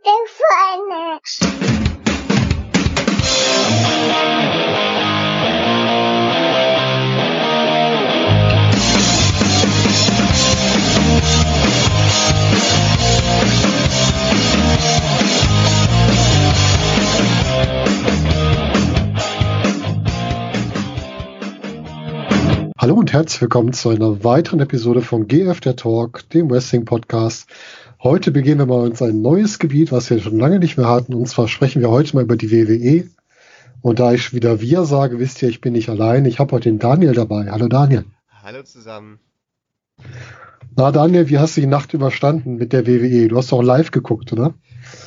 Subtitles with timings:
[0.00, 1.20] Telefone.
[22.78, 27.46] Hallo und herzlich willkommen zu einer weiteren Episode von GF der Talk, dem Wrestling Podcast.
[28.04, 31.14] Heute begehen wir mal uns ein neues Gebiet, was wir schon lange nicht mehr hatten.
[31.14, 33.08] Und zwar sprechen wir heute mal über die WWE.
[33.80, 36.24] Und da ich wieder wir sage, wisst ihr, ich bin nicht allein.
[36.24, 37.48] Ich habe heute den Daniel dabei.
[37.48, 38.04] Hallo Daniel.
[38.42, 39.20] Hallo zusammen.
[40.74, 43.28] Na Daniel, wie hast du die Nacht überstanden mit der WWE?
[43.28, 44.54] Du hast doch live geguckt, oder?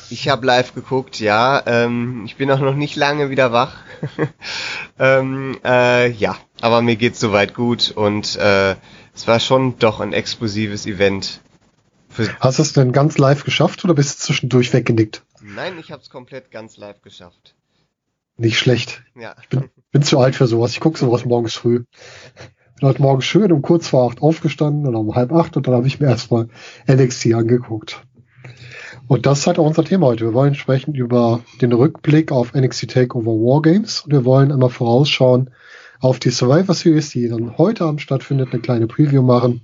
[0.08, 1.62] Ich habe live geguckt, ja.
[1.66, 3.76] Ähm, ich bin auch noch nicht lange wieder wach.
[4.98, 8.74] ähm, äh, ja, aber mir geht's soweit gut und äh,
[9.14, 11.40] es war schon doch ein explosives Event.
[12.40, 15.22] Hast du es denn ganz live geschafft oder bist du zwischendurch weggenickt?
[15.42, 17.54] Nein, ich habe es komplett ganz live geschafft.
[18.36, 19.02] Nicht schlecht.
[19.18, 19.34] Ja.
[19.42, 20.72] Ich bin, bin zu alt für sowas.
[20.72, 21.84] Ich gucke sowas morgens früh.
[22.78, 25.74] Bin heute Morgen schön um kurz vor acht aufgestanden und um halb acht und dann
[25.74, 26.48] habe ich mir erstmal
[26.86, 28.02] NXT angeguckt.
[29.08, 30.26] Und das ist halt auch unser Thema heute.
[30.26, 35.50] Wir wollen sprechen über den Rückblick auf NXT Takeover Wargames und wir wollen einmal vorausschauen
[36.00, 39.62] auf die Survivor Series, die dann heute Abend stattfindet, eine kleine Preview machen,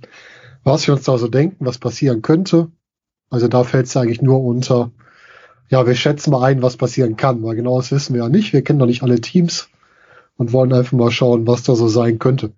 [0.63, 2.71] was wir uns da so denken, was passieren könnte.
[3.29, 4.91] Also da fällt es eigentlich nur unter,
[5.69, 8.53] ja, wir schätzen mal ein, was passieren kann, weil genau das wissen wir ja nicht.
[8.53, 9.69] Wir kennen noch nicht alle Teams
[10.37, 12.53] und wollen einfach mal schauen, was da so sein könnte.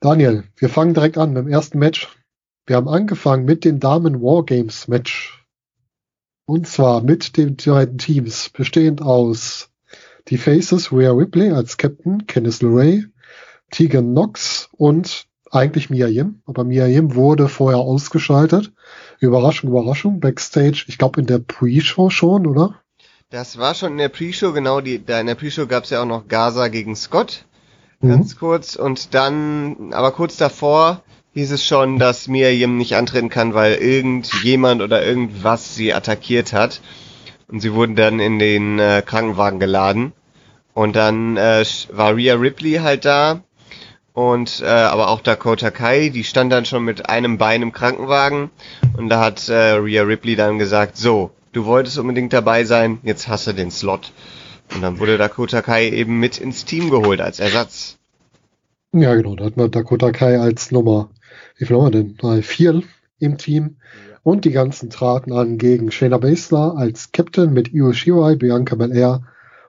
[0.00, 2.08] Daniel, wir fangen direkt an mit dem ersten Match.
[2.66, 5.44] Wir haben angefangen mit dem Damen Wargames Match.
[6.46, 9.70] Und zwar mit den beiden Teams, bestehend aus
[10.28, 13.04] die Faces Rhea Ripley als Captain, Kenneth LeRae,
[13.70, 16.40] Tegan Knox und eigentlich Mia Yim.
[16.46, 18.72] Aber Mia Yim wurde vorher ausgeschaltet.
[19.20, 22.80] Überraschung, Überraschung, Backstage, ich glaube in der Pre-Show schon, oder?
[23.30, 24.80] Das war schon in der Pre-Show, genau.
[24.80, 27.46] Die, da in der Pre-Show gab es ja auch noch Gaza gegen Scott.
[28.00, 28.38] Ganz mhm.
[28.38, 28.76] kurz.
[28.76, 33.74] Und dann, aber kurz davor hieß es schon, dass Mia Yim nicht antreten kann, weil
[33.74, 36.80] irgendjemand oder irgendwas sie attackiert hat.
[37.48, 40.12] Und sie wurden dann in den äh, Krankenwagen geladen.
[40.74, 43.42] Und dann äh, war Rhea Ripley halt da.
[44.14, 48.50] Und äh, aber auch Dakota Kai, die stand dann schon mit einem Bein im Krankenwagen.
[48.96, 53.28] Und da hat äh, Rhea Ripley dann gesagt, so, du wolltest unbedingt dabei sein, jetzt
[53.28, 54.12] hast du den Slot.
[54.74, 57.98] Und dann wurde Dakota Kai eben mit ins Team geholt als Ersatz.
[58.92, 61.10] Ja, genau, da hat man Dakota Kai als Nummer
[61.56, 62.16] wie viel haben wir denn?
[62.16, 62.82] Drei, vier
[63.18, 63.76] im Team.
[64.22, 69.22] Und die ganzen traten an gegen Shayna Baszler als Captain mit Io Shirai, Bianca Belair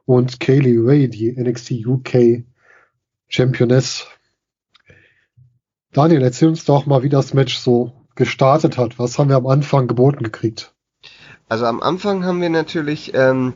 [0.06, 2.44] und Kaylee Ray, die NXT UK
[3.28, 4.08] Championess.
[5.96, 9.00] Daniel, erzähl uns doch mal, wie das Match so gestartet hat.
[9.00, 10.74] Was haben wir am Anfang geboten gekriegt?
[11.48, 13.54] Also am Anfang haben wir natürlich, ähm,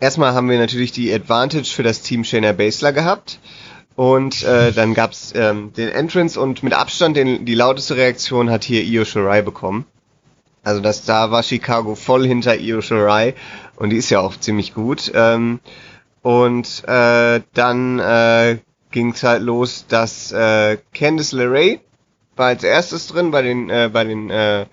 [0.00, 3.38] erstmal haben wir natürlich die Advantage für das Team Shayna Baszler gehabt.
[3.94, 8.64] Und äh, dann gab's ähm, den Entrance und mit Abstand den, die lauteste Reaktion hat
[8.64, 9.86] hier Io Shirai bekommen.
[10.64, 13.34] Also das da war Chicago voll hinter Io Shirai
[13.76, 15.12] und die ist ja auch ziemlich gut.
[15.14, 15.60] Ähm,
[16.22, 18.58] und äh, dann äh,
[18.96, 21.80] ging's halt los, dass äh, Candice LeRae
[22.34, 24.64] war als erstes drin bei den äh, bei den äh,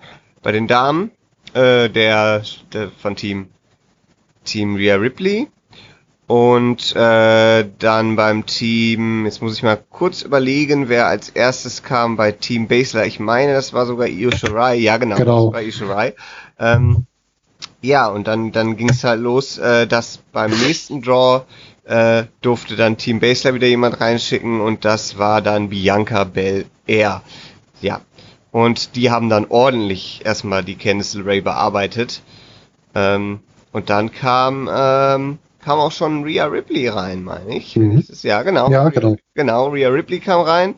[0.42, 1.10] bei den Damen
[1.52, 2.42] äh, der,
[2.72, 3.50] der von Team
[4.44, 5.48] Team Rhea Ripley
[6.26, 12.16] und äh, dann beim Team, jetzt muss ich mal kurz überlegen, wer als erstes kam
[12.16, 13.04] bei Team Basler.
[13.04, 14.76] Ich meine, das war sogar Io Shirai.
[14.76, 15.44] Ja, genau, genau.
[15.46, 16.14] das war Io Shirai.
[16.58, 17.04] Ähm,
[17.82, 21.42] ja, und dann, dann ging es halt los, äh, dass beim nächsten Draw
[21.84, 27.22] äh, durfte dann Team Basler wieder jemand reinschicken und das war dann Bianca Bell Air.
[27.80, 28.00] Ja.
[28.50, 32.22] Und die haben dann ordentlich erstmal die Candice Ray bearbeitet.
[32.94, 33.40] Ähm,
[33.72, 37.74] und dann kam ähm, kam auch schon Rhea Ripley rein, meine ich.
[37.76, 38.04] Mhm.
[38.22, 38.70] Ja, genau.
[38.70, 39.16] Ja, genau.
[39.34, 40.74] Genau, Rhea Ripley kam rein.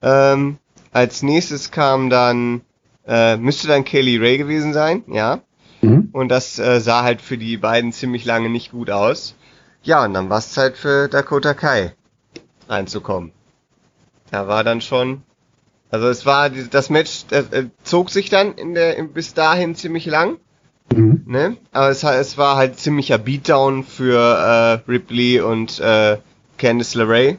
[0.00, 0.58] Ähm,
[0.92, 2.62] als nächstes kam dann,
[3.06, 5.40] äh, müsste dann Kelly Ray gewesen sein, ja.
[5.80, 6.08] Mhm.
[6.12, 9.34] Und das äh, sah halt für die beiden ziemlich lange nicht gut aus.
[9.88, 11.94] Ja, und dann war es Zeit für Dakota Kai
[12.68, 13.32] reinzukommen.
[14.30, 15.22] Da war dann schon,
[15.90, 20.04] also es war das Match das, äh, zog sich dann in der bis dahin ziemlich
[20.04, 20.36] lang.
[20.94, 21.22] Mhm.
[21.24, 21.56] Ne?
[21.72, 26.18] Aber es, es, war halt ziemlicher Beatdown für äh, Ripley und äh,
[26.58, 27.38] Candice LeRae.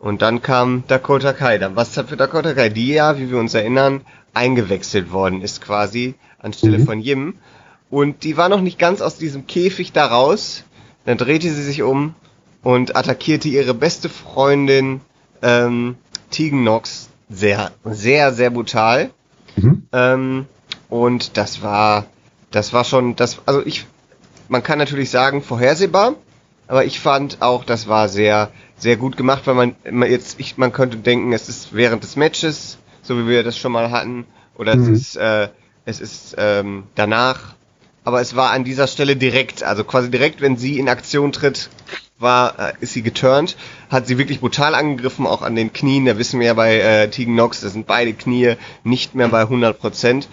[0.00, 1.58] Und dann kam Dakota Kai.
[1.58, 4.00] Dann was für Dakota Kai, die ja, wie wir uns erinnern,
[4.32, 6.86] eingewechselt worden ist quasi anstelle mhm.
[6.86, 7.34] von Jim.
[7.90, 10.64] Und die war noch nicht ganz aus diesem Käfig da raus.
[11.04, 12.14] Dann drehte sie sich um
[12.62, 15.00] und attackierte ihre beste Freundin
[15.42, 15.96] ähm,
[16.30, 19.10] Tegan Knox sehr, sehr, sehr brutal.
[19.56, 19.82] Mhm.
[19.92, 20.46] Ähm,
[20.88, 22.06] Und das war,
[22.50, 23.86] das war schon, das, also ich,
[24.48, 26.14] man kann natürlich sagen, vorhersehbar,
[26.66, 30.56] aber ich fand auch, das war sehr, sehr gut gemacht, weil man, man jetzt, ich,
[30.56, 34.24] man könnte denken, es ist während des Matches, so wie wir das schon mal hatten,
[34.56, 34.94] oder mhm.
[34.94, 35.48] es ist, äh,
[35.84, 37.54] es ist ähm, danach,
[38.08, 41.68] aber es war an dieser Stelle direkt, also quasi direkt, wenn sie in Aktion tritt,
[42.18, 43.54] war, äh, ist sie geturnt,
[43.90, 46.06] hat sie wirklich brutal angegriffen, auch an den Knien.
[46.06, 49.42] Da wissen wir ja bei äh, Tegan Knox, da sind beide Knie nicht mehr bei
[49.42, 50.26] 100 Prozent.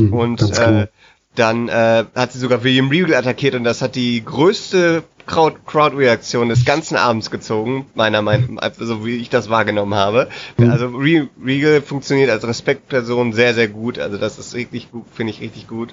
[0.00, 0.86] Mhm, und äh,
[1.34, 6.64] dann äh, hat sie sogar William Regal attackiert und das hat die größte Crowd-Reaktion des
[6.64, 10.28] ganzen Abends gezogen, meiner Meinung nach, so wie ich das wahrgenommen habe.
[10.58, 13.98] Also Regal funktioniert als Respektperson sehr, sehr gut.
[13.98, 15.90] Also das ist richtig gut, finde ich richtig gut.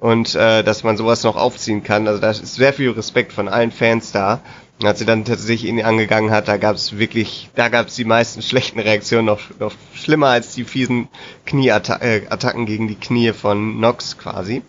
[0.00, 2.08] Und äh, dass man sowas noch aufziehen kann.
[2.08, 4.40] Also da ist sehr viel Respekt von allen Fans da.
[4.82, 8.04] als sie dann tatsächlich ihn angegangen hat, da gab es wirklich, da gab es die
[8.04, 11.08] meisten schlechten Reaktionen noch, noch schlimmer als die fiesen
[11.46, 14.62] Knieattacken gegen die Knie von Nox quasi.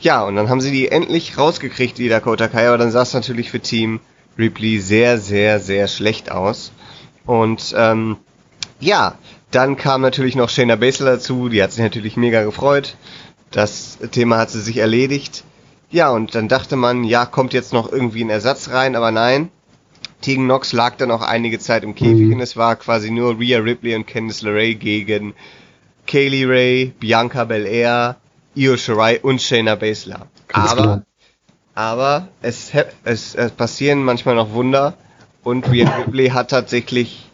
[0.00, 3.14] Ja, und dann haben sie die endlich rausgekriegt, die Dakota Kai, aber dann sah es
[3.14, 4.00] natürlich für Team
[4.38, 6.72] Ripley sehr, sehr, sehr schlecht aus.
[7.26, 8.16] Und ähm,
[8.80, 9.18] ja,
[9.50, 12.96] dann kam natürlich noch Shayna Baszler dazu, die hat sich natürlich mega gefreut.
[13.50, 15.44] Das Thema hat sie sich erledigt.
[15.90, 19.50] Ja, und dann dachte man, ja, kommt jetzt noch irgendwie ein Ersatz rein, aber nein.
[20.20, 22.34] Tegan Knox lag dann auch einige Zeit im Käfig mhm.
[22.34, 25.34] und es war quasi nur Rhea Ripley und Candice LeRae gegen
[26.06, 28.16] Kaylee Ray, Bianca Belair,
[28.58, 30.26] Io Shirai und Shayna Baszler.
[30.48, 31.02] Ganz aber, klar.
[31.74, 32.72] aber es,
[33.04, 34.94] es, es passieren manchmal noch Wunder
[35.44, 37.28] und Rhea Ripley hat tatsächlich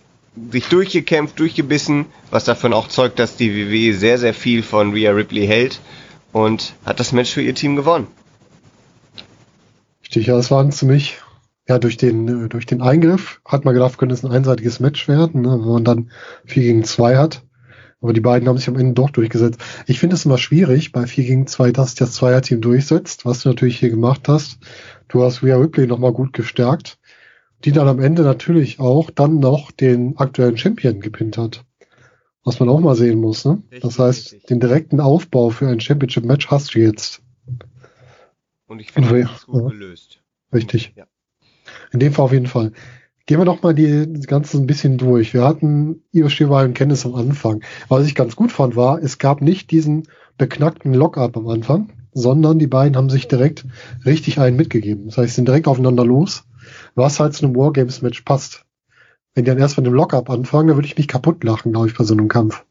[0.51, 5.13] sich durchgekämpft, durchgebissen, was davon auch zeugt, dass die WWE sehr, sehr viel von Rhea
[5.13, 5.81] Ripley hält
[6.33, 8.09] und hat das Match für ihr Team gewonnen.
[10.03, 11.19] Richtig, ja, es war ziemlich,
[11.69, 15.43] ja, durch den, durch den Eingriff hat man gedacht, könnte es ein einseitiges Match werden,
[15.43, 16.11] ne, wenn man dann
[16.45, 17.43] 4 gegen 2 hat.
[18.05, 19.59] Aber die beiden haben sich am Ende doch durchgesetzt.
[19.87, 23.49] Ich finde es immer schwierig bei 4 gegen 2, dass das Zweierteam durchsetzt, was du
[23.49, 24.59] natürlich hier gemacht hast.
[25.09, 26.99] Du hast Rhea Ripley nochmal gut gestärkt,
[27.65, 31.65] die dann am Ende natürlich auch dann noch den aktuellen Champion gepinnt hat.
[32.45, 33.47] Was man auch mal sehen muss.
[33.47, 33.63] Ne?
[33.71, 34.49] Richtig, das heißt, richtig.
[34.49, 37.23] den direkten Aufbau für ein Championship-Match hast du jetzt.
[38.67, 39.69] Und ich finde, das ist gut ja.
[39.71, 40.21] gelöst.
[40.53, 40.93] Richtig.
[40.95, 41.07] Ja.
[41.91, 42.73] In dem Fall auf jeden Fall.
[43.27, 45.33] Gehen wir doch mal die, Ganze ein bisschen durch.
[45.33, 47.63] Wir hatten Io Shirai und Kennis am Anfang.
[47.89, 52.59] Was ich ganz gut fand, war, es gab nicht diesen beknackten Lockup am Anfang, sondern
[52.59, 53.65] die beiden haben sich direkt
[54.05, 55.07] richtig einen mitgegeben.
[55.07, 56.45] Das heißt, sind direkt aufeinander los,
[56.95, 58.67] was halt zu einem Wargames-Match passt.
[59.35, 61.89] Wenn die dann erst mit dem Lockup anfangen, dann würde ich mich kaputt lachen, glaube
[61.89, 62.63] ich, bei so einem Kampf.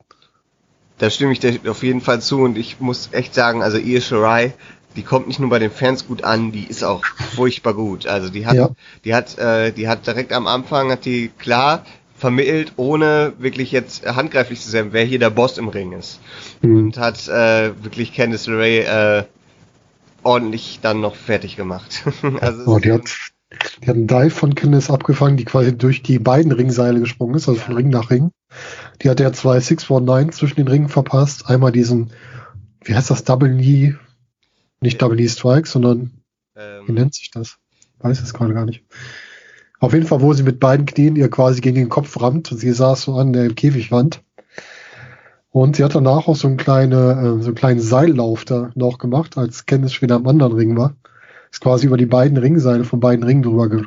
[1.00, 4.00] Da stimme ich dir auf jeden Fall zu und ich muss echt sagen, also Io
[4.00, 4.54] Shirai
[4.96, 7.04] die kommt nicht nur bei den Fans gut an, die ist auch
[7.36, 8.08] furchtbar gut.
[8.08, 8.70] Also die hat, ja.
[9.06, 11.86] die hat, äh, die hat direkt am Anfang hat die klar
[12.18, 16.20] vermittelt, ohne wirklich jetzt handgreiflich zu sein, wer hier der Boss im Ring ist.
[16.62, 16.78] Mhm.
[16.78, 19.24] Und hat äh, wirklich Candice LeRae äh,
[20.24, 22.04] ordentlich dann noch fertig gemacht.
[22.40, 23.04] also oh, die hat,
[23.82, 27.50] die hat einen Dive von Candice abgefangen, die quasi durch die beiden Ringseile gesprungen ist,
[27.50, 28.32] also von Ring nach Ring.
[29.02, 31.50] Die hat ja zwei 619 zwischen den Ringen verpasst.
[31.50, 32.12] Einmal diesen,
[32.84, 33.96] wie heißt das, Double Knee
[34.84, 36.12] nicht Double E Strike, sondern
[36.56, 37.58] ähm, wie nennt sich das?
[38.00, 38.84] Weiß es gerade gar nicht.
[39.80, 42.48] Auf jeden Fall, wo sie mit beiden Knien ihr quasi gegen den Kopf rammt.
[42.48, 44.22] Sie saß so an der Käfigwand.
[45.52, 48.98] Und sie hat danach auch so, einen, kleine, äh, so einen kleinen Seillauf da noch
[48.98, 50.96] gemacht, als Candice wieder am anderen Ring war.
[51.52, 53.84] Ist quasi über die beiden Ringseile von beiden Ringen drüber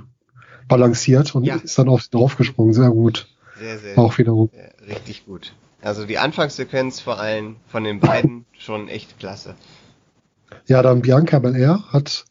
[0.69, 1.57] balanciert und ja.
[1.57, 2.73] ist dann auf sie draufgesprungen.
[2.73, 3.27] Sehr gut.
[3.59, 3.99] Sehr, sehr.
[3.99, 4.51] Auch wiederum.
[4.53, 5.55] Sehr, richtig gut.
[5.83, 9.55] Also die Anfangssequenz vor allem von den beiden schon echt klasse.
[10.67, 12.25] Ja, dann Bianca Belair hat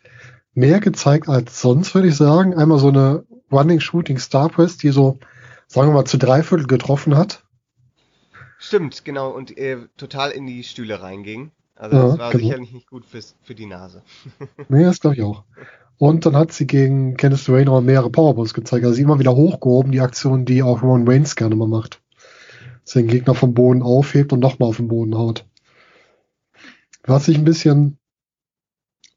[0.54, 2.54] mehr gezeigt als sonst, würde ich sagen.
[2.54, 5.20] Einmal so eine Running Shooting Star Press, die so,
[5.68, 7.44] sagen wir mal, zu dreiviertel getroffen hat.
[8.58, 11.52] Stimmt, genau, und äh, total in die Stühle reinging.
[11.76, 12.44] Also ja, das war genau.
[12.44, 14.02] sicherlich nicht gut fürs, für die Nase.
[14.70, 15.44] nee, das glaube ich auch.
[15.98, 18.84] Und dann hat sie gegen Kenneth Wayne auch mehrere Powerballs gezeigt.
[18.84, 22.02] Also sie immer wieder hochgehoben, die Aktion, die auch Ron Waynes gerne mal macht.
[22.84, 25.46] Dass er den Gegner vom Boden aufhebt und nochmal auf den Boden haut.
[27.04, 27.98] Was ich ein bisschen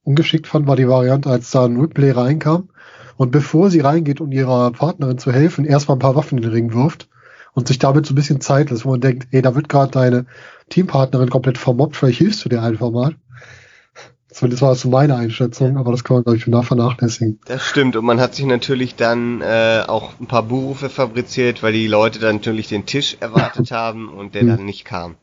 [0.09, 2.71] ungeschickt fand, war die Variante, als da ein Ripley reinkam
[3.17, 6.53] und bevor sie reingeht, um ihrer Partnerin zu helfen, erstmal ein paar Waffen in den
[6.53, 7.09] Ring wirft
[7.53, 9.93] und sich damit so ein bisschen Zeit lässt, wo man denkt, ey, da wird gerade
[9.93, 10.27] deine
[10.71, 13.17] Teampartnerin komplett vermobbt, vielleicht hilfst du dir einfach mal.
[14.31, 17.41] Zumindest war das so meine Einschätzung, aber das kann man, glaube ich, nach vernachlässigen.
[17.47, 21.73] Das stimmt, und man hat sich natürlich dann äh, auch ein paar Berufe fabriziert, weil
[21.73, 24.49] die Leute dann natürlich den Tisch erwartet haben und der hm.
[24.49, 25.17] dann nicht kam.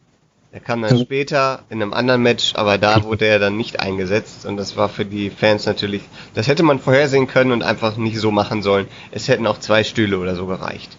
[0.56, 4.46] Er kam dann später in einem anderen Match, aber da wurde er dann nicht eingesetzt
[4.46, 8.18] und das war für die Fans natürlich, das hätte man vorhersehen können und einfach nicht
[8.20, 8.88] so machen sollen.
[9.12, 10.98] Es hätten auch zwei Stühle oder so gereicht.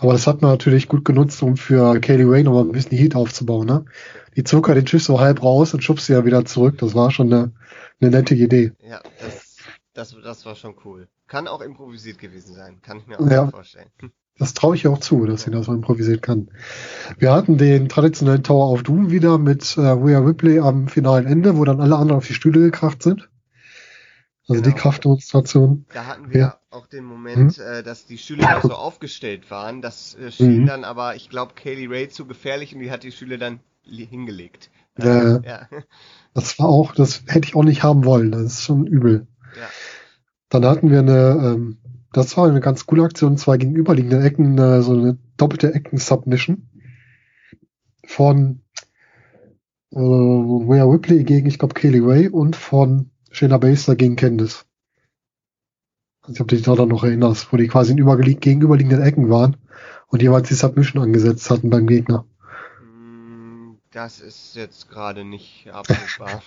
[0.00, 3.16] Aber das hat man natürlich gut genutzt, um für Kaylee Ray nochmal ein bisschen Heat
[3.16, 3.66] aufzubauen.
[3.66, 3.86] Ne?
[4.36, 6.76] Die Zucker den Schiff so halb raus und schubst sie ja wieder zurück.
[6.76, 7.52] Das war schon eine,
[8.02, 8.72] eine nette Idee.
[8.86, 9.56] Ja, das,
[9.94, 11.08] das, das war schon cool.
[11.26, 13.46] Kann auch improvisiert gewesen sein, kann ich mir auch Ja.
[13.46, 13.88] vorstellen.
[14.40, 16.48] Das traue ich ihr auch zu, dass sie das so improvisiert kann.
[17.18, 21.58] Wir hatten den traditionellen Tower of Doom wieder mit äh, Rhea Ripley am finalen Ende,
[21.58, 23.28] wo dann alle anderen auf die Stühle gekracht sind.
[24.48, 24.80] Also die Genau.
[24.82, 25.84] Kraftdemonstration.
[25.92, 26.58] Da hatten wir Ja.
[26.70, 29.82] auch den Moment, äh, dass die Stühle noch so aufgestellt waren.
[29.82, 30.66] Das äh, schien Mhm.
[30.66, 34.70] dann aber, ich glaube, Kaylee Ray zu gefährlich und die hat die Stühle dann hingelegt.
[34.98, 35.38] Ja.
[35.42, 35.68] ja.
[36.32, 38.30] Das war auch, das hätte ich auch nicht haben wollen.
[38.30, 39.26] Das ist schon übel.
[39.56, 39.68] Ja.
[40.48, 41.78] Dann hatten wir eine, ähm,
[42.12, 46.68] das war eine ganz coole Aktion, zwei gegenüberliegende Ecken, äh, so eine doppelte Ecken-Submission
[48.04, 48.62] von
[49.92, 54.64] äh, Rhea Ripley gegen, ich glaube, Kaylee Ray und von Shayna Baszler gegen Candice.
[56.22, 59.30] Ich weiß nicht, ob du dich daran noch erinnerst, wo die quasi in gegenüberliegenden Ecken
[59.30, 59.56] waren
[60.08, 62.26] und jeweils die Submission angesetzt hatten beim Gegner.
[63.92, 66.42] Das ist jetzt gerade nicht abrufbar.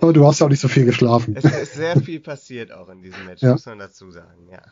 [0.00, 1.34] Aber du hast ja auch nicht so viel geschlafen.
[1.36, 3.52] es ist sehr viel passiert auch in diesem Match, Ja.
[3.52, 4.62] muss man dazu sagen, ja.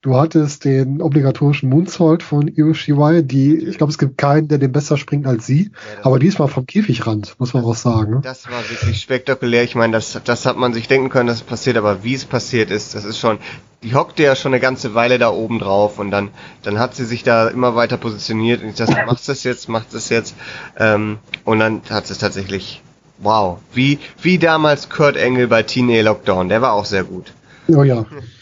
[0.00, 4.58] Du hattest den obligatorischen Moonsault von Io Shirai, die, ich glaube, es gibt keinen, der
[4.58, 8.14] den besser springt als sie, ja aber diesmal vom Käfigrand, muss man auch sagen.
[8.14, 8.20] Ne?
[8.22, 9.64] das war wirklich spektakulär.
[9.64, 12.24] Ich meine, das, das hat man sich denken können, dass es passiert, aber wie es
[12.24, 13.38] passiert ist, das ist schon,
[13.82, 16.30] die hockte ja schon eine ganze Weile da oben drauf und dann,
[16.62, 19.94] dann hat sie sich da immer weiter positioniert und ich dachte, machst das jetzt, machst
[19.94, 20.36] das jetzt,
[20.78, 22.84] ähm, und dann hat es tatsächlich,
[23.18, 27.32] wow, wie, wie damals Kurt Engel bei TNA Lockdown, der war auch sehr gut.
[27.66, 28.06] Oh ja.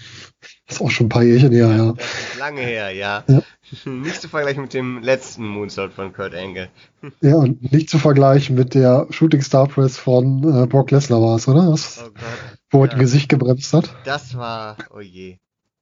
[0.68, 1.92] ist auch schon ein paar Jährchen her, ja.
[1.92, 3.24] Das lange her, ja.
[3.28, 3.42] Ja.
[3.90, 6.68] Nicht zu vergleichen mit dem letzten Moonsault von Kurt Angle.
[7.20, 11.36] Ja, und nicht zu vergleichen mit der Shooting Star Press von äh, Brock Lesnar war
[11.36, 11.70] es, oder?
[11.70, 12.22] Was, Oh Gott.
[12.70, 12.92] wo er ja.
[12.94, 13.94] ein Gesicht gebremst hat.
[14.04, 15.36] Das war, oh je.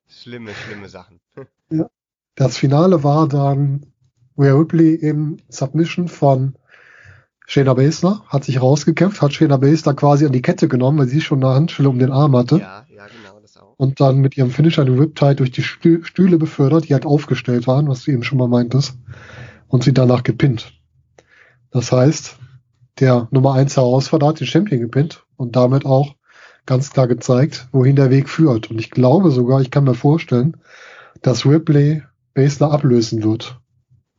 [0.08, 1.20] Schlimme, schlimme Sachen.
[2.36, 3.86] Das Finale war dann
[4.36, 6.56] Rhea Ripley im Submission von
[7.46, 11.20] Shayna Baszler, hat sich rausgekämpft, hat Shayna Baszler quasi an die Kette genommen, weil sie
[11.20, 12.56] schon eine Handschelle um den Arm hatte.
[12.58, 13.23] Ja, ja, genau, das.
[13.76, 17.66] Und dann mit ihrem Finisher den Riptide durch die Stü Stühle befördert, die halt aufgestellt
[17.66, 18.98] waren, was du eben schon mal meintest,
[19.68, 20.72] und sie danach gepinnt.
[21.70, 22.38] Das heißt,
[23.00, 26.14] der Nummer 1 Herausforderer hat den Champion gepinnt und damit auch
[26.66, 28.70] ganz klar gezeigt, wohin der Weg führt.
[28.70, 30.56] Und ich glaube sogar, ich kann mir vorstellen,
[31.20, 32.02] dass Ripley
[32.34, 33.60] Basler ablösen wird.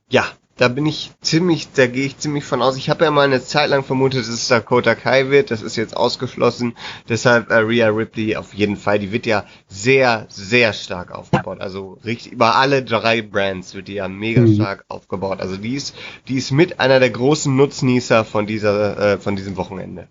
[0.09, 0.25] Ja,
[0.57, 2.77] da bin ich ziemlich, da gehe ich ziemlich von aus.
[2.77, 5.51] Ich habe ja mal eine Zeit lang vermutet, dass es Dakota Kai wird.
[5.51, 6.75] Das ist jetzt ausgeschlossen.
[7.09, 8.99] Deshalb äh, Rhea Ripley auf jeden Fall.
[8.99, 11.59] Die wird ja sehr, sehr stark aufgebaut.
[11.59, 14.55] Also richtig über alle drei Brands wird die ja mega Mhm.
[14.55, 15.41] stark aufgebaut.
[15.41, 15.93] Also die ist,
[16.29, 20.07] die ist mit einer der großen Nutznießer von dieser, äh, von diesem Wochenende.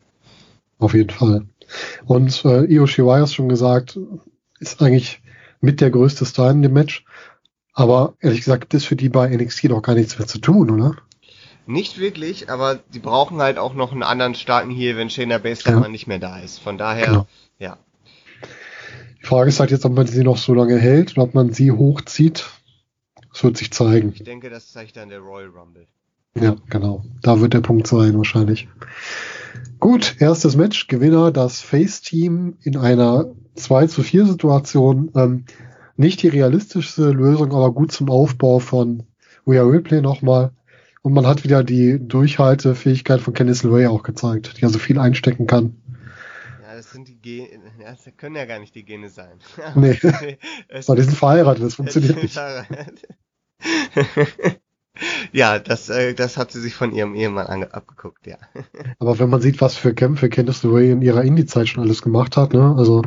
[0.79, 1.47] Auf jeden Fall.
[2.05, 3.99] Und äh, Io Shirai hast schon gesagt,
[4.61, 5.23] ist eigentlich
[5.61, 7.05] mit der größte Star in dem Match.
[7.75, 10.71] Aber ehrlich gesagt, gibt es für die bei NXT doch gar nichts mehr zu tun,
[10.71, 10.97] oder?
[11.67, 15.73] Nicht wirklich, aber die brauchen halt auch noch einen anderen starken hier, wenn Shayna Baszler
[15.73, 15.81] Ja.
[15.81, 16.59] mal nicht mehr da ist.
[16.61, 17.27] Von daher, Genau.
[17.59, 17.79] ja.
[19.21, 21.53] Die Frage ist halt jetzt, ob man sie noch so lange hält und ob man
[21.53, 22.45] sie hochzieht.
[23.33, 24.13] Das wird sich zeigen.
[24.15, 25.87] Ich denke, das zeigt dann der Royal Rumble.
[26.39, 27.05] Ja, genau.
[27.23, 28.69] Da wird der Punkt sein, wahrscheinlich.
[29.81, 30.87] Gut, erstes Match.
[30.89, 35.11] Gewinner das Face-Team in einer 2 zu 4 Situation.
[35.17, 35.45] Ähm,
[35.97, 39.05] nicht die realistischste Lösung, aber gut zum Aufbau von
[39.47, 40.53] Rhea Ripley nochmal.
[41.03, 45.47] Und man hat wieder die Durchhaltefähigkeit von Candice LeRae auch gezeigt, die also viel einstecken
[45.47, 45.77] kann.
[46.63, 47.49] Ja, das sind die Gene,
[47.79, 49.39] das können ja gar nicht die Gene sein.
[49.75, 49.99] Nee.
[50.81, 52.39] So, die sind verheiratet, das funktioniert nicht.
[55.33, 58.39] ja, das, äh, das hat sie sich von ihrem Ehemann abgeguckt, ja.
[58.99, 62.39] Aber wenn man sieht, was für Kämpfe Candice LeRae in ihrer Indie-Zeit schon alles gemacht
[62.39, 63.03] hat, ne, also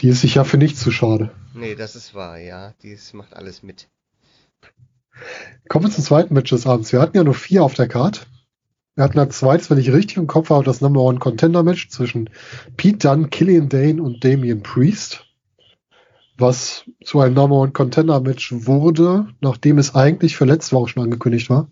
[0.00, 1.32] die ist sich ja für nichts zu schade.
[1.54, 2.74] Nee, das ist wahr, ja.
[2.82, 3.88] Die ist- macht alles mit.
[5.68, 6.92] Kommen wir zum zweiten Match des Abends.
[6.92, 8.26] Wir hatten ja nur vier auf der Card.
[8.94, 11.88] Wir hatten als zweites, wenn ich richtig im Kopf habe, das Number One Contender Match
[11.88, 12.30] zwischen
[12.76, 15.24] Pete Dunne, Killian Dane und Damian Priest.
[16.36, 21.02] Was zu einem Number One Contender Match wurde, nachdem es eigentlich für letzte Woche schon
[21.02, 21.68] angekündigt war.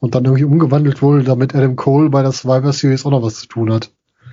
[0.00, 3.36] Und dann irgendwie umgewandelt wurde, damit Adam Cole bei der Survivor Series auch noch was
[3.40, 3.92] zu tun hat,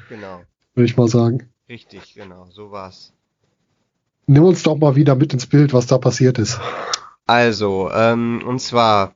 [0.09, 0.41] Genau.
[0.73, 1.49] würde ich mal sagen.
[1.67, 2.47] Richtig, genau.
[2.49, 3.13] So war's.
[4.27, 6.59] Nimm uns doch mal wieder mit ins Bild, was da passiert ist.
[7.25, 9.13] Also, ähm, und zwar,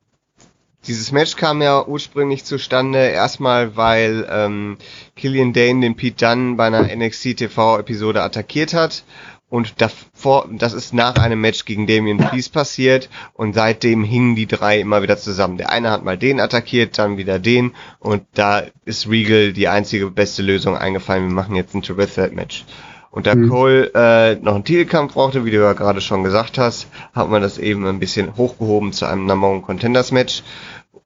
[0.87, 4.77] dieses Match kam ja ursprünglich zustande, erstmal weil ähm,
[5.17, 9.03] Killian Dane den Pete Dunne bei einer NXT TV-Episode attackiert hat.
[9.49, 14.47] Und davor, das ist nach einem Match gegen Damian Priest passiert und seitdem hingen die
[14.47, 15.57] drei immer wieder zusammen.
[15.57, 20.09] Der eine hat mal den attackiert, dann wieder den und da ist Regal die einzige
[20.09, 21.27] beste Lösung eingefallen.
[21.27, 22.63] Wir machen jetzt ein Triple Threat Match.
[23.11, 23.49] Und da mhm.
[23.49, 27.41] Cole äh, noch einen Titelkampf brauchte, wie du ja gerade schon gesagt hast, hat man
[27.41, 30.43] das eben ein bisschen hochgehoben zu einem Number One Contenders Match.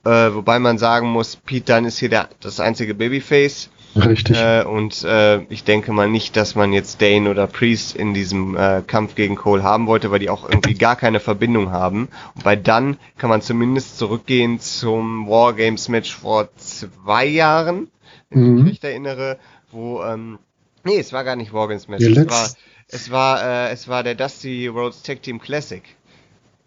[0.06, 3.70] Äh, wobei man sagen muss, Pete Dunne ist hier der, das einzige Babyface.
[3.96, 4.38] Richtig.
[4.38, 8.56] Äh, und äh, ich denke mal nicht, dass man jetzt Dane oder Priest in diesem
[8.58, 12.10] äh, Kampf gegen Cole haben wollte, weil die auch irgendwie gar keine Verbindung haben.
[12.36, 17.88] Und bei Dunn kann man zumindest zurückgehen zum Wargames Match vor zwei Jahren,
[18.30, 18.58] wenn mhm.
[18.58, 19.40] ich mich recht erinnere,
[19.72, 20.40] wo ähm,
[20.86, 22.50] nee, es war gar nicht Wargames Match, es war
[22.88, 25.84] es war äh, es war der Dusty Rhodes Tag Team Classic.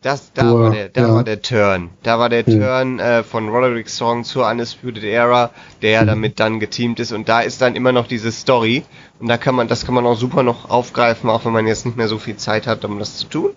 [0.01, 1.15] Das, da oh, war der, da ja.
[1.15, 1.91] war der Turn.
[2.05, 2.57] Da war der ja.
[2.57, 5.51] Turn äh, von Roderick Strong zur Undisputed Era,
[5.83, 6.07] der mhm.
[6.07, 8.85] damit dann geteamt ist und da ist dann immer noch diese Story
[9.19, 11.85] und da kann man, das kann man auch super noch aufgreifen, auch wenn man jetzt
[11.85, 13.51] nicht mehr so viel Zeit hat, um das zu tun.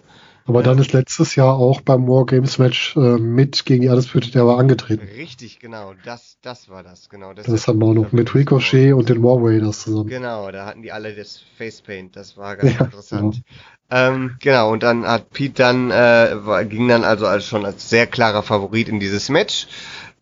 [0.46, 4.58] Aber dann ist letztes Jahr auch beim Wargames Match äh, mit gegen die Undisputed Era
[4.58, 5.08] angetreten.
[5.16, 5.94] Richtig, genau.
[6.04, 7.34] Das, das war das, genau.
[7.34, 10.10] Das, das hatten wir auch noch mit Ricochet und den War Raiders zusammen.
[10.10, 12.16] Genau, da hatten die alle das Facepaint.
[12.16, 13.44] Das war ganz ja, interessant.
[13.44, 13.62] Genau.
[13.92, 18.08] Ähm, genau, und dann hat Pete dann, äh, ging dann also als schon als sehr
[18.08, 19.68] klarer Favorit in dieses Match.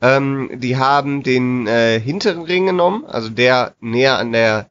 [0.01, 4.69] Ähm, die haben den äh, hinteren Ring genommen, also der näher an der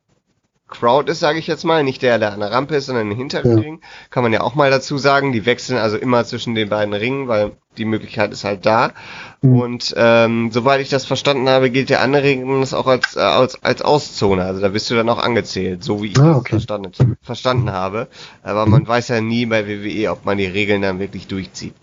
[0.68, 3.16] Crowd ist, sage ich jetzt mal, nicht der, der an der Rampe ist, sondern den
[3.16, 3.58] hinteren ja.
[3.58, 3.80] Ring.
[4.10, 5.32] Kann man ja auch mal dazu sagen.
[5.32, 8.92] Die wechseln also immer zwischen den beiden Ringen, weil die Möglichkeit ist halt da.
[9.40, 9.60] Mhm.
[9.60, 13.20] Und ähm, soweit ich das verstanden habe, gilt der andere Ring das auch als, äh,
[13.20, 14.44] als, als Auszone.
[14.44, 16.56] Also da bist du dann auch angezählt, so wie ich ah, okay.
[16.56, 18.08] das verstanden, verstanden habe.
[18.42, 21.74] Aber man weiß ja nie bei WWE, ob man die Regeln dann wirklich durchzieht.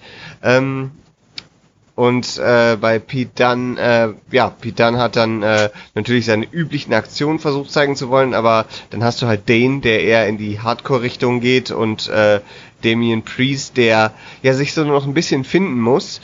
[0.43, 0.91] Ähm,
[1.95, 6.93] und äh, bei Pete Dunn, äh, ja, Pete Dunn hat dann äh, natürlich seine üblichen
[6.93, 10.59] Aktionen versucht zeigen zu wollen, aber dann hast du halt Dane, der eher in die
[10.59, 12.41] Hardcore-Richtung geht und äh,
[12.83, 14.11] Damien Priest, der
[14.43, 16.19] ja sich so noch ein bisschen finden muss.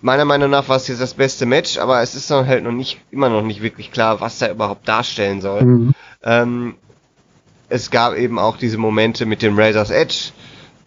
[0.00, 2.72] Meiner Meinung nach war es jetzt das beste Match, aber es ist dann halt noch
[2.72, 5.62] nicht, immer noch nicht wirklich klar, was er überhaupt darstellen soll.
[5.62, 5.94] Mhm.
[6.24, 6.74] Ähm,
[7.68, 10.32] es gab eben auch diese Momente mit dem Razor's Edge,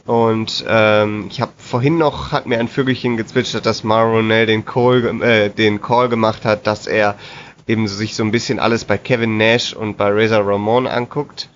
[0.08, 5.22] und ähm, ich habe vorhin noch, hat mir ein Vögelchen gezwitschert, dass Maronell den Call,
[5.22, 7.16] äh, den Call gemacht hat, dass er
[7.68, 11.50] eben sich so ein bisschen alles bei Kevin Nash und bei Razor Ramon anguckt.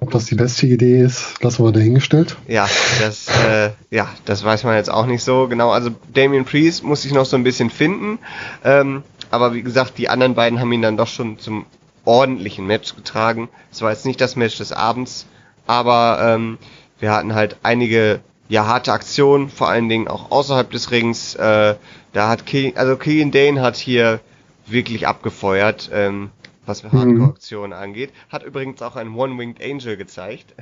[0.00, 2.36] Ob das die beste Idee ist, lassen wir dahingestellt.
[2.48, 2.68] Ja,
[3.00, 5.70] das, äh, ja, das weiß man jetzt auch nicht so genau.
[5.70, 8.18] Also Damien Priest muss sich noch so ein bisschen finden.
[8.64, 11.66] Ähm, aber wie gesagt, die anderen beiden haben ihn dann doch schon zum
[12.04, 13.48] ordentlichen Match getragen.
[13.70, 15.26] Es war jetzt nicht das Match des Abends,
[15.66, 16.58] aber ähm,
[17.02, 21.34] wir hatten halt einige ja harte Aktionen, vor allen Dingen auch außerhalb des Rings.
[21.34, 21.74] Äh,
[22.12, 24.20] da hat Ke also Killian Dane hat hier
[24.66, 26.30] wirklich abgefeuert, ähm,
[26.64, 26.92] was mhm.
[26.92, 28.10] Hardcore-Aktionen angeht.
[28.28, 30.54] Hat übrigens auch einen One-Winged Angel gezeigt.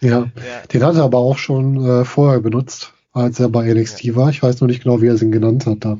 [0.00, 4.04] Ja, ja, den hat er aber auch schon äh, vorher benutzt, als er bei NXT
[4.04, 4.14] ja.
[4.14, 4.30] war.
[4.30, 5.98] Ich weiß noch nicht genau, wie er es ihn genannt hat da.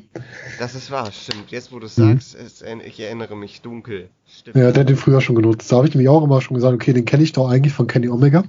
[0.61, 1.51] Das ist wahr, stimmt.
[1.51, 2.21] Jetzt, wo du es mhm.
[2.21, 4.11] sagst, ist, ich erinnere mich dunkel.
[4.29, 4.55] Stimmt.
[4.55, 5.73] Ja, der hat den früher schon genutzt.
[5.73, 7.89] Da habe ich nämlich auch immer schon gesagt, okay, den kenne ich doch eigentlich von
[7.89, 8.45] Kenny Omega.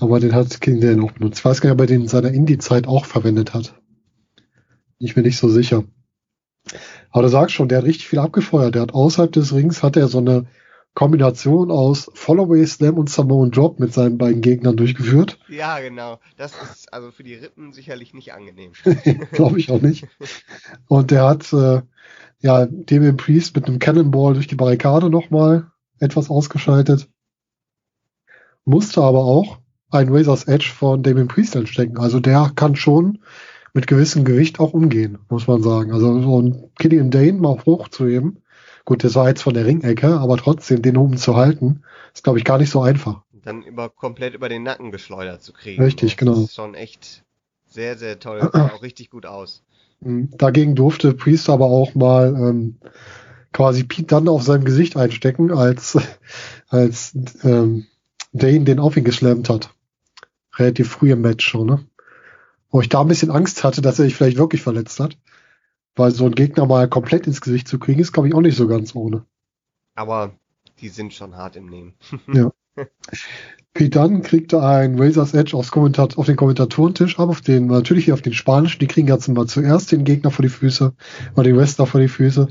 [0.00, 1.40] Aber den hat King Dan auch benutzt.
[1.40, 3.74] Ich weiß gar nicht, ob er den in seiner Indie-Zeit auch verwendet hat.
[4.98, 5.84] Ich bin nicht so sicher.
[7.10, 8.74] Aber du sagst schon, der hat richtig viel abgefeuert.
[8.74, 10.46] Der hat außerhalb des Rings hat er so eine
[10.94, 15.38] Kombination aus Followaway Slam und Samoan Drop mit seinen beiden Gegnern durchgeführt.
[15.48, 16.18] Ja, genau.
[16.36, 18.72] Das ist also für die Rippen sicherlich nicht angenehm.
[19.32, 20.08] Glaube ich auch nicht.
[20.88, 21.82] Und der hat äh,
[22.40, 27.08] ja Damien Priest mit einem Cannonball durch die Barrikade nochmal etwas ausgeschaltet.
[28.64, 29.58] Musste aber auch
[29.90, 31.98] ein Razor's Edge von Damien Priest entstecken.
[31.98, 33.18] Also der kann schon
[33.72, 35.92] mit gewissem Gewicht auch umgehen, muss man sagen.
[35.92, 38.42] Also so ein Killian Dane mal hochzuheben,
[38.84, 41.82] gut, das war jetzt von der Ringecke, aber trotzdem den oben zu halten,
[42.14, 43.22] ist glaube ich gar nicht so einfach.
[43.32, 45.82] Dann über, komplett über den Nacken geschleudert zu kriegen.
[45.82, 46.32] Richtig, genau.
[46.32, 47.24] Das ist schon echt
[47.66, 48.40] sehr, sehr toll.
[48.40, 49.62] Das sah auch richtig gut aus.
[50.00, 50.30] Mhm.
[50.36, 52.76] Dagegen durfte Priest aber auch mal ähm,
[53.52, 55.98] quasi Pete dann auf seinem Gesicht einstecken, als,
[56.68, 57.86] als ähm,
[58.32, 59.70] Dane den auf ihn geschlemmt hat
[60.58, 61.84] relativ früh im Match schon, ne?
[62.70, 65.18] Wo ich da ein bisschen Angst hatte, dass er sich vielleicht wirklich verletzt hat.
[65.96, 68.56] Weil so ein Gegner mal komplett ins Gesicht zu kriegen, ist, glaube ich, auch nicht
[68.56, 69.24] so ganz ohne.
[69.94, 70.32] Aber
[70.80, 71.94] die sind schon hart im Nehmen.
[72.32, 72.52] ja.
[73.74, 78.04] Pete Dunn kriegte ein Razor's Edge aufs Kommentat auf den Kommentatorentisch ab, auf den, natürlich
[78.04, 80.94] hier auf den Spanischen, die kriegen jetzt mal zuerst den Gegner vor die Füße,
[81.34, 82.48] oder den Wrestler vor die Füße.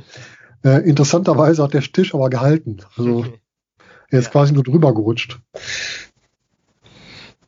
[0.63, 2.78] Äh, interessanterweise hat der Tisch aber gehalten.
[2.98, 3.26] Also,
[4.10, 4.32] er ist ja.
[4.32, 5.39] quasi nur drüber gerutscht.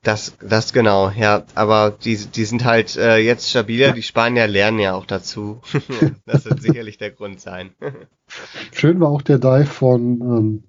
[0.02, 1.44] Das, das genau, ja.
[1.56, 3.92] Aber die, die sind halt äh, jetzt stabiler.
[3.92, 5.62] Die Spanier lernen ja auch dazu.
[6.26, 7.72] das wird sicherlich der Grund sein.
[8.74, 10.64] Schön war auch der Dive von, ähm,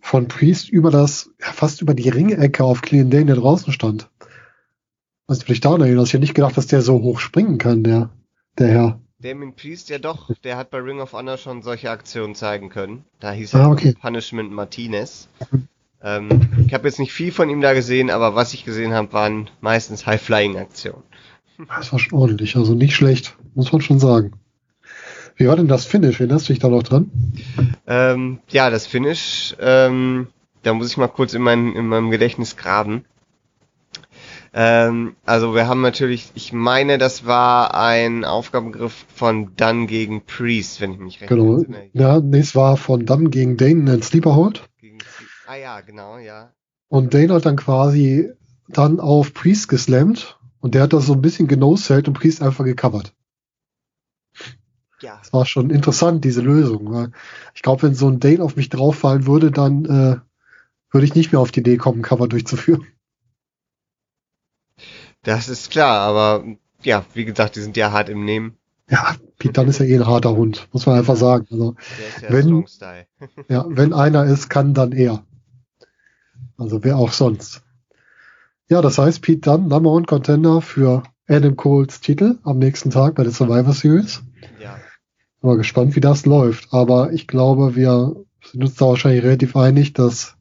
[0.00, 4.10] von Priest über das, ja, fast über die Ringecke auf Clean Dane, der draußen stand.
[5.26, 8.10] Was ich da erinnere, ich hätte nicht gedacht, dass der so hoch springen kann, der,
[8.58, 9.00] der Herr.
[9.20, 13.04] Damien Priest, ja doch, der hat bei Ring of Honor schon solche Aktionen zeigen können.
[13.20, 13.94] Da hieß er ah, okay.
[13.98, 15.28] Punishment Martinez.
[16.04, 16.28] Ähm,
[16.66, 19.48] ich habe jetzt nicht viel von ihm da gesehen, aber was ich gesehen habe, waren
[19.60, 21.02] meistens High-Flying-Aktionen.
[21.76, 24.32] Das war schon ordentlich, also nicht schlecht, muss man schon sagen.
[25.36, 26.20] Wie war denn das Finish?
[26.20, 27.10] Erinnerst du dich da noch dran?
[27.86, 30.28] Ähm, ja, das Finish, ähm,
[30.62, 33.04] da muss ich mal kurz in, mein, in meinem Gedächtnis graben.
[34.52, 40.80] Ähm, also wir haben natürlich, ich meine, das war ein Aufgabengriff von Dunn gegen Priest,
[40.80, 41.58] wenn ich mich recht Genau.
[41.58, 41.88] erinnere.
[41.92, 44.62] Ja, nee, es war von Dunn gegen Dane ein Sleeperhold.
[45.54, 46.52] Ah ja, genau, ja.
[46.88, 48.32] Und Dane hat dann quasi
[48.66, 52.64] dann auf Priest geslammt und der hat das so ein bisschen genoselt und Priest einfach
[52.64, 53.14] gecovert.
[55.00, 56.92] Ja, Das war schon interessant, diese Lösung.
[56.92, 57.12] Weil
[57.54, 60.16] ich glaube, wenn so ein Dane auf mich drauffallen würde, dann äh,
[60.90, 62.88] würde ich nicht mehr auf die Idee kommen, Cover durchzuführen.
[65.22, 66.44] das ist klar, aber
[66.82, 68.58] ja, wie gesagt, die sind ja hart im Nehmen.
[68.90, 71.46] Ja, Pete Dunne ist ja eh ein harter Hund, muss man einfach sagen.
[71.48, 71.76] Also,
[72.20, 72.66] ja Wenn-
[73.48, 75.24] ja, wenn einer ist, kann dann er.
[76.56, 77.62] Also wer auch sonst.
[78.68, 83.14] Ja, das heißt, Pete Dunne, Number One Contender für Adam Coles Titel am nächsten Tag
[83.14, 84.22] bei der Survivor Series.
[84.60, 84.78] Ja,
[85.42, 86.72] Mal gespannt, wie das läuft.
[86.72, 90.36] Aber ich glaube, wir sind uns da wahrscheinlich relativ einig, dass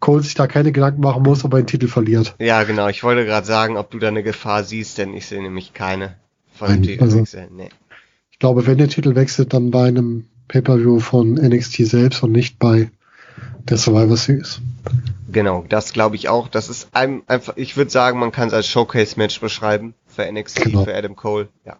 [0.00, 2.34] Cole sich da keine Gedanken machen muss, ob er den Titel verliert.
[2.38, 2.88] ja, genau.
[2.88, 6.16] Ich wollte gerade sagen, ob du da eine Gefahr siehst, denn ich sehe nämlich keine
[6.52, 7.24] von Nein, also-.
[7.50, 7.70] Nee.
[8.30, 12.58] Ich glaube, wenn der Titel wechselt, dann bei einem Pay-Per-View von NXT selbst und nicht
[12.58, 12.90] bei
[13.68, 14.60] der Survivor Series.
[15.30, 16.48] Genau, das glaube ich auch.
[16.48, 20.64] Das ist ein, einfach, ich würde sagen, man kann es als Showcase-Match beschreiben für NXT,
[20.64, 20.84] Genau.
[20.84, 21.48] für Adam Cole.
[21.64, 21.78] Ja.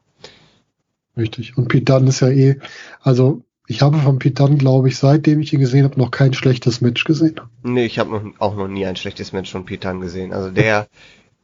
[1.16, 1.56] Richtig.
[1.56, 2.58] Und Pete Dunne ist ja eh,
[3.00, 6.34] also ich habe von Pete Dunne, glaube ich, seitdem ich ihn gesehen habe, noch kein
[6.34, 7.40] schlechtes Match gesehen.
[7.62, 10.32] Nee, ich habe noch, auch noch nie ein schlechtes Match von Pitan gesehen.
[10.32, 10.88] Also der,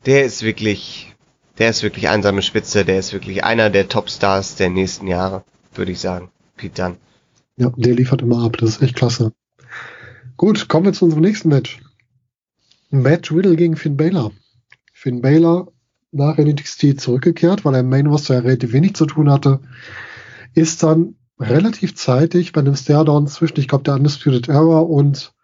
[0.07, 1.15] der ist wirklich,
[1.59, 5.93] der ist wirklich einsame Spitze, der ist wirklich einer der Topstars der nächsten Jahre, würde
[5.93, 6.31] ich sagen.
[6.57, 6.97] Pitan.
[7.57, 8.57] Ja, der liefert immer ab.
[8.59, 9.33] Das ist echt klasse.
[10.41, 11.83] Gut, kommen wir zu unserem nächsten Match.
[12.89, 14.33] Matt Riddle gegen Finn Balor.
[14.95, 15.71] Finn Balor
[16.13, 19.61] nach NXT zurückgekehrt, weil er im Main Roster ja relativ wenig zu tun hatte,
[20.55, 25.35] ist dann relativ zeitig bei einem Stairdown zwischen, ich glaube, der Undisputed Era und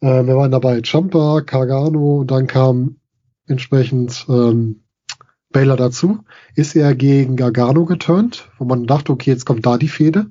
[0.00, 2.96] äh, wir waren dabei Champa, Gargano und dann kam
[3.46, 4.84] entsprechend ähm,
[5.52, 6.20] Baylor dazu,
[6.54, 10.30] ist er gegen Gargano geturnt, wo man dachte, okay, jetzt kommt da die Fehde.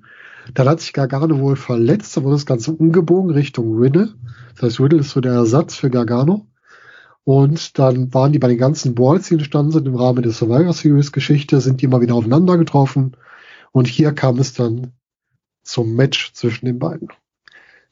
[0.53, 4.13] Dann hat sich Gargano wohl verletzt, da wurde das Ganze umgebogen Richtung Riddle.
[4.55, 6.47] Das heißt, Riddle ist so der Ersatz für Gargano.
[7.23, 10.73] Und dann waren die bei den ganzen Balls, die entstanden sind im Rahmen der Survivor
[10.73, 13.17] Series Geschichte, sind die immer wieder aufeinander getroffen.
[13.71, 14.93] Und hier kam es dann
[15.63, 17.09] zum Match zwischen den beiden.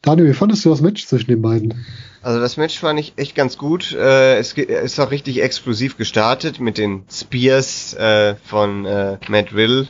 [0.03, 1.85] Daniel, wie fandest du das Match zwischen den beiden?
[2.21, 3.93] Also das Match fand ich echt ganz gut.
[3.93, 9.87] Äh, es ist auch richtig explosiv gestartet mit den Spears äh, von äh, Matt Riddle.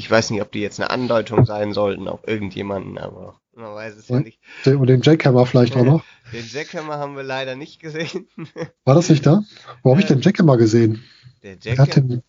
[0.00, 3.96] Ich weiß nicht, ob die jetzt eine Andeutung sein sollten auf irgendjemanden, aber man weiß
[3.96, 4.22] es ja Ja.
[4.22, 4.40] nicht.
[4.64, 6.02] Und den Jackhammer vielleicht auch noch.
[6.32, 8.26] Den Jackhammer haben wir leider nicht gesehen.
[8.84, 9.42] War das nicht da?
[9.82, 11.02] Wo habe ich den Jackhammer gesehen?
[11.42, 12.22] Der Jackhammer, den,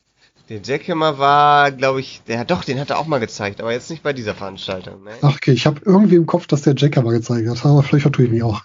[0.51, 3.71] der Jackhammer war, glaube ich, der hat doch, den hat er auch mal gezeigt, aber
[3.71, 5.01] jetzt nicht bei dieser Veranstaltung.
[5.03, 5.11] Ne?
[5.21, 8.25] ach, okay, ich habe irgendwie im Kopf, dass der Jackhammer gezeigt hat, aber vielleicht vertue
[8.25, 8.61] ich mich auch.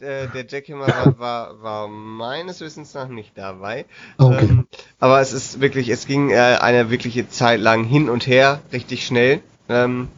[0.00, 3.84] Der, der Jackhammer war, war, war meines Wissens nach nicht dabei.
[4.16, 4.46] Ah, okay.
[4.48, 4.68] Ähm,
[5.00, 9.04] aber es ist wirklich, es ging äh, eine wirkliche Zeit lang hin und her, richtig
[9.04, 9.40] schnell.
[9.68, 10.08] Ähm,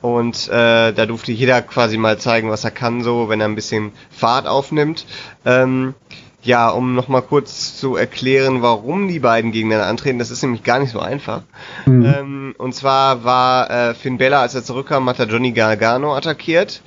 [0.00, 3.56] und äh, da durfte jeder quasi mal zeigen, was er kann, so wenn er ein
[3.56, 5.06] bisschen Fahrt aufnimmt.
[5.44, 5.94] Ähm,
[6.42, 10.80] ja, um nochmal kurz zu erklären, warum die beiden gegeneinander antreten, das ist nämlich gar
[10.80, 11.42] nicht so einfach.
[11.84, 12.04] Hm.
[12.04, 16.82] Ähm, und zwar war äh, Finn Bella, als er zurückkam, hat er Johnny Gargano attackiert.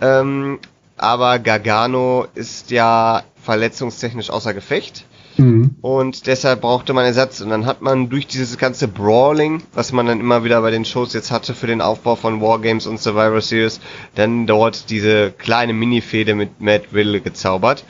[0.00, 0.58] Ähm,
[0.96, 5.04] aber Gargano ist ja verletzungstechnisch außer Gefecht.
[5.38, 5.76] Mhm.
[5.80, 7.40] Und deshalb brauchte man Ersatz.
[7.40, 10.84] Und dann hat man durch dieses ganze Brawling, was man dann immer wieder bei den
[10.84, 13.80] Shows jetzt hatte für den Aufbau von Wargames und Survivor Series,
[14.16, 17.84] dann dort diese kleine Mini-Fehde mit Matt Riddle gezaubert.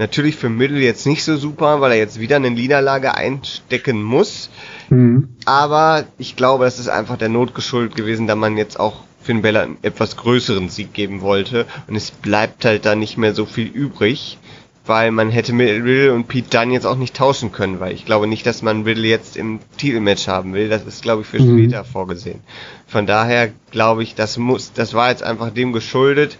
[0.00, 4.48] Natürlich für Middle jetzt nicht so super, weil er jetzt wieder eine Niederlage einstecken muss.
[4.88, 5.28] Mhm.
[5.44, 9.42] Aber ich glaube, das ist einfach der Not geschuldet gewesen, da man jetzt auch Finn
[9.42, 11.66] Bella einen etwas größeren Sieg geben wollte.
[11.86, 14.38] Und es bleibt halt da nicht mehr so viel übrig,
[14.86, 18.06] weil man hätte mit Riddle und Pete Dunne jetzt auch nicht tauschen können, weil ich
[18.06, 20.70] glaube nicht, dass man Riddle jetzt im Titelmatch haben will.
[20.70, 21.58] Das ist, glaube ich, für Mhm.
[21.58, 22.40] später vorgesehen.
[22.86, 26.38] Von daher glaube ich, das muss, das war jetzt einfach dem geschuldet.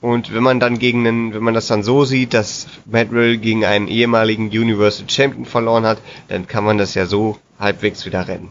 [0.00, 3.38] Und wenn man dann gegen einen, wenn man das dann so sieht, dass Matt Riddle
[3.38, 8.28] gegen einen ehemaligen Universal Champion verloren hat, dann kann man das ja so halbwegs wieder
[8.28, 8.50] retten.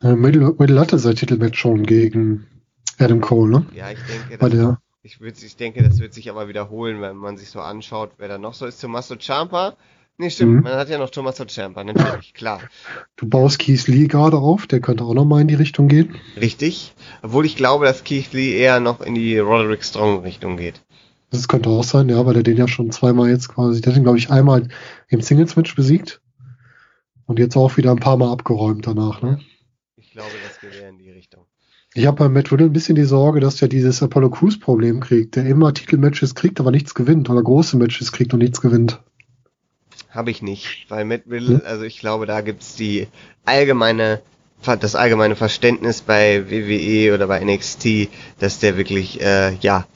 [0.00, 2.46] Äh, Riddle hatte sein Titelmatch schon gegen
[2.98, 3.66] Adam Cole, ne?
[3.74, 7.00] Ja, ich denke, Bei das, der, ich, würd, ich denke, das wird sich aber wiederholen,
[7.02, 8.80] wenn man sich so anschaut, wer da noch so ist.
[8.80, 9.76] Tommaso Ciampa.
[10.18, 10.62] Nee, stimmt, Mhm.
[10.62, 12.60] man hat ja noch Tommaso Ciampa, natürlich, klar.
[13.16, 16.14] du baust Keith Lee gerade auf, der könnte auch nochmal in die Richtung gehen.
[16.40, 16.94] Richtig.
[17.22, 20.82] Obwohl ich glaube, dass Keith Lee eher noch in die Roderick Strong Richtung geht.
[21.30, 23.96] Das könnte auch sein, ja, weil er den ja schon zweimal jetzt quasi, der hat
[23.96, 24.68] ihn, glaube ich, einmal
[25.08, 26.20] im Singles-Match besiegt
[27.26, 29.40] und jetzt auch wieder ein paar Mal abgeräumt danach, ne?
[29.96, 31.46] Ich glaube, das geht eher in die Richtung.
[31.94, 35.00] Ich habe bei Matt Riddle ein bisschen die Sorge, dass er dieses Apollo Crews Problem
[35.00, 39.00] kriegt, der immer Titelmatches kriegt, aber nichts gewinnt oder große Matches kriegt und nichts gewinnt.
[40.12, 41.62] Habe ich nicht, weil hm?
[41.64, 43.08] also ich glaube, da gibt's die
[43.44, 44.20] allgemeine
[44.64, 49.86] das allgemeine Verständnis bei WWE oder bei NXT, dass der wirklich, äh, ja,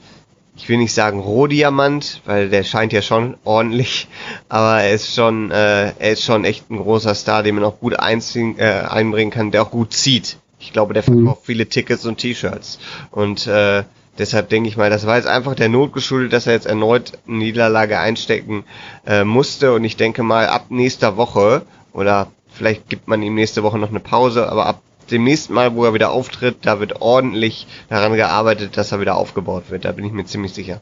[0.57, 4.07] ich will nicht sagen Rohdiamant, weil der scheint ja schon ordentlich,
[4.49, 7.79] aber er ist schon, äh, er ist schon echt ein großer Star, den man auch
[7.79, 10.37] gut einziehen, äh, einbringen kann, der auch gut zieht.
[10.59, 11.45] Ich glaube, der verkauft mhm.
[11.45, 12.79] viele Tickets und T-Shirts.
[13.11, 13.83] Und äh,
[14.19, 17.13] deshalb denke ich mal, das war jetzt einfach der Not geschuldet, dass er jetzt erneut
[17.27, 18.63] eine Niederlage einstecken
[19.05, 19.73] äh, musste.
[19.73, 23.89] Und ich denke mal, ab nächster Woche oder vielleicht gibt man ihm nächste Woche noch
[23.89, 28.13] eine Pause, aber ab dem nächsten Mal, wo er wieder auftritt, da wird ordentlich daran
[28.13, 29.85] gearbeitet, dass er wieder aufgebaut wird.
[29.85, 30.81] Da bin ich mir ziemlich sicher.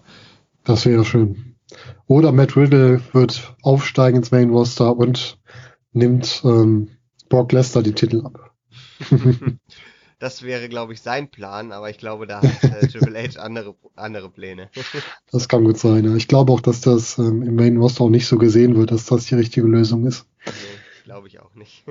[0.64, 1.56] Das wäre schön.
[2.08, 5.38] Oder Matt Riddle wird aufsteigen ins Main Roster und
[5.94, 6.90] nimmt ähm,
[7.30, 8.52] Brock Lesnar die Titel ab.
[10.20, 13.76] das wäre, glaube ich, sein Plan, aber ich glaube, da hat äh, Triple H andere,
[13.96, 14.70] andere Pläne.
[15.32, 16.06] das kann gut sein.
[16.06, 16.16] Ja.
[16.16, 19.06] Ich glaube auch, dass das ähm, im Main Roster auch nicht so gesehen wird, dass
[19.06, 20.26] das die richtige Lösung ist.
[20.46, 20.52] Nee,
[21.04, 21.84] glaube ich auch nicht.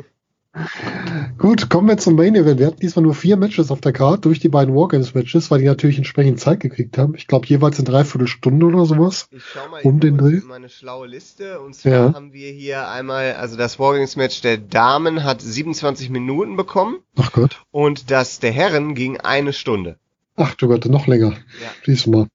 [1.36, 2.60] Gut, kommen wir zum Main Event.
[2.60, 5.66] Wir hatten diesmal nur vier Matches auf der Karte durch die beiden Wargames-Matches, weil die
[5.66, 7.14] natürlich entsprechend Zeit gekriegt haben.
[7.16, 9.26] Ich glaube, jeweils in dreiviertel Stunde oder sowas.
[9.32, 10.40] Ich schau mal um den Dreh.
[10.46, 11.60] meine schlaue Liste.
[11.60, 12.14] Und zwar ja.
[12.14, 16.98] haben wir hier einmal, also das Wargames-Match der Damen hat 27 Minuten bekommen.
[17.16, 17.62] Ach Gott.
[17.72, 19.98] Und das der Herren ging eine Stunde.
[20.36, 21.32] Ach du Gott, noch länger.
[21.32, 21.70] Ja.
[21.86, 22.26] Diesmal.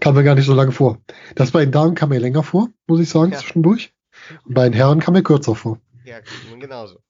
[0.00, 0.98] Kam mir gar nicht so lange vor.
[1.36, 3.38] Das bei den Damen kam mir länger vor, muss ich sagen, ja.
[3.38, 3.92] zwischendurch.
[4.44, 5.78] Und bei den Herren kam mir kürzer vor.
[6.08, 6.20] Ja,
[6.58, 7.00] genauso.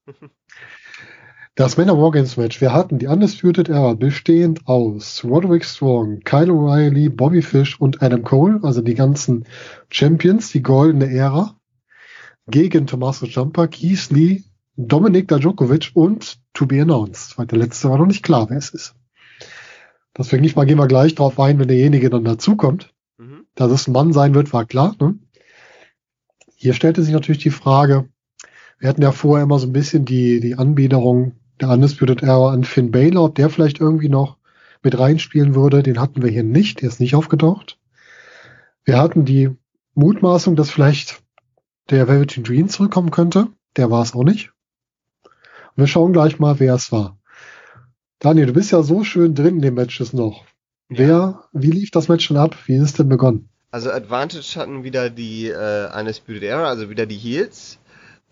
[1.54, 2.60] Das Männer Wargames Match.
[2.60, 8.24] Wir hatten die Undisputed Era bestehend aus Roderick Strong, Kyle O'Reilly, Bobby Fish und Adam
[8.24, 9.44] Cole, also die ganzen
[9.88, 11.56] Champions, die goldene Ära,
[12.48, 14.42] gegen Tommaso Ciampa, Keith Lee,
[14.76, 18.70] Dominik Dajokovic und To Be Announced, weil der letzte war noch nicht klar, wer es
[18.70, 18.96] ist.
[20.16, 22.92] Deswegen nicht mal gehen wir gleich drauf ein, wenn derjenige dann dazukommt.
[23.16, 23.46] Mhm.
[23.54, 24.96] Dass es ein Mann sein wird, war klar.
[25.00, 25.20] Ne?
[26.56, 28.08] Hier stellte sich natürlich die Frage,
[28.78, 32.64] wir hatten ja vorher immer so ein bisschen die, die Anbiederung der Undisputed Era an
[32.64, 34.36] Finn Balor, ob der vielleicht irgendwie noch
[34.82, 35.82] mit reinspielen würde.
[35.82, 37.78] Den hatten wir hier nicht, der ist nicht aufgetaucht.
[38.84, 39.50] Wir hatten die
[39.94, 41.20] Mutmaßung, dass vielleicht
[41.90, 43.48] der Velveteen Dream zurückkommen könnte.
[43.76, 44.52] Der war es auch nicht.
[45.24, 47.18] Und wir schauen gleich mal, wer es war.
[48.20, 50.44] Daniel, du bist ja so schön drin in den Matches noch.
[50.88, 50.98] Ja.
[50.98, 52.56] Wer, wie lief das Match denn ab?
[52.66, 53.48] Wie ist denn begonnen?
[53.70, 57.78] Also Advantage hatten wieder die äh, Undisputed Era, also wieder die Heels.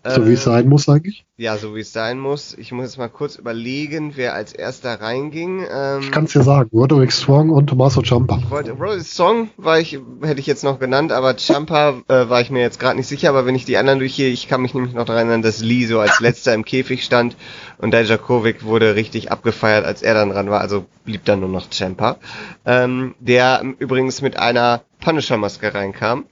[0.05, 1.25] So wie es ähm, sein muss eigentlich?
[1.37, 2.53] Ja, so wie es sein muss.
[2.57, 5.65] Ich muss jetzt mal kurz überlegen, wer als erster reinging.
[5.69, 8.39] Ähm, ich kann es dir sagen, Roderick Strong und Tommaso Ciampa.
[8.49, 12.61] Roderick Strong war ich, hätte ich jetzt noch genannt, aber Ciampa äh, war ich mir
[12.61, 15.05] jetzt gerade nicht sicher, aber wenn ich die anderen durchgehe, ich kann mich nämlich noch
[15.05, 17.35] daran erinnern, dass Lee so als letzter im Käfig stand
[17.79, 21.49] und der Jakovic wurde richtig abgefeiert, als er dann dran war, also blieb dann nur
[21.49, 22.17] noch Ciampa.
[22.65, 26.25] Ähm, der übrigens mit einer Punisher-Maske reinkam.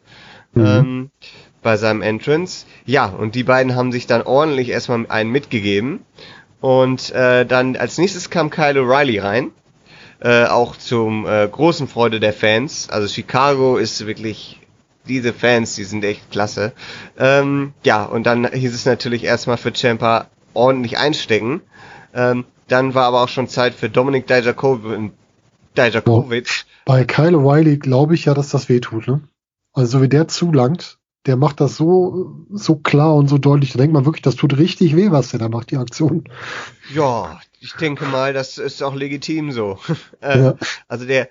[0.53, 0.65] Mhm.
[0.65, 1.09] Ähm,
[1.65, 2.67] bei seinem Entrance.
[2.85, 6.05] Ja, und die beiden haben sich dann ordentlich erstmal einen mitgegeben.
[6.61, 9.49] Und äh, dann als nächstes kam Kyle O'Reilly rein.
[10.21, 12.89] Äh, auch zum äh, großen Freude der Fans.
[12.91, 14.61] Also Chicago ist wirklich
[15.07, 16.71] diese Fans, die sind echt klasse.
[17.17, 21.61] Ähm, ja, und dann hieß es natürlich erstmal für Champa ordentlich einstecken.
[22.13, 25.11] Ähm, dann war aber auch schon Zeit für Dominik Dijakovic.
[26.85, 29.21] Bei Kyle O'Reilly glaube ich ja, dass das wehtut, ne?
[29.73, 33.73] Also so wie der zulangt, der macht das so, so klar und so deutlich.
[33.73, 36.25] Da denkt man wirklich, das tut richtig weh, was der da macht, die Aktion.
[36.93, 39.79] Ja, ich denke mal, das ist auch legitim so.
[40.21, 40.55] äh, ja.
[40.87, 41.29] Also der,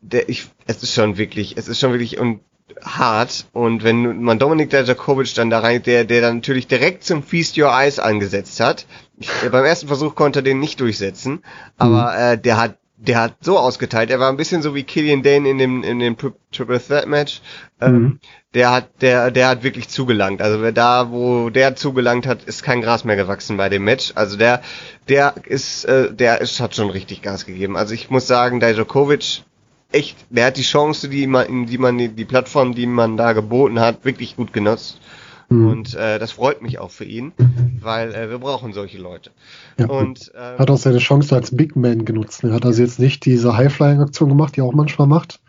[0.00, 2.40] der, ich, es ist schon wirklich, es ist schon wirklich und
[2.82, 3.46] hart.
[3.52, 7.58] Und wenn man Dominik Dajakovic dann da rein, der, der dann natürlich direkt zum Feast
[7.58, 8.86] Your Eyes angesetzt hat.
[9.18, 11.42] Ich, beim ersten Versuch konnte er den nicht durchsetzen,
[11.76, 12.18] aber mhm.
[12.18, 14.10] äh, der hat der hat so ausgeteilt.
[14.10, 17.40] Er war ein bisschen so wie Killian Dane in dem in dem Triple Threat Match.
[17.80, 18.20] Ähm, mhm.
[18.54, 20.42] der hat der der hat wirklich zugelangt.
[20.42, 24.12] Also wer da wo der zugelangt hat, ist kein Gras mehr gewachsen bei dem Match.
[24.16, 24.62] Also der
[25.08, 27.76] der ist äh, der ist hat schon richtig Gas gegeben.
[27.76, 29.44] Also ich muss sagen, Dajokovic
[29.92, 33.78] echt, der hat die Chance, die man die man die Plattform, die man da geboten
[33.80, 35.00] hat, wirklich gut genutzt.
[35.48, 35.68] Mhm.
[35.68, 37.32] Und äh, das freut mich auch für ihn,
[37.80, 39.30] weil äh, wir brauchen solche Leute.
[39.78, 39.86] Ja.
[39.86, 42.44] Und äh, hat auch seine Chance als Big Man genutzt.
[42.44, 45.40] Er hat also jetzt nicht diese High-Flying-Aktion gemacht, die er auch manchmal macht,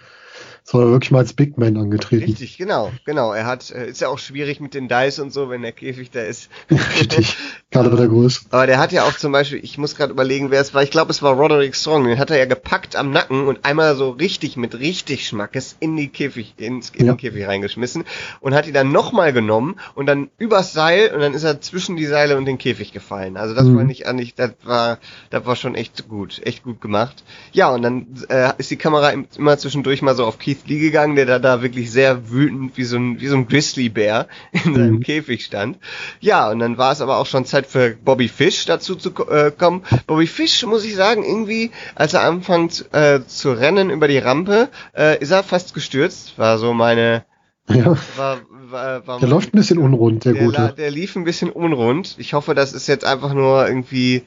[0.71, 2.25] sondern wirklich mal als Big Man angetreten.
[2.25, 3.33] Richtig, genau, genau.
[3.33, 6.11] Er hat, äh, ist ja auch schwierig mit den Dice und so, wenn der Käfig
[6.11, 6.49] da ist.
[6.71, 7.35] Richtig,
[7.71, 8.41] gerade bei der Größe.
[8.51, 10.91] Aber der hat ja auch zum Beispiel, ich muss gerade überlegen, wer es war, ich
[10.91, 14.11] glaube, es war Roderick Strong, den hat er ja gepackt am Nacken und einmal so
[14.11, 17.13] richtig mit richtig Schmackes in die Käfig, ins, in Ja.
[17.13, 18.03] den Käfig reingeschmissen
[18.39, 21.95] und hat ihn dann nochmal genommen und dann übers Seil und dann ist er zwischen
[21.95, 23.37] die Seile und den Käfig gefallen.
[23.37, 23.75] Also das Mhm.
[23.77, 24.99] war nicht, nicht, das war,
[25.31, 27.23] das war schon echt gut, echt gut gemacht.
[27.53, 30.79] Ja, und dann äh, ist die Kamera im- immer zwischendurch mal so auf Keith Lee
[30.79, 34.75] gegangen, der da, da wirklich sehr wütend wie so ein, wie so ein Grizzlybär in
[34.75, 34.99] seinem Mhm.
[35.01, 35.77] Käfig stand.
[36.19, 39.51] Ja, und dann war es aber auch schon Zeit für Bobby Fish dazu zu äh,
[39.51, 39.83] kommen.
[40.07, 44.69] Bobby Fish, muss ich sagen, irgendwie, als er anfängt äh, zu rennen über die Rampe,
[44.95, 46.37] äh, ist er fast gestürzt.
[46.37, 47.25] War so meine,
[47.69, 50.73] Ja, war, war, war der läuft ein bisschen unrund, der, der, Gute.
[50.77, 52.15] der lief ein bisschen unrund.
[52.17, 54.23] Ich hoffe, das ist jetzt einfach nur irgendwie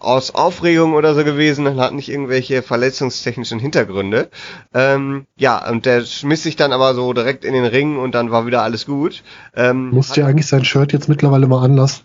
[0.00, 4.28] aus Aufregung oder so gewesen und hat nicht irgendwelche verletzungstechnischen Hintergründe.
[4.74, 8.30] Ähm, ja, und der schmiss sich dann aber so direkt in den Ring und dann
[8.30, 9.22] war wieder alles gut.
[9.54, 12.04] Ähm, Muss der eigentlich sein Shirt jetzt mittlerweile mal anlassen?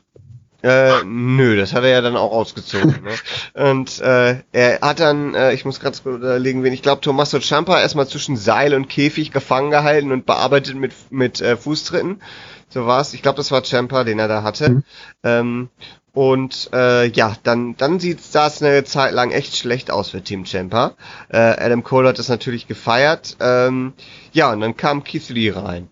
[0.63, 3.03] äh, nö, das hat er ja dann auch ausgezogen.
[3.03, 3.71] ne?
[3.71, 7.79] Und äh, er hat dann, äh, ich muss gerade überlegen, wen ich glaube, Tommaso Ciampa
[7.81, 12.21] erstmal zwischen Seil und Käfig gefangen gehalten und bearbeitet mit mit äh, Fußtritten.
[12.69, 13.13] So war's.
[13.13, 14.69] Ich glaube, das war Ciampa, den er da hatte.
[14.69, 14.83] Mhm.
[15.23, 15.69] Ähm,
[16.13, 20.45] und äh, ja, dann dann sieht das eine Zeit lang echt schlecht aus für Team
[20.45, 20.93] Ciampa.
[21.29, 23.35] Äh, Adam Cole hat das natürlich gefeiert.
[23.39, 23.93] Ähm,
[24.31, 25.89] ja, und dann kam Keith Lee rein.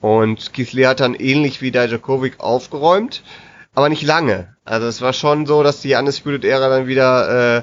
[0.00, 3.24] Und Keith Lee hat dann ähnlich wie Dijakovic aufgeräumt,
[3.74, 4.54] aber nicht lange.
[4.64, 7.62] Also es war schon so, dass die Undisputed Era dann wieder äh,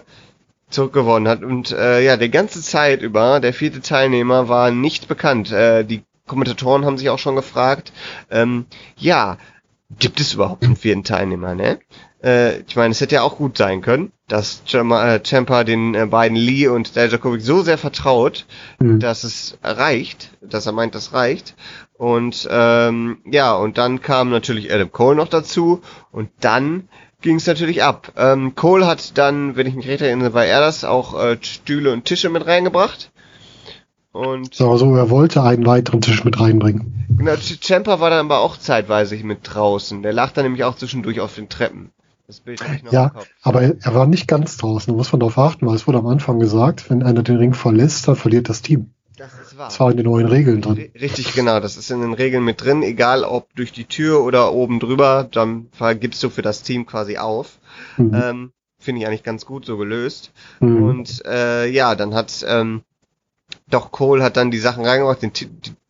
[0.69, 1.43] zurückgewonnen hat.
[1.43, 5.51] Und äh, ja, die ganze Zeit über, der vierte Teilnehmer war nicht bekannt.
[5.51, 7.93] Äh, die Kommentatoren haben sich auch schon gefragt,
[8.29, 8.65] ähm,
[8.97, 9.37] ja,
[9.99, 11.79] gibt es überhaupt einen vierten Teilnehmer, ne?
[12.23, 16.05] Äh, ich meine, es hätte ja auch gut sein können, dass Ciampa, äh, den äh,
[16.05, 18.45] beiden Lee und Dijakovic so sehr vertraut,
[18.79, 18.99] Hm.
[18.99, 21.55] dass es reicht, dass er meint, das reicht.
[21.93, 26.87] Und ähm, ja, und dann kam natürlich Adam Cole noch dazu und dann
[27.21, 28.13] ging es natürlich ab.
[28.17, 31.93] Ähm, Cole hat dann, wenn ich mich recht erinnere, war er das, auch äh, Stühle
[31.93, 33.10] und Tische mit reingebracht.
[34.11, 37.05] Und so, er wollte einen weiteren Tisch mit reinbringen.
[37.17, 40.03] genau, Ch- Ciampa war dann aber auch zeitweise mit draußen.
[40.03, 41.91] Der lag dann nämlich auch zwischendurch auf den Treppen.
[42.27, 43.27] Das Bild habe ich noch im Ja, Kopf.
[43.41, 44.91] aber er, war nicht ganz draußen.
[44.91, 47.53] Da muss man darauf achten, weil es wurde am Anfang gesagt, wenn einer den Ring
[47.53, 48.91] verlässt, dann verliert das Team.
[49.17, 49.67] Das ist wahr.
[49.67, 50.77] Das war in den neuen Regeln drin.
[50.77, 51.59] Ri- Richtig, genau.
[51.59, 52.83] Das ist in den Regeln mit drin.
[52.83, 55.67] Egal ob durch die Tür oder oben drüber, dann
[55.99, 57.59] gibst du für das Team quasi auf.
[57.97, 58.13] Mhm.
[58.13, 60.31] Ähm, Finde ich eigentlich ganz gut so gelöst.
[60.59, 60.83] Mhm.
[60.83, 62.81] Und äh, ja, dann hat ähm,
[63.71, 65.31] doch Cole hat dann die Sachen reingebracht, den,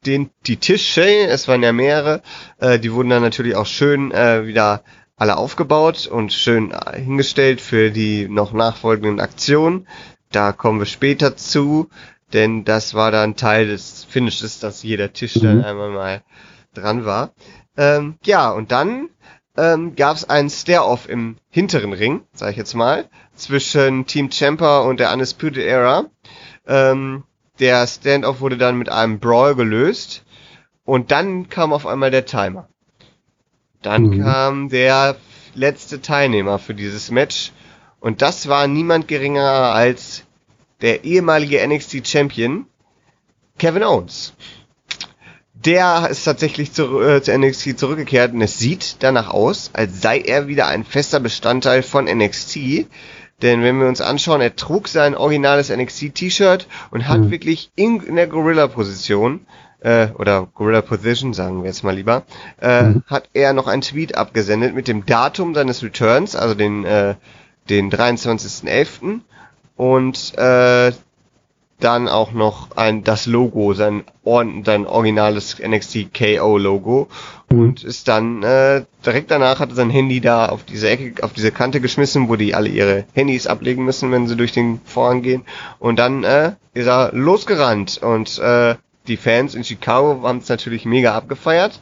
[0.06, 2.22] den, die Tische, es waren ja mehrere,
[2.60, 4.84] äh, die wurden dann natürlich auch schön äh, wieder
[5.18, 9.88] alle aufgebaut und schön äh, hingestellt für die noch nachfolgenden Aktionen.
[10.32, 11.90] Da kommen wir später zu,
[12.34, 15.64] denn das war dann Teil des Finishes, dass jeder Tisch dann Mhm.
[15.64, 16.22] einmal mal
[16.74, 17.34] dran war.
[17.78, 19.10] Ähm, ja, und dann
[19.58, 24.80] ähm, gab es einen Stare-Off im hinteren Ring, sag ich jetzt mal, zwischen Team Champa
[24.82, 26.06] und der Undisputed Era.
[26.66, 27.24] Ähm,
[27.62, 30.24] der Stand-Off wurde dann mit einem Brawl gelöst
[30.84, 32.68] und dann kam auf einmal der Timer.
[33.82, 34.24] Dann Mhm.
[34.24, 35.16] kam der
[35.56, 37.52] letzte Teilnehmer für dieses Match
[38.02, 40.24] und das war niemand geringer als
[40.82, 42.66] der ehemalige NXT Champion
[43.58, 44.34] Kevin Owens.
[45.54, 50.20] Der ist tatsächlich zu, äh, zu NXT zurückgekehrt und es sieht danach aus, als sei
[50.20, 52.88] er wieder ein fester Bestandteil von NXT.
[53.42, 57.32] Denn wenn wir uns anschauen, er trug sein originales NXT-T-Shirt und hat Mhm.
[57.32, 59.46] wirklich in, in der Gorilla-Position,
[59.82, 62.24] äh, oder Gorilla-Position, sagen wir jetzt mal lieber,
[62.62, 63.04] äh, Mhm.
[63.08, 67.16] hat er noch einen Tweet abgesendet mit dem Datum seines Returns, also den, äh,
[67.70, 69.22] den 23.11.
[69.76, 70.92] Und äh,
[71.84, 77.08] dann auch noch ein das Logo, sein, sein originales NXT KO Logo
[77.50, 81.34] und ist dann äh, direkt danach hat er sein Handy da auf diese Ecke, auf
[81.34, 85.22] diese Kante geschmissen, wo die alle ihre Handys ablegen müssen, wenn sie durch den Vorhang
[85.22, 85.44] gehen.
[85.80, 88.76] Und dann äh, ist er losgerannt und äh,
[89.08, 91.82] die Fans in Chicago haben es natürlich mega abgefeiert.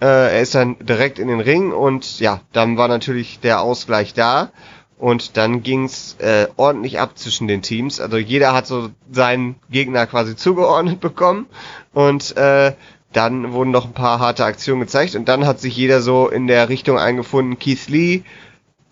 [0.00, 4.14] Äh, er ist dann direkt in den Ring und ja, dann war natürlich der Ausgleich
[4.14, 4.50] da.
[4.98, 8.00] Und dann ging's äh, ordentlich ab zwischen den Teams.
[8.00, 11.46] Also jeder hat so seinen Gegner quasi zugeordnet bekommen.
[11.92, 12.72] Und äh,
[13.12, 15.14] dann wurden noch ein paar harte Aktionen gezeigt.
[15.14, 17.58] Und dann hat sich jeder so in der Richtung eingefunden.
[17.58, 18.22] Keith Lee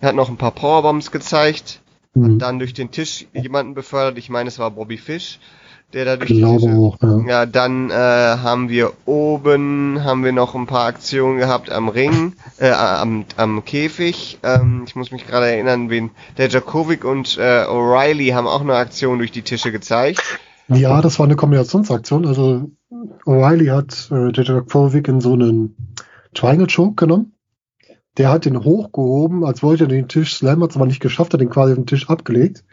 [0.00, 1.80] hat noch ein paar Powerbombs gezeigt.
[2.14, 2.38] Mhm.
[2.38, 4.16] Dann durch den Tisch jemanden befördert.
[4.16, 5.38] Ich meine, es war Bobby Fish,
[5.92, 7.20] der da durch Ich die glaube auch, ja.
[7.26, 12.34] ja, dann äh, haben wir oben haben wir noch ein paar Aktionen gehabt am Ring,
[12.58, 14.38] äh, am, am Käfig.
[14.42, 18.74] Ähm, ich muss mich gerade erinnern, wen der Djokovic und äh, O'Reilly haben auch eine
[18.74, 20.22] Aktion durch die Tische gezeigt.
[20.68, 22.26] Ja, das war eine Kombinationsaktion.
[22.26, 22.70] Also
[23.24, 25.76] O'Reilly hat äh, Djokovic in so einen
[26.34, 27.32] Triangle Choke genommen.
[28.18, 31.34] Der hat ihn hochgehoben, als wollte er den Tisch slammen, hat es aber nicht geschafft,
[31.34, 32.64] hat den quasi auf den Tisch abgelegt.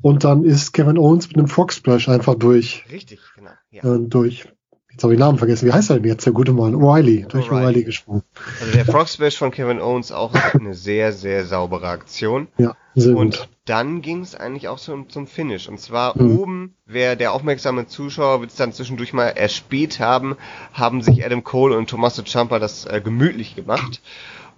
[0.00, 2.84] Und dann ist Kevin Owens mit einem Frog Splash einfach durch.
[2.90, 3.50] Richtig, genau.
[3.70, 3.82] Ja.
[3.94, 4.46] Äh, durch.
[4.90, 5.66] Jetzt habe ich den Namen vergessen.
[5.68, 6.74] Wie heißt er denn jetzt, der gute Mann?
[6.74, 7.26] O'Reilly.
[7.28, 8.22] Durch O'Reilly gesprungen.
[8.60, 12.48] Also der Frog Splash von Kevin Owens auch eine sehr, sehr saubere Aktion.
[12.58, 13.48] Ja, sehr Und gut.
[13.64, 15.68] dann ging es eigentlich auch zum, zum Finish.
[15.68, 16.38] Und zwar Mhm.
[16.38, 20.36] oben, wer der aufmerksame Zuschauer wird es dann zwischendurch mal erspäht haben,
[20.72, 24.00] haben sich Adam Cole und Tommaso Ciampa das äh, gemütlich gemacht.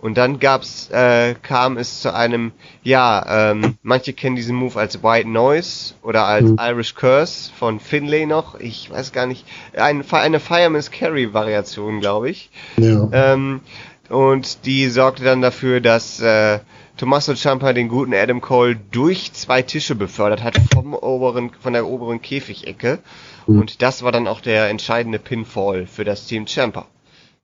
[0.01, 5.03] Und dann gab's, äh, kam es zu einem, ja, ähm, manche kennen diesen Move als
[5.03, 6.57] White Noise oder als Mhm.
[6.59, 8.59] Irish Curse von Finlay noch.
[8.59, 9.44] Ich weiß gar nicht,
[9.76, 12.51] ein, eine Fireman's Carry Variation, glaube ich.
[12.78, 13.09] Ja.
[13.12, 13.61] Ähm,
[14.09, 16.61] und die sorgte dann dafür, dass äh,
[16.96, 21.86] Tommaso Ciampa den guten Adam Cole durch zwei Tische befördert hat vom oberen, von der
[21.86, 23.01] oberen Käfigecke.
[23.46, 23.61] Mhm.
[23.61, 26.86] Und das war dann auch der entscheidende Pinfall für das Team Ciampa.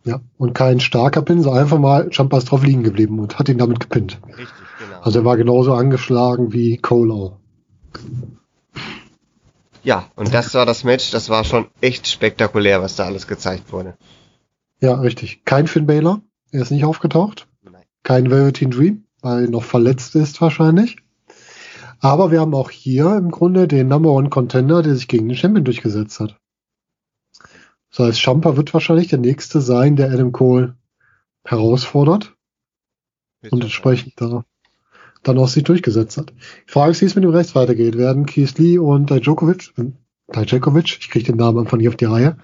[0.07, 0.20] Ja.
[0.38, 3.59] Und kein starker Pin, so einfach mal Champa ist drauf liegen geblieben und hat ihn
[3.59, 4.20] damit gepinnt.
[4.28, 4.48] Richtig,
[4.78, 5.00] genau.
[5.02, 7.38] Also er war genauso angeschlagen wie Cole auch.
[9.82, 11.11] ja, und das war das Match.
[11.11, 13.94] Das war schon echt spektakulär, was da alles gezeigt wurde.
[14.80, 15.44] Ja, richtig.
[15.44, 16.20] Kein Finn Balor.
[16.52, 17.48] Er ist nicht aufgetaucht.
[17.64, 17.82] Nein.
[18.04, 20.98] Kein Velveteen Dream, weil er noch verletzt ist wahrscheinlich.
[21.98, 25.36] Aber wir haben auch hier im Grunde den Number One Contender, der sich gegen den
[25.36, 26.36] Champion durchgesetzt hat.
[27.97, 30.74] Das heißt, Champa wird wahrscheinlich der nächste sein, der Adam Cole
[31.44, 32.34] herausfordert
[33.51, 34.44] und entsprechend da
[35.22, 36.30] dann auch sich durchgesetzt hat.
[36.30, 37.97] Die Frage ist, wie es mit dem Rechts weitergeht.
[37.97, 42.05] Werden Keith Lee und Dijakovic, äh, Dijakovic, ich kriege den Namen einfach nicht auf die
[42.05, 42.36] Reihe,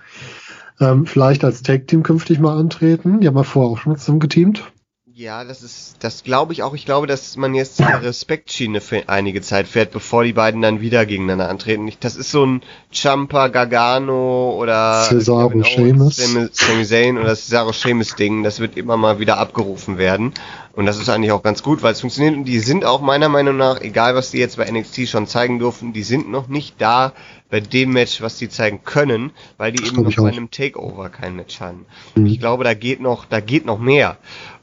[0.81, 3.21] ähm, vielleicht als Tag-Team künftig mal antreten.
[3.21, 4.72] Die haben wir vorher auch schon zusammen geteamt.
[5.15, 6.73] Ja, das ist, das glaube ich auch.
[6.73, 10.81] Ich glaube, dass man jetzt die Respektschiene für einige Zeit fährt, bevor die beiden dann
[10.81, 11.91] wieder gegeneinander antreten.
[12.01, 16.17] Das ist so ein Champa Gargano oder Cesaro Sheamus.
[16.17, 16.51] Sami,
[16.85, 18.43] Zayn oder Cesaro Sheamus Ding.
[18.43, 20.33] Das wird immer mal wieder abgerufen werden.
[20.75, 22.35] Und das ist eigentlich auch ganz gut, weil es funktioniert.
[22.35, 25.59] Und die sind auch meiner Meinung nach, egal was die jetzt bei NXT schon zeigen
[25.59, 27.13] durften, die sind noch nicht da
[27.51, 31.11] bei dem Match, was die zeigen können, weil die Das eben noch bei einem Takeover
[31.11, 31.85] kein Match haben.
[32.15, 32.25] Mhm.
[32.25, 34.17] Ich glaube, da geht noch, da geht noch mehr.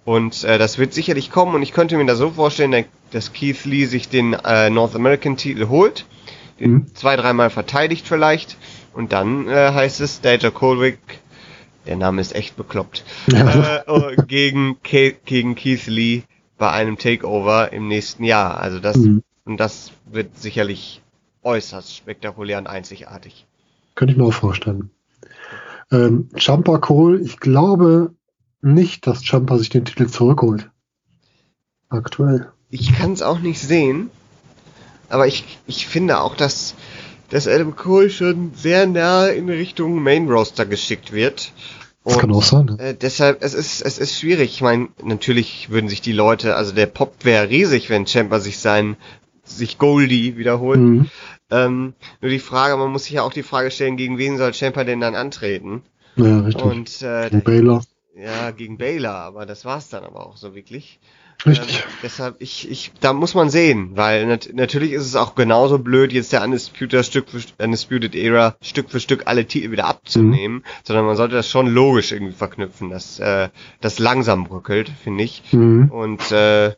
[0.09, 3.63] Und äh, das wird sicherlich kommen und ich könnte mir da so vorstellen, dass- Keith
[3.65, 6.07] Lee sich den äh, North American Titel holt,
[6.59, 6.95] den Mhm.
[6.95, 8.57] zwei, dreimal verteidigt vielleicht
[8.95, 10.97] und dann äh, heißt es Danger Colwick,
[11.85, 13.75] der Name ist echt bekloppt, Ja.
[13.77, 16.23] äh, oh, gegen, Ke gegen Keith Lee
[16.57, 18.59] bei einem Takeover im nächsten Jahr.
[18.59, 19.21] Also das Mhm.
[19.45, 21.03] und das wird sicherlich
[21.43, 23.45] äußerst spektakulär und einzigartig.
[23.93, 24.89] Könnte ich mir auch vorstellen.
[25.91, 28.15] Ähm, Champa Cole, ich glaube
[28.61, 30.69] nicht, dass Champa sich den Titel zurückholt.
[31.89, 32.51] Aktuell.
[32.69, 34.09] Ich kann es auch nicht sehen,
[35.09, 36.75] aber ich, ich finde auch, dass,
[37.29, 41.51] dass Adam Cole schon sehr nah in Richtung Main Roster geschickt wird.
[42.05, 42.65] Das kann auch sein.
[42.65, 42.79] Ne?
[42.79, 44.51] Äh, deshalb, es ist, es ist schwierig.
[44.51, 48.59] Ich meine, natürlich würden sich die Leute, also der Pop wäre riesig, wenn Champa sich
[48.59, 48.95] sein,
[49.43, 50.79] sich Goldie wiederholt.
[50.79, 51.09] Mhm.
[51.51, 54.53] Ähm, nur die Frage, man muss sich ja auch die Frage stellen, gegen wen soll
[54.53, 55.81] Champa denn dann antreten?
[56.15, 56.63] Ja, richtig.
[56.63, 57.83] Und äh, Gegen Baylor.
[58.15, 60.99] Ja, gegen Baylor, aber das war's dann aber auch so wirklich.
[61.45, 61.77] Richtig.
[61.77, 65.79] Ähm, deshalb, ich, ich, da muss man sehen, weil nat natürlich ist es auch genauso
[65.79, 70.65] blöd, jetzt der Undisputed Stück für Undisputed Era Stück für Stück alle Titel wieder abzunehmen,
[70.83, 73.49] sondern man sollte das schon logisch irgendwie verknüpfen, dass äh,
[73.79, 75.43] das langsam bröckelt, finde ich.
[75.53, 75.89] Mhm.
[75.89, 76.73] Und äh,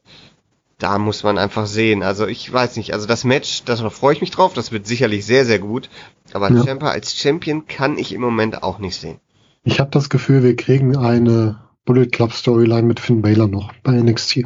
[0.77, 2.03] da muss man einfach sehen.
[2.03, 5.25] Also ich weiß nicht, also das Match, da freue ich mich drauf, das wird sicherlich
[5.25, 5.89] sehr, sehr gut.
[6.33, 6.63] Aber Ja.
[6.63, 9.19] Champa als Champion kann ich im Moment auch nicht sehen.
[9.63, 13.93] Ich habe das Gefühl, wir kriegen eine Bullet Club Storyline mit Finn Baylor noch bei
[13.93, 14.45] NXT.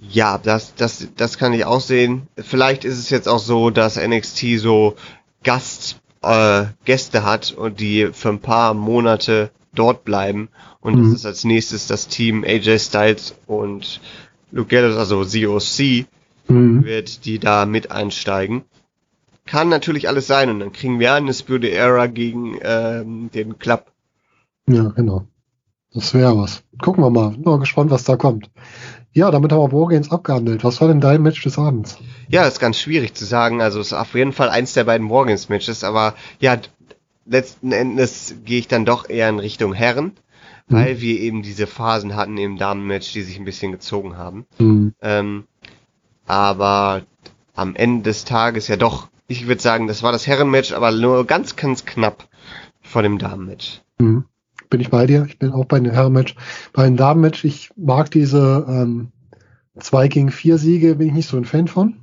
[0.00, 2.28] Ja, das, das, das kann ich auch sehen.
[2.36, 4.94] Vielleicht ist es jetzt auch so, dass NXT so
[5.42, 10.48] Gast, äh, Gäste hat und die für ein paar Monate dort bleiben.
[10.80, 11.04] Und Mhm.
[11.10, 14.00] das ist als nächstes das Team AJ Styles und
[14.52, 16.06] Luke Gallows, also COC,
[16.48, 16.84] Mhm.
[16.84, 18.62] wird die da mit einsteigen.
[19.46, 23.92] Kann natürlich alles sein und dann kriegen wir eine Spirit Era gegen ähm, den Club.
[24.68, 25.26] Ja, genau.
[25.94, 26.62] Das wäre was.
[26.82, 27.30] Gucken wir mal.
[27.30, 28.50] Bin mal gespannt, was da kommt.
[29.12, 30.62] Ja, damit haben wir Wargames abgehandelt.
[30.64, 31.96] Was war denn dein Match des Abends?
[32.28, 33.62] Ja, ist ganz schwierig zu sagen.
[33.62, 36.58] Also es ist auf jeden Fall eins der beiden Wargames Matches, aber ja,
[37.24, 40.12] letzten Endes gehe ich dann doch eher in Richtung Herren,
[40.68, 40.74] Mhm.
[40.74, 44.46] weil wir eben diese Phasen hatten im Damenmatch, die sich ein bisschen gezogen haben.
[44.58, 44.94] Mhm.
[45.00, 45.44] Ähm,
[46.26, 47.02] aber
[47.54, 51.26] am Ende des Tages ja doch, ich würde sagen, das war das Herrenmatch, aber nur
[51.26, 52.28] ganz, ganz knapp
[52.80, 53.82] vor dem Damenmatch.
[53.98, 54.24] Mhm.
[54.70, 55.26] Bin ich bei dir?
[55.28, 56.34] Ich bin auch bei dem Herrenmatch.
[56.72, 59.12] Bei dem Damenmatch, ich mag diese ähm,
[59.78, 61.96] 2 gegen 4 Siege, bin ich nicht so ein Fan von.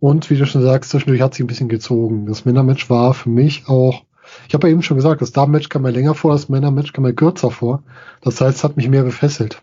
[0.00, 2.26] Und wie du schon sagst, zwischendurch hat sich ein bisschen gezogen.
[2.26, 4.04] Das Männermatch war für mich auch,
[4.48, 7.04] ich habe ja eben schon gesagt, das Damenmatch kam mir länger vor, das Männermatch kam
[7.04, 7.82] mir kürzer vor.
[8.22, 9.62] Das heißt, es hat mich mehr befesselt.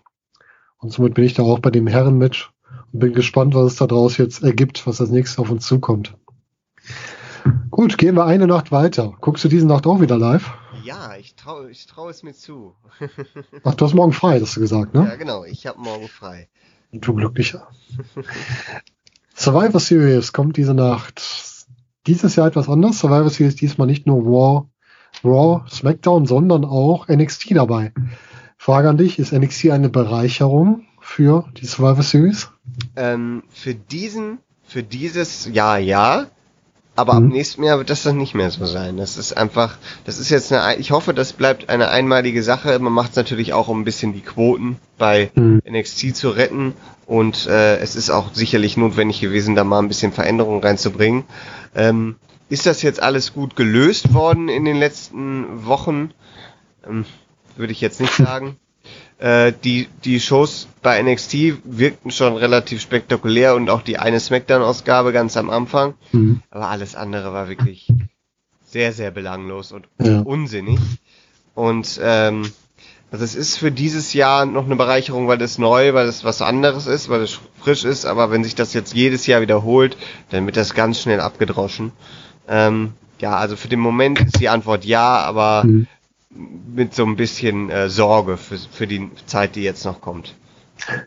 [0.77, 2.51] Und somit bin ich da auch bei dem Herrenmatch
[2.93, 6.15] und bin gespannt, was es da draus jetzt ergibt, was als nächstes auf uns zukommt.
[7.71, 9.13] Gut, gehen wir eine Nacht weiter.
[9.21, 10.51] Guckst du diese Nacht auch wieder live?
[10.83, 12.75] Ja, ich traue ich trau es mir zu.
[13.63, 15.05] Ach, du hast morgen frei, hast du gesagt, ne?
[15.07, 16.49] Ja, genau, ich habe morgen frei.
[16.91, 17.67] Du Glücklicher.
[19.35, 21.21] Survivor Series kommt diese Nacht.
[22.07, 22.99] Dieses Jahr etwas anders.
[22.99, 24.67] Survivor Series diesmal nicht nur Raw,
[25.23, 27.93] Raw, SmackDown, sondern auch NXT dabei.
[28.57, 32.51] Frage an dich, ist NXT eine Bereicherung für die Survivor Series?
[32.95, 36.27] Ähm, für diesen, für dieses Jahr ja.
[36.99, 37.27] Aber mhm.
[37.27, 38.97] ab nächstem Jahr wird das dann nicht mehr so sein.
[38.97, 42.77] Das ist einfach, das ist jetzt eine, ich hoffe, das bleibt eine einmalige Sache.
[42.77, 45.61] Man macht es natürlich auch, um ein bisschen die Quoten bei mhm.
[45.65, 46.73] NXT zu retten.
[47.05, 51.23] Und äh, es ist auch sicherlich notwendig gewesen, da mal ein bisschen Veränderung reinzubringen.
[51.73, 52.17] Ähm,
[52.49, 56.11] ist das jetzt alles gut gelöst worden in den letzten Wochen?
[56.85, 57.05] Ähm,
[57.55, 58.57] würde ich jetzt nicht sagen.
[59.19, 65.11] Äh, die, die Shows bei NXT wirkten schon relativ spektakulär und auch die eine Smackdown-Ausgabe
[65.11, 65.95] ganz am Anfang.
[66.13, 66.41] Mhm.
[66.49, 67.87] Aber alles andere war wirklich
[68.63, 70.21] sehr, sehr belanglos und ja.
[70.21, 70.79] unsinnig.
[71.53, 72.49] Und ähm,
[73.11, 76.41] also es ist für dieses Jahr noch eine Bereicherung, weil es neu, weil es was
[76.41, 79.97] anderes ist, weil es frisch ist, aber wenn sich das jetzt jedes Jahr wiederholt,
[80.29, 81.91] dann wird das ganz schnell abgedroschen.
[82.47, 85.87] Ähm, ja, also für den Moment ist die Antwort ja, aber mhm
[86.29, 90.35] mit so ein bisschen äh, Sorge für, für die Zeit, die jetzt noch kommt.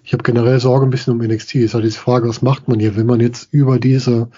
[0.04, 1.56] Ich habe generell Sorge ein bisschen um NXT.
[1.56, 2.96] Ist halt die Frage, was macht man hier?
[2.96, 4.30] Will man jetzt über diese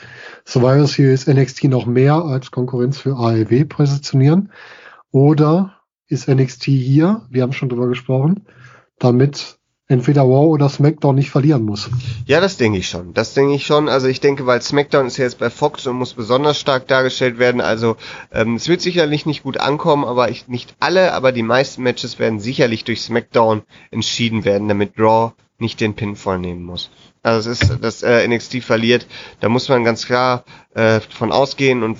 [0.45, 4.53] Survivor Series NXT noch mehr als Konkurrenz für AEW positionieren?
[5.11, 8.47] Oder ist NXT hier, wir haben schon drüber gesprochen,
[8.99, 11.91] damit entweder Raw oder SmackDown nicht verlieren muss.
[12.27, 13.13] Ja, das denke ich schon.
[13.13, 13.89] Das denke ich schon.
[13.89, 17.39] Also ich denke, weil SmackDown ist ja jetzt bei Fox und muss besonders stark dargestellt
[17.39, 17.61] werden.
[17.61, 17.97] Also
[18.33, 22.19] ähm, es wird sicherlich nicht gut ankommen, aber ich, nicht alle, aber die meisten Matches
[22.19, 26.91] werden sicherlich durch SmackDown entschieden werden, damit Raw nicht den Pin vollnehmen muss.
[27.23, 29.07] Also es ist, dass äh, NXT verliert,
[29.41, 31.99] da muss man ganz klar äh, von ausgehen und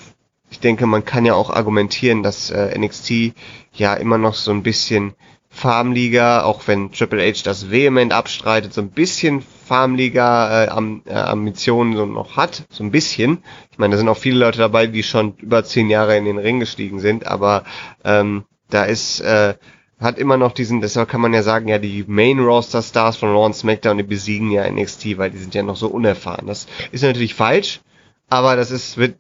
[0.51, 3.35] ich denke, man kann ja auch argumentieren, dass äh, NXT
[3.73, 5.15] ja immer noch so ein bisschen
[5.55, 11.15] Farmliga, auch wenn Triple H das vehement abstreitet, so ein bisschen Farmliga äh, Am äh,
[11.15, 13.39] Ambitionen so noch hat, so ein bisschen.
[13.71, 16.39] Ich meine, da sind auch viele Leute dabei, die schon über zehn Jahre in den
[16.39, 17.63] Ring gestiegen sind, aber
[18.05, 19.55] ähm, da ist äh,
[20.01, 23.31] hat immer noch diesen, deshalb kann man ja sagen, ja, die Main Roster Stars von
[23.31, 26.49] Raw und SmackDown, die besiegen ja NXT, weil die sind ja noch so unerfahren.
[26.49, 27.81] Das ist natürlich falsch,
[28.29, 29.17] aber das ist, wird,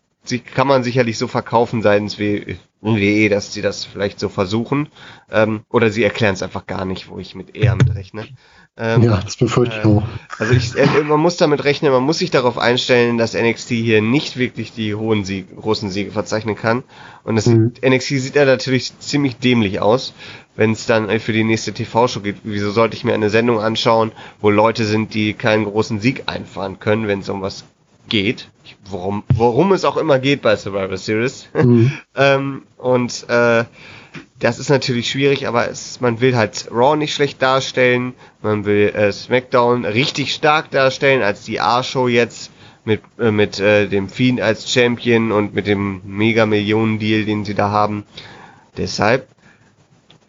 [0.53, 4.89] kann man sicherlich so verkaufen seitens wie WWE, dass sie das vielleicht so versuchen.
[5.31, 8.27] Ähm, oder sie erklären es einfach gar nicht, wo ich mit eher mit rechne.
[8.77, 10.03] Ähm, ja, das befürchte ich äh, auch.
[10.39, 14.03] Also ich, äh, man muss damit rechnen, man muss sich darauf einstellen, dass NXT hier
[14.03, 16.83] nicht wirklich die hohen Sieg, großen Siege verzeichnen kann.
[17.23, 17.73] Und das, mhm.
[17.87, 20.13] NXT sieht ja natürlich ziemlich dämlich aus,
[20.57, 22.39] wenn es dann für die nächste TV-Show geht.
[22.43, 24.11] Wieso sollte ich mir eine Sendung anschauen,
[24.41, 27.65] wo Leute sind, die keinen großen Sieg einfahren können, wenn es um was
[28.09, 28.49] geht,
[28.85, 31.49] worum, worum es auch immer geht bei Survivor Series.
[31.55, 31.93] Mhm.
[32.17, 33.65] ähm, und äh,
[34.39, 38.89] das ist natürlich schwierig, aber es, man will halt Raw nicht schlecht darstellen, man will
[38.95, 42.51] äh, SmackDown richtig stark darstellen als die A-Show jetzt
[42.85, 47.45] mit äh, mit äh, dem Fiend als Champion und mit dem Mega Millionen Deal, den
[47.45, 48.05] sie da haben.
[48.77, 49.29] Deshalb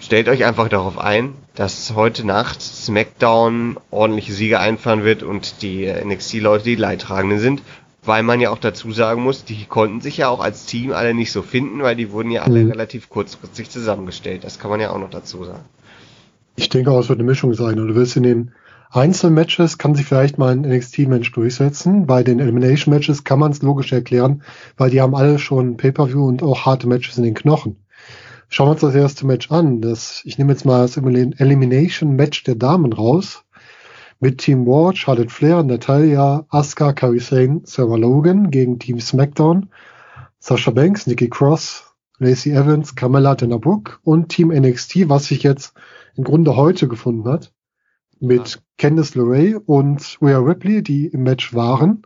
[0.05, 5.91] stellt euch einfach darauf ein, dass heute Nacht SmackDown ordentliche Siege einfahren wird und die
[5.91, 7.63] NXT-Leute die Leidtragenden sind,
[8.03, 11.15] weil man ja auch dazu sagen muss, die konnten sich ja auch als Team alle
[11.15, 12.71] nicht so finden, weil die wurden ja alle mhm.
[12.71, 14.43] relativ kurzfristig zusammengestellt.
[14.43, 15.65] Das kann man ja auch noch dazu sagen.
[16.55, 17.79] Ich denke auch, es wird eine Mischung sein.
[17.79, 18.51] Und du wirst in den
[18.91, 22.05] Einzelmatches kann sich vielleicht mal ein NXT-Mensch durchsetzen.
[22.05, 24.43] Bei den Elimination-Matches kann man es logisch erklären,
[24.77, 27.77] weil die haben alle schon Pay-Per-View und auch harte Matches in den Knochen.
[28.55, 29.81] Schauen wir uns das erste Match an.
[29.81, 33.43] Das, ich nehme jetzt mal das Elimination Match der Damen raus.
[34.21, 39.71] Mit Team War, Charlotte Flair, Natalia, Asuka, Kairi Sane, Sarah Logan gegen Team SmackDown,
[40.39, 41.83] Sasha Banks, Nikki Cross,
[42.17, 45.73] Lacey Evans, Carmella Dana Brooke und Team NXT, was sich jetzt
[46.15, 47.51] im Grunde heute gefunden hat.
[48.21, 52.03] Mit Candice LeRae und Rhea Ripley, die im Match waren.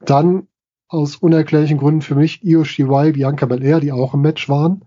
[0.00, 0.48] Dann
[0.88, 4.84] aus unerklärlichen Gründen für mich Io Shirai, Bianca Belair, die auch im Match waren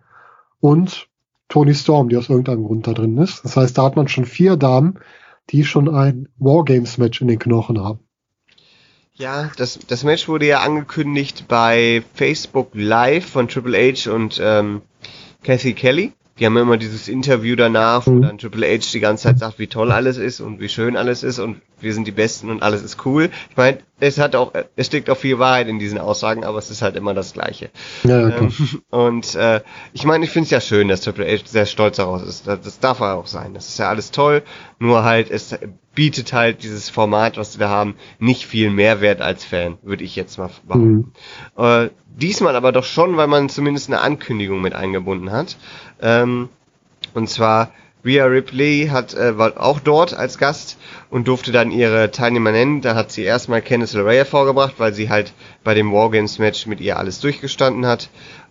[0.59, 1.07] und
[1.49, 3.43] Tony Storm, die aus irgendeinem Grund da drin ist.
[3.45, 4.99] Das heißt, da hat man schon vier Damen,
[5.49, 7.99] die schon ein Wargames-Match in den Knochen haben.
[9.13, 14.81] Ja, das, das Match wurde ja angekündigt bei Facebook Live von Triple H und ähm,
[15.43, 16.13] Kathy Kelly.
[16.37, 18.21] Die haben immer dieses Interview danach, wo mhm.
[18.21, 21.23] dann Triple H die ganze Zeit sagt, wie toll alles ist und wie schön alles
[21.23, 21.39] ist.
[21.39, 23.29] Und wir sind die Besten und alles ist cool.
[23.49, 26.69] Ich meine, es hat auch, es steckt auch viel Wahrheit in diesen Aussagen, aber es
[26.69, 27.69] ist halt immer das Gleiche.
[28.03, 28.51] Ja, ähm,
[28.89, 29.61] und äh,
[29.93, 32.47] ich meine, ich finde es ja schön, dass Triple H sehr stolz daraus ist.
[32.47, 33.53] Das, das darf er auch sein.
[33.53, 34.43] Das ist ja alles toll.
[34.79, 35.57] Nur halt, es
[35.95, 40.37] bietet halt dieses Format, was wir haben, nicht viel Mehrwert als Fan, würde ich jetzt
[40.37, 41.13] mal behaupten.
[41.57, 41.63] Mhm.
[41.63, 45.57] Äh, diesmal aber doch schon, weil man zumindest eine Ankündigung mit eingebunden hat.
[46.01, 46.49] Ähm,
[47.13, 47.71] und zwar
[48.05, 50.77] Rhea Ripley hat äh, war auch dort als Gast
[51.09, 52.81] und durfte dann ihre Teilnehmer nennen.
[52.81, 55.33] Da hat sie erstmal Candice LeRae hervorgebracht, weil sie halt
[55.63, 58.09] bei dem Wargames Match mit ihr alles durchgestanden hat.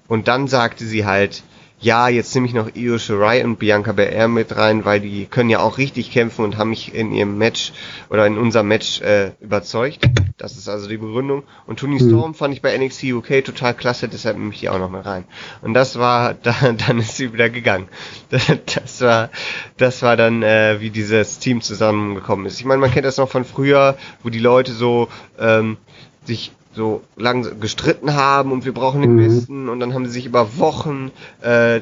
[0.09, 1.43] Und dann sagte sie halt,
[1.79, 5.51] ja, jetzt nehme ich noch Io Shirai und Bianca Belair mit rein, weil die können
[5.51, 7.73] ja auch richtig kämpfen und haben mich in ihrem Match
[8.09, 10.07] oder in unserem Match äh, überzeugt.
[10.39, 11.43] Das ist also die Begründung.
[11.67, 12.09] Und Tony mhm.
[12.09, 15.03] Storm fand ich bei NXT UK total klasse, deshalb nehme ich die auch noch mal
[15.03, 15.25] rein.
[15.61, 16.55] Und das war, da,
[16.87, 17.89] dann ist sie wieder gegangen.
[18.87, 19.31] Das war,
[19.77, 22.59] das war dann, äh, wie dieses Team zusammengekommen ist.
[22.59, 25.09] Ich meine, man kennt das noch von früher, wo die Leute so
[25.39, 25.77] ähm,
[26.25, 29.17] sich so lang gestritten haben und wir brauchen den mhm.
[29.17, 31.11] Besten und dann haben sie sich über Wochen
[31.41, 31.81] äh,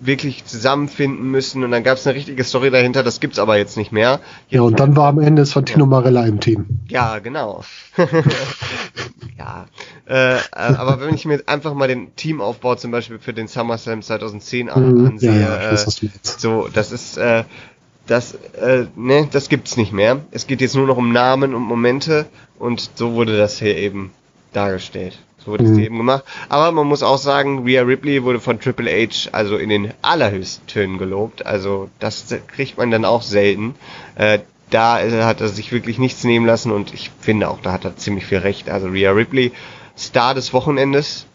[0.00, 3.76] wirklich zusammenfinden müssen und dann gab es eine richtige Story dahinter, das gibt's aber jetzt
[3.76, 4.20] nicht mehr.
[4.48, 5.86] Jetzt ja, und dann war am Ende Santino ja.
[5.86, 6.66] Marella im Team.
[6.88, 7.64] Ja, genau.
[9.38, 9.66] ja,
[10.06, 14.66] äh, aber wenn ich mir einfach mal den Teamaufbau zum Beispiel für den SummerSlam 2010
[14.66, 15.06] mhm.
[15.06, 15.76] ansehe, ja, ja, äh,
[16.22, 17.44] so, das ist äh,
[18.06, 20.20] das, äh, ne, das gibt's nicht mehr.
[20.30, 22.26] Es geht jetzt nur noch um Namen und Momente
[22.58, 24.12] und so wurde das hier eben
[24.54, 25.18] dargestellt.
[25.38, 25.72] So wurde mhm.
[25.72, 26.24] es eben gemacht.
[26.48, 30.66] Aber man muss auch sagen, Rhea Ripley wurde von Triple H also in den allerhöchsten
[30.66, 31.44] Tönen gelobt.
[31.44, 33.74] Also das kriegt man dann auch selten.
[34.14, 34.40] Äh,
[34.70, 37.96] da hat er sich wirklich nichts nehmen lassen und ich finde auch, da hat er
[37.96, 38.70] ziemlich viel recht.
[38.70, 39.52] Also Rhea Ripley,
[39.96, 41.26] Star des Wochenendes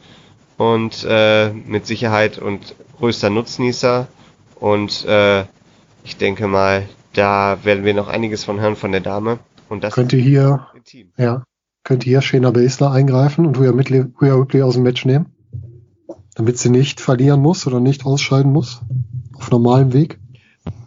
[0.58, 4.08] und äh, mit Sicherheit und größter Nutznießer.
[4.56, 5.46] Und äh,
[6.04, 9.40] ich denke mal, da werden wir noch einiges von hören von der Dame.
[9.70, 10.68] Und das könnte hier,
[11.18, 11.44] ja,
[11.84, 15.28] könnte hier Shayna Baszler eingreifen und Rhea Ripley aus dem Match nehmen?
[16.36, 18.82] Damit sie nicht verlieren muss oder nicht ausscheiden muss?
[19.34, 20.20] Auf normalem Weg?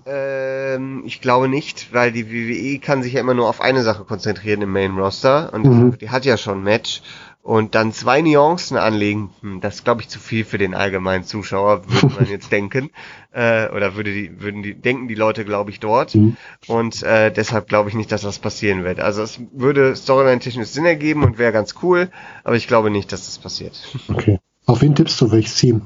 [0.07, 4.05] Ähm, ich glaube nicht, weil die WWE kann sich ja immer nur auf eine Sache
[4.05, 5.99] konzentrieren im Main Roster und mhm.
[5.99, 7.03] die hat ja schon ein Match
[7.43, 11.24] und dann zwei Nuancen anlegen, hm, das ist, glaube ich, zu viel für den allgemeinen
[11.24, 12.90] Zuschauer, würde man jetzt denken.
[13.32, 16.14] Äh, oder würde die, würden die, denken die Leute, glaube ich, dort.
[16.14, 16.36] Mhm.
[16.68, 19.01] Und äh, deshalb glaube ich nicht, dass das passieren wird.
[19.01, 22.11] Also es würde storyline-technisch Sinn ergeben und wäre ganz cool,
[22.45, 23.72] aber ich glaube nicht, dass das passiert.
[24.09, 24.38] Okay.
[24.64, 25.82] Auf wen tippst du, welches Team?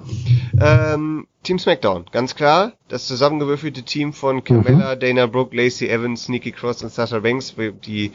[0.61, 2.75] Ähm, Team SmackDown, ganz klar.
[2.89, 5.01] Das zusammengewürfelte Team von Carmella, mhm.
[5.01, 7.55] Dana Brooke, Lacey Evans, Nikki Cross und Sasha Banks,
[7.87, 8.13] die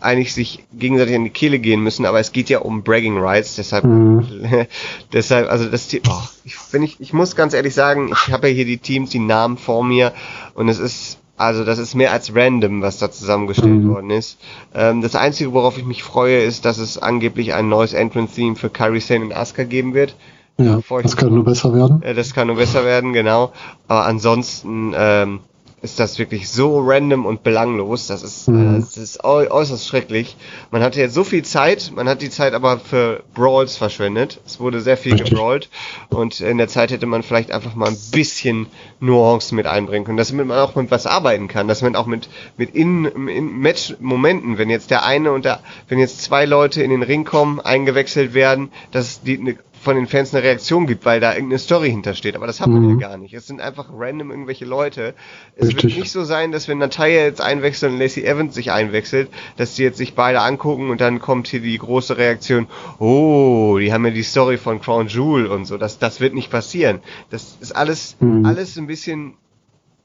[0.00, 3.56] eigentlich sich gegenseitig an die Kehle gehen müssen, aber es geht ja um Bragging Rights,
[3.56, 4.26] deshalb, mhm.
[5.12, 8.48] deshalb, also das Team, oh, ich, wenn ich, ich muss ganz ehrlich sagen, ich habe
[8.48, 10.12] ja hier die Teams, die Namen vor mir
[10.54, 13.88] und es ist, also das ist mehr als random, was da zusammengestellt mhm.
[13.88, 14.38] worden ist.
[14.74, 18.68] Ähm, das Einzige, worauf ich mich freue, ist, dass es angeblich ein neues Entrance-Theme für
[18.68, 20.16] Kairi Sane und Asuka geben wird.
[20.58, 22.02] Ja, das kann nur besser werden.
[22.02, 23.52] Äh, das kann nur besser werden, genau.
[23.88, 25.40] Aber ansonsten, ähm,
[25.82, 28.06] ist das wirklich so random und belanglos.
[28.06, 28.76] Das ist, mhm.
[28.76, 30.36] Äh, das ist äußerst schrecklich.
[30.70, 34.40] Man hatte jetzt so viel Zeit, man hat die Zeit aber für Brawls verschwendet.
[34.44, 35.30] Es wurde sehr viel Richtig.
[35.30, 35.70] gebrawlt
[36.10, 38.66] und in der Zeit hätte man vielleicht einfach mal ein bisschen
[39.00, 42.28] Nuancen mit einbringen können, damit man auch mit was arbeiten kann, dass man auch mit,
[42.56, 46.90] mit in, in Match-Momenten, wenn jetzt der eine und der, wenn jetzt zwei Leute in
[46.90, 51.20] den Ring kommen, eingewechselt werden, dass die eine von den Fans eine Reaktion gibt, weil
[51.20, 52.36] da irgendeine Story hintersteht.
[52.36, 53.00] Aber das hat man mhm.
[53.00, 53.32] ja gar nicht.
[53.32, 55.14] Es sind einfach random irgendwelche Leute.
[55.56, 55.84] Es Richtig.
[55.84, 59.74] wird nicht so sein, dass wenn Natalia jetzt einwechselt und Lacey Evans sich einwechselt, dass
[59.74, 62.66] die jetzt sich beide angucken und dann kommt hier die große Reaktion,
[62.98, 65.78] oh, die haben ja die Story von Crown Jewel und so.
[65.78, 67.00] Das, das wird nicht passieren.
[67.30, 68.44] Das ist alles, mhm.
[68.44, 69.34] alles ein bisschen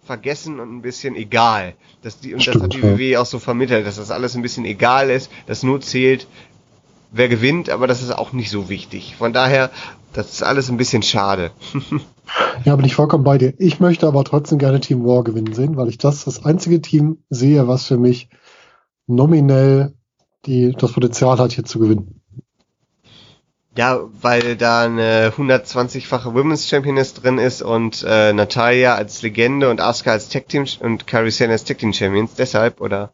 [0.05, 1.73] vergessen und ein bisschen egal.
[2.01, 4.41] Das, die, und Stimmt, das hat die WWE auch so vermittelt, dass das alles ein
[4.41, 6.27] bisschen egal ist, dass nur zählt,
[7.11, 9.15] wer gewinnt, aber das ist auch nicht so wichtig.
[9.17, 9.69] Von daher,
[10.13, 11.51] das ist alles ein bisschen schade.
[12.65, 13.53] ja, bin ich vollkommen bei dir.
[13.57, 17.17] Ich möchte aber trotzdem gerne Team War gewinnen sehen, weil ich das das einzige Team
[17.29, 18.29] sehe, was für mich
[19.07, 19.93] nominell
[20.45, 22.21] die, das Potenzial hat, hier zu gewinnen.
[23.77, 29.81] Ja, weil da eine 120-fache Women's Championess drin ist und äh, Natalia als Legende und
[29.81, 32.35] Asuka als Tag Team und Kairi Sane als Tag Team Champions.
[32.35, 33.11] Deshalb, oder?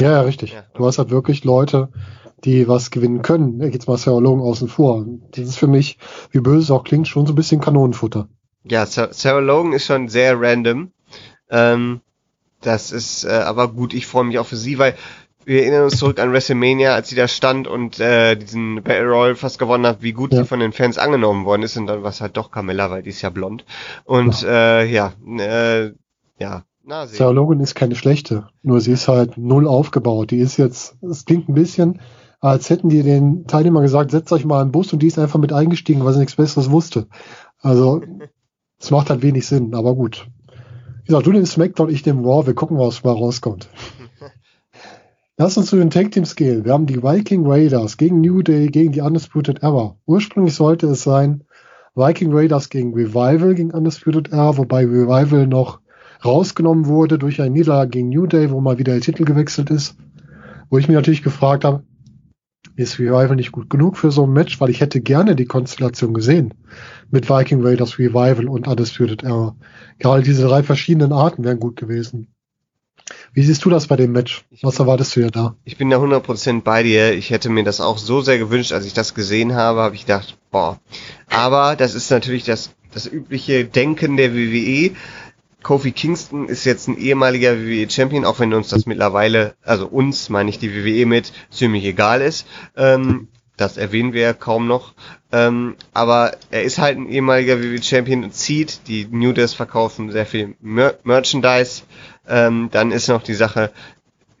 [0.00, 0.52] Ja, ja richtig.
[0.52, 0.62] Ja.
[0.74, 1.88] Du hast halt wirklich Leute,
[2.44, 3.58] die was gewinnen können.
[3.58, 5.04] Da geht's mal Sarah Logan außen vor.
[5.30, 5.98] Das ist für mich,
[6.30, 8.28] wie böse es auch klingt, schon so ein bisschen Kanonenfutter.
[8.64, 10.92] Ja, Sarah Logan ist schon sehr random.
[11.50, 12.00] Ähm,
[12.60, 14.94] das ist äh, aber gut, ich freue mich auch für sie, weil
[15.44, 19.34] wir erinnern uns zurück an WrestleMania, als sie da stand und äh, diesen Battle Royal
[19.34, 20.40] fast gewonnen hat, wie gut ja.
[20.40, 23.02] sie von den Fans angenommen worden ist und dann war es halt doch Carmella, weil
[23.02, 23.64] die ist ja blond.
[24.04, 25.92] Und ja, äh, ja, äh,
[26.38, 30.30] ja Na, Sarah Logan ist keine schlechte, nur sie ist halt null aufgebaut.
[30.30, 32.00] Die ist jetzt, es klingt ein bisschen,
[32.42, 35.38] als hätten die den Teilnehmer gesagt, setzt euch mal einen Bus und die ist einfach
[35.38, 37.06] mit eingestiegen, weil sie nichts Besseres wusste.
[37.60, 38.02] Also,
[38.78, 40.26] es macht halt wenig Sinn, aber gut.
[41.02, 43.68] Wie gesagt, du nimmst SmackDown, ich nehme Raw, wir gucken, was mal rauskommt.
[45.38, 46.64] Lass uns zu den Tag Teams gehen.
[46.64, 49.96] Wir haben die Viking Raiders gegen New Day, gegen die Undisputed Era.
[50.04, 51.44] Ursprünglich sollte es sein
[51.94, 55.80] Viking Raiders gegen Revival gegen Undisputed Era, wobei Revival noch
[56.24, 59.96] rausgenommen wurde durch ein Niederlage gegen New Day, wo mal wieder der Titel gewechselt ist.
[60.70, 61.84] Wo ich mir natürlich gefragt habe,
[62.76, 66.14] ist Revival nicht gut genug für so ein Match, weil ich hätte gerne die Konstellation
[66.14, 66.54] gesehen
[67.10, 69.54] mit Viking Raiders Revival und Undisputed Era.
[69.98, 72.28] Gerade diese drei verschiedenen Arten wären gut gewesen.
[73.34, 74.44] Wie siehst du das bei dem Match?
[74.62, 75.56] Was erwartest du ja da?
[75.64, 77.12] Ich bin da 100% bei dir.
[77.12, 80.02] Ich hätte mir das auch so sehr gewünscht, als ich das gesehen habe, habe ich
[80.02, 80.78] gedacht, boah.
[81.28, 84.92] Aber das ist natürlich das, das übliche Denken der WWE.
[85.62, 90.50] Kofi Kingston ist jetzt ein ehemaliger WWE-Champion, auch wenn uns das mittlerweile, also uns, meine
[90.50, 92.46] ich die WWE mit, ziemlich egal ist.
[92.76, 94.94] Ähm, das erwähnen wir ja kaum noch.
[95.30, 98.88] Ähm, aber er ist halt ein ehemaliger WWE-Champion und zieht.
[98.88, 101.82] Die New Days verkaufen sehr viel Mer Merchandise.
[102.28, 103.72] Ähm, dann ist noch die Sache,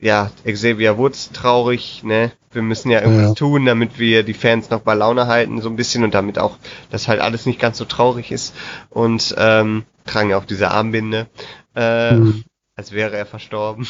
[0.02, 2.32] ja, Xavier Woods traurig, ne?
[2.50, 3.34] Wir müssen ja irgendwas ja.
[3.34, 6.58] tun, damit wir die Fans noch bei Laune halten, so ein bisschen und damit auch,
[6.90, 8.52] dass halt alles nicht ganz so traurig ist.
[8.90, 11.28] Und ähm, tragen ja auch diese Armbinde,
[11.76, 12.42] äh, mhm.
[12.74, 13.86] als wäre er verstorben.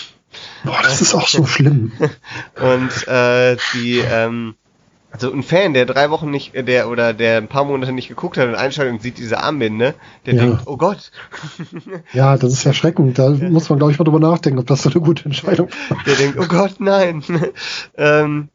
[0.64, 1.92] Boah, das ist auch so schlimm.
[2.60, 4.54] und äh, die, ähm,
[5.12, 8.38] also ein Fan, der drei Wochen nicht, der oder der ein paar Monate nicht geguckt
[8.38, 9.94] hat und einschaltet und sieht diese Armbinde,
[10.24, 10.40] der ja.
[10.42, 11.12] denkt, oh Gott.
[12.12, 13.18] ja, das ist erschreckend.
[13.18, 13.50] Da ja.
[13.50, 16.06] muss man, glaube ich, mal drüber nachdenken, ob das so eine gute Entscheidung ist.
[16.06, 17.22] Der denkt, oh Gott, nein.
[17.96, 18.48] ähm,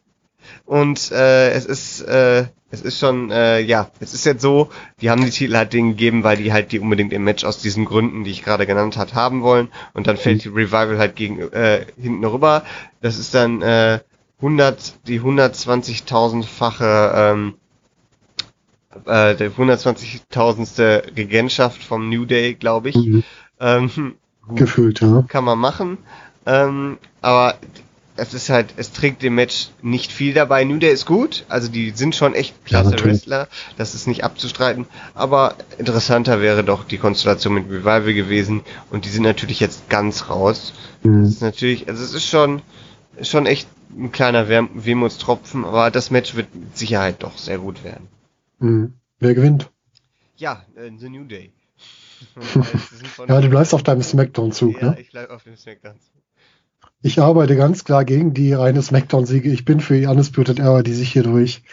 [0.66, 5.10] und äh, es ist, äh, es ist schon, äh, ja, es ist jetzt so, die
[5.10, 7.86] haben die Titel halt denen gegeben, weil die halt die unbedingt im Match aus diesen
[7.86, 9.70] Gründen, die ich gerade genannt hat, haben wollen.
[9.94, 12.64] Und dann fällt die Revival halt gegen äh, hinten rüber.
[13.02, 14.00] Das ist dann äh,
[14.40, 17.54] 100, die 120.000-fache ähm,
[19.06, 21.16] äh, der 120.000.
[21.16, 22.96] Regentschaft vom New Day, glaube ich.
[22.96, 23.24] Mhm.
[23.60, 24.16] Ähm,
[24.48, 25.24] gut, Gefühlt, ja.
[25.28, 25.98] Kann man machen.
[26.46, 27.56] Ähm, aber
[28.16, 30.64] es ist halt, es trägt dem Match nicht viel dabei.
[30.64, 34.24] New Day ist gut, also die sind schon echt klasse ja, Wrestler, das ist nicht
[34.24, 39.90] abzustreiten, aber interessanter wäre doch die Konstellation mit Revival gewesen und die sind natürlich jetzt
[39.90, 40.74] ganz raus.
[41.04, 41.24] Mhm.
[41.24, 42.62] Das ist natürlich, also es ist schon,
[43.22, 47.84] schon echt ein kleiner Weh Wehmutstropfen, aber das Match wird mit Sicherheit doch sehr gut
[47.84, 48.08] werden.
[48.60, 48.94] Mhm.
[49.20, 49.70] Wer gewinnt?
[50.36, 51.52] Ja, äh, The New Day.
[53.28, 55.00] ja, du bleibst auf deinem Smackdown-Zug, ja, ne?
[55.00, 56.14] ich bleib auf dem Smackdown-Zug.
[57.02, 59.50] Ich arbeite ganz klar gegen die reine Smackdown-Siege.
[59.50, 61.64] Ich bin für die Undisputed Era, die sich hier durch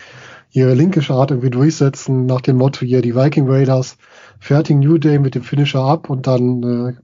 [0.52, 3.96] ihre linke Art irgendwie durchsetzen, nach dem Motto hier, die Viking Raiders
[4.38, 6.94] fertigen New Day mit dem Finisher ab und dann äh,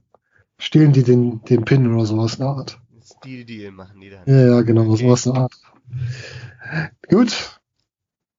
[0.57, 2.79] stehlen die den, den Pin oder sowas in der Art.
[3.23, 4.23] Deal Deal machen die dann.
[4.25, 5.03] Ja, ja, genau, okay.
[5.03, 5.53] sowas in der Art.
[7.09, 7.59] Gut.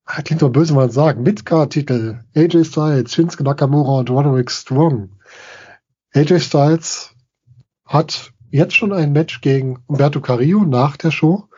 [0.04, 1.22] Ah, klingt doch böse, mal sagen.
[1.22, 2.20] Midcard-Titel.
[2.34, 5.10] AJ Styles, Shinsuke Nakamura und Roderick Strong.
[6.12, 7.14] AJ Styles
[7.86, 11.48] hat jetzt schon ein Match gegen Umberto Carrillo nach der Show.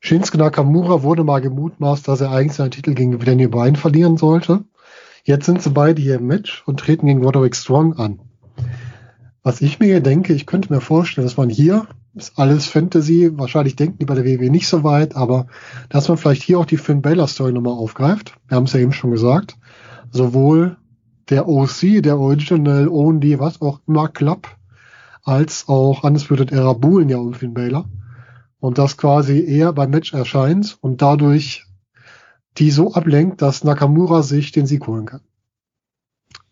[0.00, 4.64] Shinsuke Nakamura wurde mal gemutmaßt, dass er eigentlich seinen Titel gegen Daniel Bryan verlieren sollte.
[5.24, 8.20] Jetzt sind sie beide hier im Match und treten gegen Roderick Strong an.
[9.42, 13.76] Was ich mir denke, ich könnte mir vorstellen, dass man hier, ist alles Fantasy, wahrscheinlich
[13.76, 15.46] denken die bei der WWE nicht so weit, aber
[15.90, 18.34] dass man vielleicht hier auch die Finn Baylor Story nochmal aufgreift.
[18.48, 19.56] Wir haben es ja eben schon gesagt.
[20.10, 20.78] Sowohl
[21.28, 24.48] der OC, der Original Only, was auch immer Club,
[25.24, 27.88] als auch Undisputed Era buhlen ja um Finn Balor.
[28.60, 31.66] Und das quasi eher beim Match erscheint und dadurch
[32.56, 35.20] die so ablenkt, dass Nakamura sich den Sieg holen kann.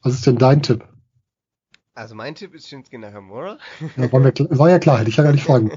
[0.03, 0.85] Was ist denn dein Tipp?
[1.95, 3.59] Also mein Tipp ist Shinsuke Nakamura.
[3.97, 5.73] Ja, war, mir, war ja klar, hätte ich ja gar nicht fragen.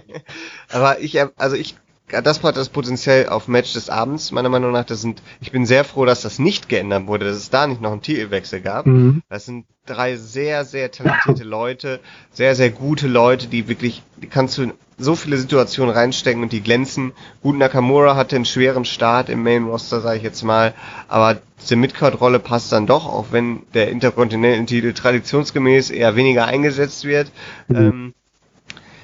[0.72, 1.76] Aber ich, also ich
[2.10, 4.86] das war das Potenzial auf Match des Abends, meiner Meinung nach.
[4.86, 7.82] Das sind, ich bin sehr froh, dass das nicht geändert wurde, dass es da nicht
[7.82, 8.86] noch einen Titelwechsel gab.
[8.86, 9.24] Mhm.
[9.30, 12.00] Das sind drei sehr, sehr talentierte Leute,
[12.32, 16.62] sehr, sehr gute Leute, die wirklich, die kannst du so viele Situationen reinstecken und die
[16.62, 17.12] glänzen.
[17.44, 20.74] Gut, Nakamura hatte einen schweren Start im Main Roster, sage ich jetzt mal,
[21.08, 27.32] aber diese Midcard-Rolle passt dann doch, auch wenn der Intercontinental-Titel traditionsgemäß eher weniger eingesetzt wird.
[27.68, 27.76] Mhm.
[27.76, 28.14] Ähm,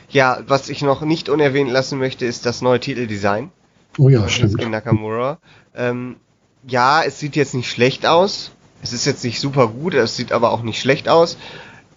[0.10, 3.52] ja, was ich noch nicht unerwähnt lassen möchte, ist das neue Titeldesign.
[3.98, 4.62] Oh ja, stimmt.
[4.62, 5.39] In Nakamura.
[5.76, 6.16] Ähm,
[6.68, 8.52] ja, es sieht jetzt nicht schlecht aus.
[8.82, 11.38] Es ist jetzt nicht super gut, es sieht aber auch nicht schlecht aus.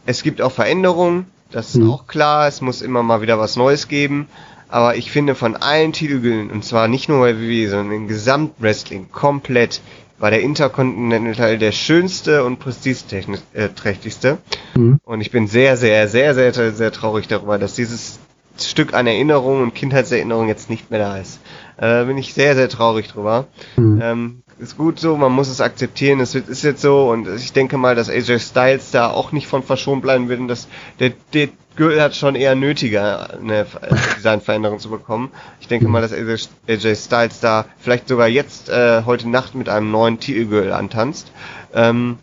[0.07, 1.27] Es gibt auch Veränderungen,
[1.57, 1.91] das ist mhm.
[1.91, 2.47] auch klar.
[2.47, 4.29] Es muss immer mal wieder was Neues geben.
[4.69, 9.11] Aber ich finde von allen Titeln, und zwar nicht nur bei WWE, sondern im Gesamtwrestling,
[9.11, 9.81] komplett
[10.19, 14.39] war der Intercontinental der schönste und prestigeträchtigste.
[14.75, 15.01] Mhm.
[15.05, 18.19] Und ich bin sehr, sehr, sehr, sehr, sehr, sehr traurig darüber, dass dieses
[18.59, 21.41] Stück an Erinnerung und Kindheitserinnerung jetzt nicht mehr da ist.
[21.79, 23.47] Äh, bin ich sehr, sehr traurig drüber.
[23.77, 24.01] Mhm.
[24.03, 27.77] Ähm, ist gut so, man muss es akzeptieren, es ist jetzt so und ich denke
[27.77, 31.49] mal, dass AJ Styles da auch nicht von verschont bleiben wird und dass der, der
[31.77, 33.67] Gürtel hat schon eher nötiger, eine
[34.17, 35.31] Designveränderung zu bekommen.
[35.61, 39.91] Ich denke mal, dass AJ Styles da vielleicht sogar jetzt äh, heute Nacht mit einem
[39.91, 41.31] neuen Titelgürtel antanzt.
[41.75, 42.19] Ähm,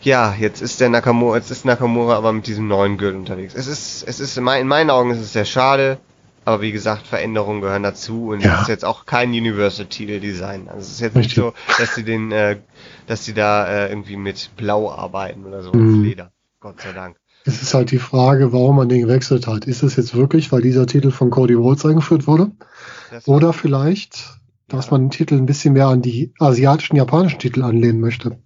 [0.00, 3.54] ja, jetzt ist der Nakamura, jetzt ist Nakamura aber mit diesem neuen Gürtel unterwegs.
[3.54, 5.98] Es ist, es ist in meinen Augen ist es sehr schade.
[6.44, 8.52] Aber wie gesagt, Veränderungen gehören dazu und ja.
[8.52, 10.68] das ist jetzt auch kein Universal Titel Design.
[10.68, 11.36] Also es ist jetzt Richtig.
[11.36, 12.56] nicht so, dass sie den, äh,
[13.06, 16.02] dass sie da äh, irgendwie mit Blau arbeiten oder so, mhm.
[16.02, 16.32] Leder.
[16.60, 17.16] Gott sei Dank.
[17.44, 19.64] Es ist halt die Frage, warum man den gewechselt hat.
[19.64, 22.50] Ist es jetzt wirklich, weil dieser Titel von Cody Rhodes eingeführt wurde?
[23.24, 24.38] Oder vielleicht,
[24.68, 24.92] dass ja.
[24.92, 28.38] man den Titel ein bisschen mehr an die asiatischen, japanischen Titel anlehnen möchte?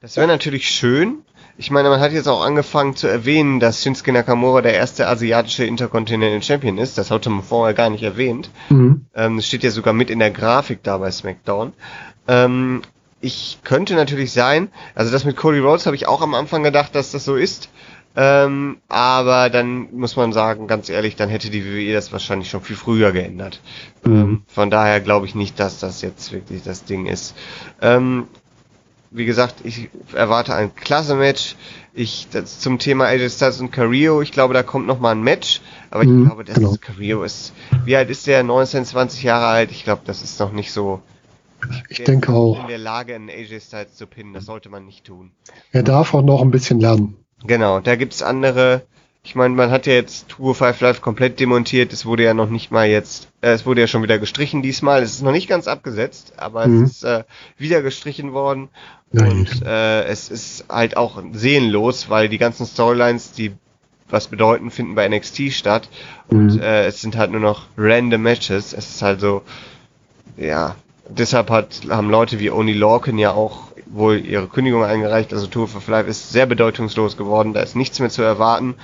[0.00, 1.22] Das wäre natürlich schön,
[1.56, 5.64] ich meine, man hat jetzt auch angefangen zu erwähnen, dass Shinsuke Nakamura der erste asiatische
[5.64, 6.98] Intercontinental Champion ist.
[6.98, 8.50] Das hatte man vorher gar nicht erwähnt.
[8.70, 9.06] Mhm.
[9.14, 11.72] Ähm, steht ja sogar mit in der Grafik da bei SmackDown.
[12.26, 12.82] Ähm,
[13.20, 16.94] ich könnte natürlich sein, also das mit Cody Rhodes habe ich auch am Anfang gedacht,
[16.94, 17.70] dass das so ist.
[18.16, 22.62] Ähm, aber dann muss man sagen, ganz ehrlich, dann hätte die WWE das wahrscheinlich schon
[22.62, 23.60] viel früher geändert.
[24.04, 24.14] Mhm.
[24.14, 27.34] Ähm, von daher glaube ich nicht, dass das jetzt wirklich das Ding ist.
[27.80, 28.28] Ähm,
[29.14, 31.54] wie gesagt, ich erwarte ein klasse Match.
[31.94, 35.22] Ich das, zum Thema AJ Styles und Carrillo, ich glaube, da kommt noch mal ein
[35.22, 35.60] Match,
[35.90, 36.74] aber ich mhm, glaube, dass genau.
[36.80, 37.52] Carrillo ist.
[37.84, 38.42] Wie alt ist der?
[38.42, 39.70] 19, 20 Jahre alt.
[39.70, 41.00] Ich glaube, das ist noch nicht so.
[41.88, 42.60] Ich denke auch.
[42.62, 45.30] In der Lage, einen AJ Styles zu pinnen, das sollte man nicht tun.
[45.70, 47.16] Er darf auch noch ein bisschen lernen.
[47.46, 48.82] Genau, da gibt's andere.
[49.26, 51.94] Ich meine, man hat ja jetzt Tour 5 Live komplett demontiert.
[51.94, 55.02] Es wurde ja noch nicht mal jetzt, äh, es wurde ja schon wieder gestrichen diesmal.
[55.02, 56.84] Es ist noch nicht ganz abgesetzt, aber mhm.
[56.84, 57.24] es ist äh,
[57.56, 58.68] wieder gestrichen worden.
[59.12, 63.52] Und äh, es ist halt auch seelenlos, weil die ganzen Storylines, die
[64.10, 65.88] was bedeuten, finden bei NXT statt.
[66.28, 66.60] Und mhm.
[66.60, 68.74] äh, es sind halt nur noch random Matches.
[68.74, 69.42] Es ist halt so,
[70.36, 70.76] ja,
[71.08, 75.32] deshalb hat, haben Leute wie Oni Lorcan ja auch wohl ihre Kündigung eingereicht.
[75.32, 77.54] Also Tour for Life ist sehr bedeutungslos geworden.
[77.54, 78.74] Da ist nichts mehr zu erwarten.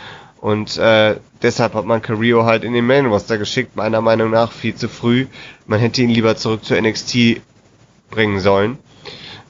[0.40, 4.52] Und äh, deshalb hat man Carrillo halt in den Main Roster geschickt, meiner Meinung nach
[4.52, 5.26] viel zu früh.
[5.66, 7.42] Man hätte ihn lieber zurück zu NXT
[8.10, 8.78] bringen sollen.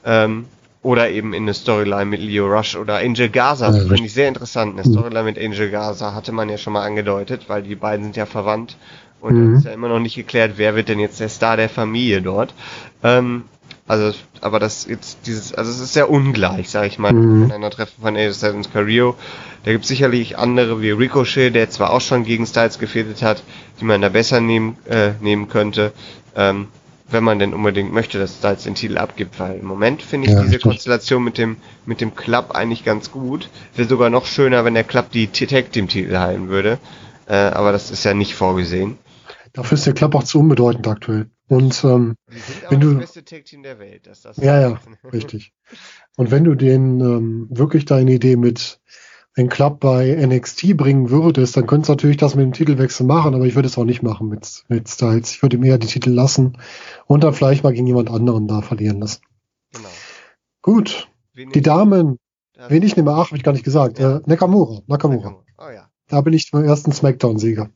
[0.05, 0.45] Ähm,
[0.83, 3.67] oder eben in eine Storyline mit Leo Rush oder Angel Gaza.
[3.67, 4.73] Das finde ich sehr interessant.
[4.73, 8.17] Eine Storyline mit Angel Gaza hatte man ja schon mal angedeutet, weil die beiden sind
[8.17, 8.77] ja verwandt.
[9.21, 9.55] Und mhm.
[9.57, 12.55] ist ja immer noch nicht geklärt, wer wird denn jetzt der Star der Familie dort.
[13.03, 13.43] Ähm,
[13.87, 17.51] also, aber das jetzt dieses, also es ist sehr ungleich, sag ich mal, mhm.
[17.51, 19.15] einer Treffen von Styles und Carrillo.
[19.63, 23.43] Da gibt es sicherlich andere wie Ricochet, der zwar auch schon gegen Styles gefährdet hat,
[23.79, 25.93] die man da besser nehmen, äh, nehmen könnte.
[26.35, 26.67] Ähm,
[27.09, 30.33] wenn man denn unbedingt möchte, dass Styles den Titel abgibt, weil im Moment finde ich
[30.33, 30.71] ja, diese richtig.
[30.71, 33.49] Konstellation mit dem mit dem Club eigentlich ganz gut.
[33.75, 36.79] Wäre sogar noch schöner, wenn der Club die Tag Team Titel halten würde,
[37.27, 38.97] äh, aber das ist ja nicht vorgesehen.
[39.53, 41.29] Dafür ist der Club auch zu unbedeutend aktuell.
[41.51, 42.15] Und ähm,
[42.69, 44.79] wenn du das beste Tag Team der Welt, dass das ja ja
[45.11, 45.51] richtig.
[46.15, 48.79] Und wenn du den ähm, wirklich deine Idee mit
[49.35, 53.35] den Club bei NXT bringen würdest, dann könntest du natürlich das mit dem Titelwechsel machen,
[53.35, 55.31] aber ich würde es auch nicht machen mit, mit Styles.
[55.31, 56.57] Ich würde ihm eher die Titel lassen
[57.05, 59.21] und dann vielleicht mal gegen jemand anderen da verlieren lassen.
[59.73, 59.89] Genau.
[60.61, 61.09] Gut.
[61.33, 62.17] Wen die Damen,
[62.69, 63.99] wen ich nehme, ach, habe ich gar nicht gesagt.
[63.99, 64.19] Ja.
[64.19, 64.83] Äh, Nakamura.
[64.87, 65.31] Nakamura.
[65.31, 65.45] Nakamura.
[65.57, 65.89] Oh, ja.
[66.07, 67.69] Da bin ich beim ersten Smackdown-Sieger.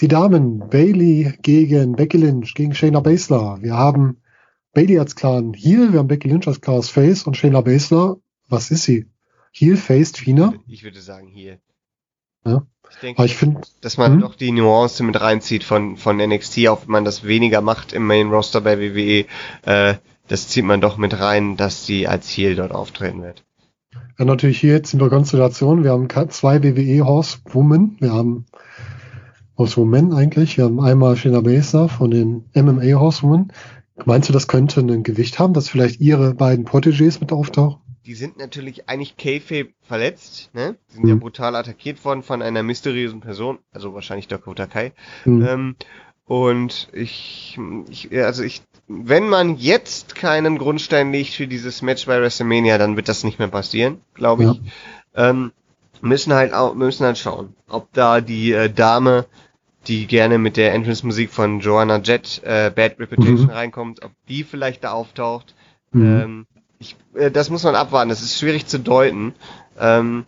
[0.00, 3.58] Die Damen, Bailey gegen Becky Lynch, gegen Shayna Baszler.
[3.60, 4.16] Wir haben
[4.72, 8.16] Bailey als klaren Heel, wir haben Becky Lynch als klares Face und Shayna Baszler,
[8.48, 9.06] was ist sie?
[9.52, 10.54] Heel-Faced Fina?
[10.66, 11.58] Ich würde sagen Heel.
[12.46, 12.66] Ja.
[12.90, 14.20] Ich denke, ich find, dass man hm?
[14.20, 18.06] doch die Nuance mit reinzieht von, von NXT, auch wenn man das weniger macht im
[18.06, 19.26] Main Roster bei WWE,
[19.66, 19.96] äh,
[20.28, 23.44] das zieht man doch mit rein, dass sie als Heel dort auftreten wird.
[24.18, 25.84] Ja, natürlich hier jetzt in der Konstellation.
[25.84, 27.98] Wir haben zwei WWE Horsewomen.
[28.00, 28.46] Wir haben
[29.60, 30.56] Horsewomen eigentlich.
[30.56, 33.52] Wir haben einmal Shayna Baszler von den MMA Horsewomen.
[34.06, 37.78] Meinst du, das könnte ein Gewicht haben, dass vielleicht ihre beiden Protégés mit auftauchen?
[38.06, 40.76] die sind natürlich eigentlich Kayfabe verletzt, ne?
[40.88, 41.10] Die sind mhm.
[41.10, 44.92] ja brutal attackiert worden von einer mysteriösen Person, also wahrscheinlich Dakota Kai.
[45.24, 45.46] Mhm.
[45.46, 45.76] Ähm,
[46.24, 47.58] und ich,
[47.90, 52.96] ich, also ich, wenn man jetzt keinen Grundstein legt für dieses Match bei WrestleMania, dann
[52.96, 54.60] wird das nicht mehr passieren, glaube ich.
[55.14, 55.30] Ja.
[55.30, 55.52] Ähm,
[56.00, 59.26] müssen halt auch, müssen halt schauen, ob da die äh, Dame,
[59.86, 63.50] die gerne mit der Entrance-Musik von Joanna Jett äh, Bad Reputation mhm.
[63.50, 65.54] reinkommt, ob die vielleicht da auftaucht.
[65.92, 66.20] Mhm.
[66.20, 66.46] Ähm,
[66.78, 68.08] ich, äh, das muss man abwarten.
[68.08, 69.34] Das ist schwierig zu deuten.
[69.78, 70.24] Ähm,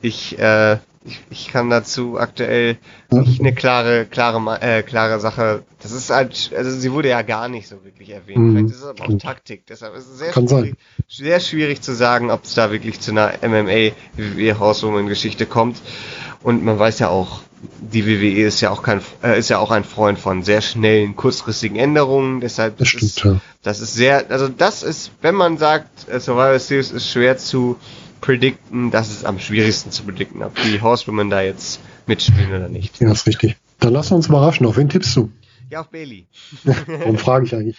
[0.00, 2.76] ich, äh, ich, ich kann dazu aktuell
[3.10, 5.64] nicht eine klare, klare, äh, klare Sache.
[5.80, 8.38] Das ist halt, also sie wurde ja gar nicht so wirklich erwähnt.
[8.38, 8.52] Mhm.
[8.52, 9.66] Vielleicht ist es aber auch Taktik.
[9.66, 11.06] Deshalb ist es sehr kann schwierig, sein.
[11.08, 15.80] sehr schwierig zu sagen, ob es da wirklich zu einer MMA WWE Hauswoman Geschichte kommt.
[16.42, 17.42] Und man weiß ja auch,
[17.80, 21.14] die WWE ist ja auch kein, äh, ist ja auch ein Freund von sehr schnellen,
[21.14, 22.40] kurzfristigen Änderungen.
[22.40, 23.40] Deshalb das, stimmt, ist, ja.
[23.62, 27.76] das ist sehr, also das ist, wenn man sagt, äh, Survivor Series ist schwer zu
[28.20, 33.00] predikten, das ist am schwierigsten zu predikten, ob die Horsewomen da jetzt mitspielen oder nicht.
[33.00, 33.56] Ja, ist richtig.
[33.78, 34.66] Dann lassen wir uns überraschen.
[34.66, 35.30] Auf wen tippst du?
[35.70, 36.26] Ja, auf Bailey.
[36.86, 37.78] Warum frage ich eigentlich?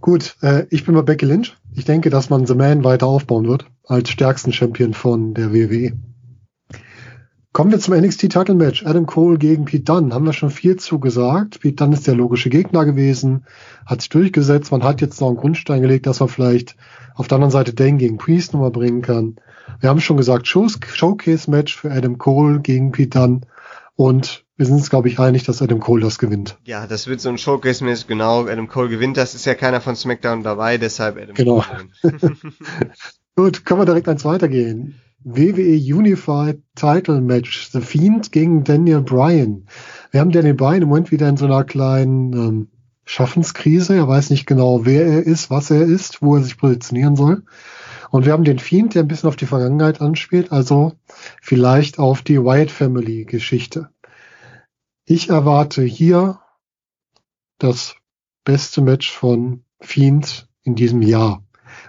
[0.00, 1.54] Gut, äh, ich bin bei Becky Lynch.
[1.74, 5.92] Ich denke, dass man The Man weiter aufbauen wird als stärksten Champion von der WWE.
[7.52, 8.86] Kommen wir zum NXT Title Match.
[8.86, 10.14] Adam Cole gegen Pete Dunne.
[10.14, 11.60] Haben wir schon viel zugesagt.
[11.60, 13.44] Pete Dunne ist der logische Gegner gewesen,
[13.84, 14.72] hat sich durchgesetzt.
[14.72, 16.76] Man hat jetzt noch einen Grundstein gelegt, dass man vielleicht
[17.14, 19.36] auf der anderen Seite Dane gegen Priest nochmal bringen kann.
[19.80, 23.42] Wir haben schon gesagt, Showcase Match für Adam Cole gegen Pete Dunne.
[23.96, 26.56] Und wir sind uns, glaube ich, einig, dass Adam Cole das gewinnt.
[26.64, 28.06] Ja, das wird so ein Showcase Match.
[28.06, 29.18] Genau, Adam Cole gewinnt.
[29.18, 31.62] Das ist ja keiner von SmackDown dabei, deshalb Adam genau.
[32.00, 32.32] Cole.
[33.36, 35.01] Gut, können wir direkt eins weitergehen.
[35.24, 37.70] WWE Unified Title Match.
[37.70, 39.66] The Fiend gegen Daniel Bryan.
[40.10, 42.68] Wir haben Daniel Bryan im Moment wieder in so einer kleinen ähm,
[43.04, 43.94] Schaffenskrise.
[43.94, 47.44] Er weiß nicht genau, wer er ist, was er ist, wo er sich positionieren soll.
[48.10, 50.92] Und wir haben den Fiend, der ein bisschen auf die Vergangenheit anspielt, also
[51.40, 53.88] vielleicht auf die Wyatt Family Geschichte.
[55.04, 56.40] Ich erwarte hier
[57.58, 57.96] das
[58.44, 61.42] beste Match von Fiend in diesem Jahr,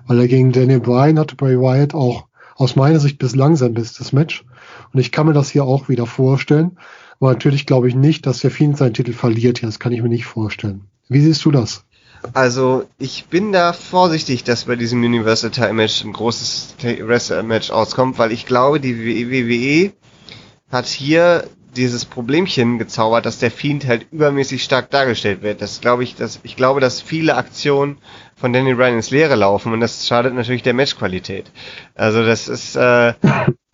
[0.06, 4.14] weil er gegen Daniel Bryan hatte Bray Wyatt auch aus meiner Sicht bislang sein bestes
[4.14, 4.46] Match.
[4.94, 6.78] Und ich kann mir das hier auch wieder vorstellen.
[7.20, 9.64] Aber natürlich glaube ich nicht, dass der Fiend seinen Titel verliert.
[9.64, 10.86] Das kann ich mir nicht vorstellen.
[11.10, 11.86] Wie siehst du das?
[12.32, 17.70] Also, ich bin da vorsichtig, dass bei diesem Universal Title Match ein großes Wrestler Match
[17.70, 19.92] auskommt, weil ich glaube, die WWE
[20.72, 21.44] hat hier
[21.76, 25.62] dieses Problemchen gezaubert, dass der Fiend halt übermäßig stark dargestellt wird.
[25.62, 27.98] Das glaube ich, dass ich glaube, dass viele Aktionen
[28.36, 31.52] von Danny Bryan ins Leere laufen und das schadet natürlich der Matchqualität.
[31.96, 33.14] Also das ist, äh,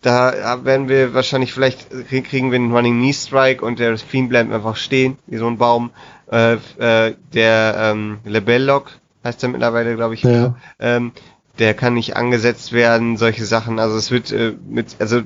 [0.02, 4.52] da werden wir wahrscheinlich vielleicht kriegen wir einen Running Knee Strike und der Fiend bleibt
[4.52, 5.90] einfach stehen wie so ein Baum.
[6.30, 8.92] Äh, äh, der ähm, Lebellock
[9.24, 10.22] heißt er mittlerweile, glaube ich.
[10.22, 10.56] Ja.
[10.78, 11.12] Ähm,
[11.58, 13.78] der kann nicht angesetzt werden, solche Sachen.
[13.78, 15.22] Also es wird äh, mit, also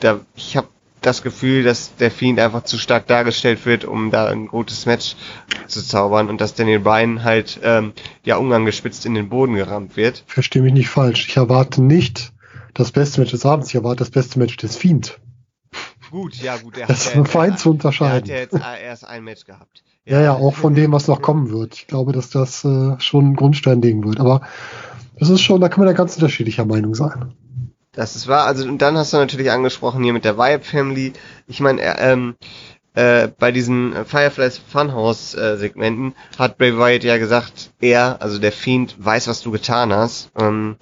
[0.00, 0.68] da, ich habe
[1.00, 5.16] das Gefühl, dass der Fiend einfach zu stark dargestellt wird, um da ein gutes Match
[5.66, 7.92] zu zaubern und dass Daniel Bryan halt ähm,
[8.24, 10.24] ja ungangespitzt in den Boden gerammt wird.
[10.26, 11.28] Verstehe mich nicht falsch.
[11.28, 12.32] Ich erwarte nicht
[12.74, 15.18] das beste Match des Abends, ich erwarte das beste Match des Fiend.
[16.10, 16.78] Gut, ja gut.
[16.78, 18.30] Er das ist ja fein zu unterscheiden.
[18.30, 19.84] Er hat ja jetzt erst ein Match gehabt.
[20.06, 21.74] Ja, ja, auch von dem, was noch kommen wird.
[21.74, 24.20] Ich glaube, dass das äh, schon ein Grundstein legen wird.
[24.20, 24.40] Aber
[25.18, 27.34] das ist schon, da kann man ja ganz unterschiedlicher Meinung sein.
[27.98, 28.46] Das ist wahr.
[28.46, 31.14] Also und dann hast du natürlich angesprochen hier mit der Vibe Family.
[31.48, 32.36] Ich meine, ähm,
[32.94, 38.52] äh, bei diesen Fireflies Funhouse äh, Segmenten hat Bray Wyatt ja gesagt, er, also der
[38.52, 40.30] Fiend, weiß, was du getan hast.
[40.38, 40.76] Ähm,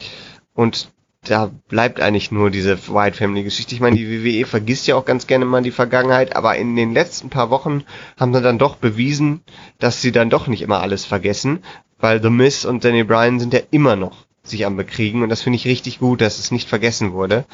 [0.52, 0.90] und
[1.22, 3.74] da bleibt eigentlich nur diese White Family Geschichte.
[3.74, 6.92] Ich meine, die WWE vergisst ja auch ganz gerne mal die Vergangenheit, aber in den
[6.92, 7.84] letzten paar Wochen
[8.20, 9.40] haben sie dann doch bewiesen,
[9.78, 11.60] dass sie dann doch nicht immer alles vergessen,
[11.98, 15.42] weil The Miz und Danny Bryan sind ja immer noch sich am Bekriegen und das
[15.42, 17.44] finde ich richtig gut, dass es nicht vergessen wurde.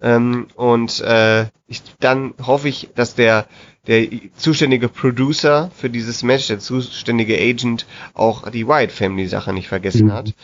[0.00, 3.46] Ähm, und äh, ich, dann hoffe ich, dass der
[3.86, 9.66] der zuständige Producer für dieses Match, der zuständige Agent, auch die White Family Sache nicht
[9.66, 10.12] vergessen mhm.
[10.12, 10.34] hat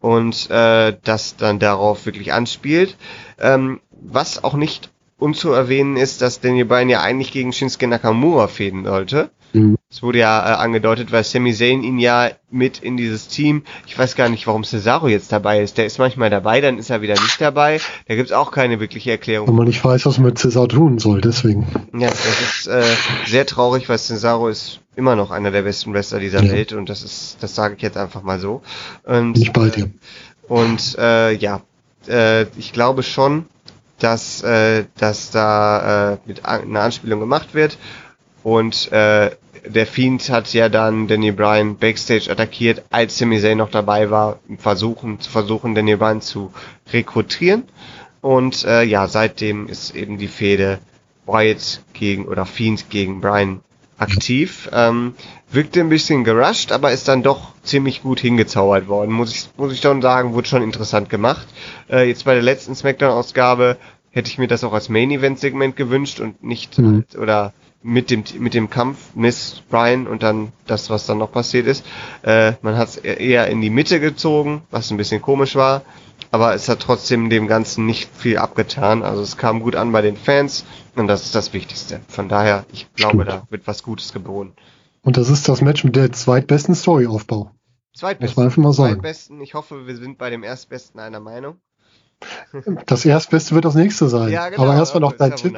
[0.00, 2.96] und äh, das dann darauf wirklich anspielt.
[3.38, 8.84] Ähm, was auch nicht unzuerwähnen ist, dass Daniel Bryan ja eigentlich gegen Shinsuke Nakamura fäden
[8.84, 9.30] sollte.
[9.52, 9.76] Mhm.
[9.90, 13.62] Es wurde ja äh, angedeutet, weil Sami Zayn ihn ja mit in dieses Team.
[13.86, 15.78] Ich weiß gar nicht, warum Cesaro jetzt dabei ist.
[15.78, 17.80] Der ist manchmal dabei, dann ist er wieder nicht dabei.
[18.06, 19.48] Da gibt's auch keine wirkliche Erklärung.
[19.48, 21.66] Wenn man nicht weiß, was man mit Cesaro tun soll, deswegen.
[21.92, 22.84] Ja, das ist äh,
[23.26, 26.52] sehr traurig, weil Cesaro ist immer noch einer der besten Wrestler dieser ja.
[26.52, 28.62] Welt und das ist, das sage ich jetzt einfach mal so.
[29.04, 29.86] Und, nicht bald, ja.
[30.48, 31.62] Und äh, ja,
[32.08, 33.46] äh, ich glaube schon,
[33.98, 37.78] dass, äh, dass da äh, mit einer Anspielung gemacht wird
[38.48, 39.30] und äh,
[39.66, 44.38] der Fiend hat ja dann Danny Bryan backstage attackiert, als Sami Zayn noch dabei war,
[44.56, 46.50] versuchen, zu versuchen, Danny Bryan zu
[46.90, 47.64] rekrutieren.
[48.22, 50.78] Und äh, ja, seitdem ist eben die Fehde
[51.26, 53.60] Wyatt gegen oder Fiend gegen Bryan
[53.98, 54.70] aktiv.
[54.72, 55.14] Ähm,
[55.50, 59.12] wirkte ein bisschen gerusht, aber ist dann doch ziemlich gut hingezaubert worden.
[59.12, 61.46] Muss ich, muss ich schon sagen, wurde schon interessant gemacht.
[61.90, 63.76] Äh, jetzt bei der letzten Smackdown-Ausgabe
[64.10, 67.04] hätte ich mir das auch als Main-Event-Segment gewünscht und nicht mhm.
[67.20, 67.52] oder
[67.82, 71.84] mit dem mit dem Kampf Miss Brian und dann das, was dann noch passiert ist.
[72.22, 75.82] Äh, man hat es eher in die Mitte gezogen, was ein bisschen komisch war,
[76.30, 79.02] aber es hat trotzdem dem Ganzen nicht viel abgetan.
[79.02, 80.64] Also es kam gut an bei den Fans
[80.96, 82.00] und das ist das Wichtigste.
[82.08, 83.28] Von daher, ich glaube, Stimmt.
[83.28, 84.52] da wird was Gutes geboren.
[85.02, 87.50] Und das ist das Match mit der zweitbesten Storyaufbau.
[87.94, 88.44] Zweitbesten.
[88.44, 88.94] Einfach mal sagen.
[88.94, 89.40] Zweitbesten.
[89.40, 91.60] Ich hoffe, wir sind bei dem Erstbesten einer Meinung.
[92.86, 94.30] Das Erstbeste wird das nächste sein.
[94.30, 94.62] Ja, genau.
[94.62, 95.56] Aber erstmal noch dein ja Tipp.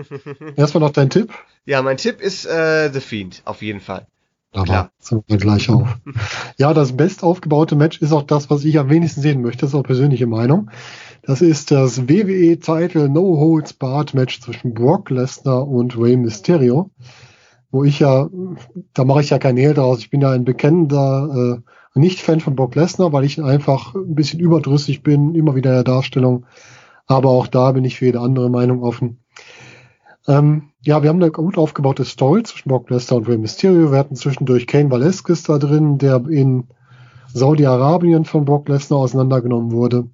[0.56, 1.32] erstmal noch dein Tipp.
[1.64, 4.06] Ja, mein Tipp ist äh, The Fiend, auf jeden Fall.
[4.52, 4.90] Aber Klar.
[4.98, 5.98] sind wir gleich auf.
[6.58, 9.62] ja, das best aufgebaute Match ist auch das, was ich am wenigsten sehen möchte.
[9.62, 10.70] Das ist auch persönliche Meinung.
[11.22, 16.90] Das ist das WWE Title No Holds Barred Match zwischen Brock Lesnar und Rey Mysterio.
[17.70, 18.28] Wo ich ja,
[18.92, 20.00] da mache ich ja kein Hehl draus.
[20.00, 24.14] Ich bin ja ein bekennender äh, nicht Fan von Brock Lesnar, weil ich einfach ein
[24.14, 26.46] bisschen überdrüssig bin, immer wieder in der Darstellung.
[27.06, 29.18] Aber auch da bin ich für jede andere Meinung offen.
[30.26, 33.90] Ähm, ja, wir haben eine gut aufgebaute Story zwischen Brock Lesnar und Rey Mysterio.
[33.90, 36.68] Wir hatten zwischendurch Kane Velasquez da drin, der in
[37.34, 40.08] Saudi-Arabien von Brock Lesnar auseinandergenommen wurde.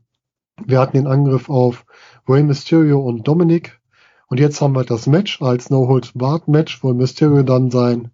[0.65, 1.85] Wir hatten den Angriff auf
[2.29, 3.81] Rey Mysterio und Dominic.
[4.29, 8.11] Und jetzt haben wir das Match als No-Holds-Barred-Match, wo Mysterio dann sein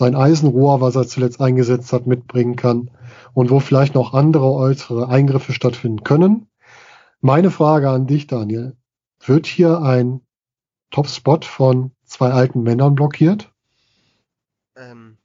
[0.00, 2.90] sein Eisenrohr, was er zuletzt eingesetzt hat, mitbringen kann
[3.34, 6.46] und wo vielleicht noch andere äußere Eingriffe stattfinden können.
[7.20, 8.78] Meine Frage an dich, Daniel.
[9.22, 10.22] Wird hier ein
[10.90, 13.52] Top-Spot von zwei alten Männern blockiert?
[14.74, 15.18] Ähm,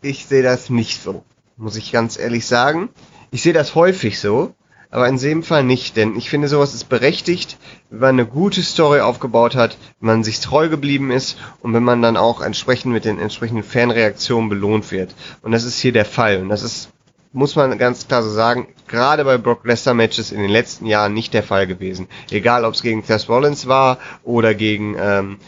[0.00, 1.24] ich sehe das nicht so,
[1.56, 2.90] muss ich ganz ehrlich sagen.
[3.32, 4.54] Ich sehe das häufig so,
[4.90, 7.58] aber in dem Fall nicht, denn ich finde sowas ist berechtigt,
[7.90, 11.84] wenn man eine gute Story aufgebaut hat, wenn man sich treu geblieben ist und wenn
[11.84, 15.14] man dann auch entsprechend mit den entsprechenden Fanreaktionen belohnt wird.
[15.42, 16.90] Und das ist hier der Fall und das ist
[17.32, 21.14] muss man ganz klar so sagen, gerade bei Brock Lesnar Matches in den letzten Jahren
[21.14, 22.08] nicht der Fall gewesen.
[22.28, 25.38] Egal ob es gegen Seth Rollins war oder gegen ähm,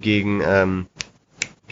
[0.00, 0.86] gegen ähm,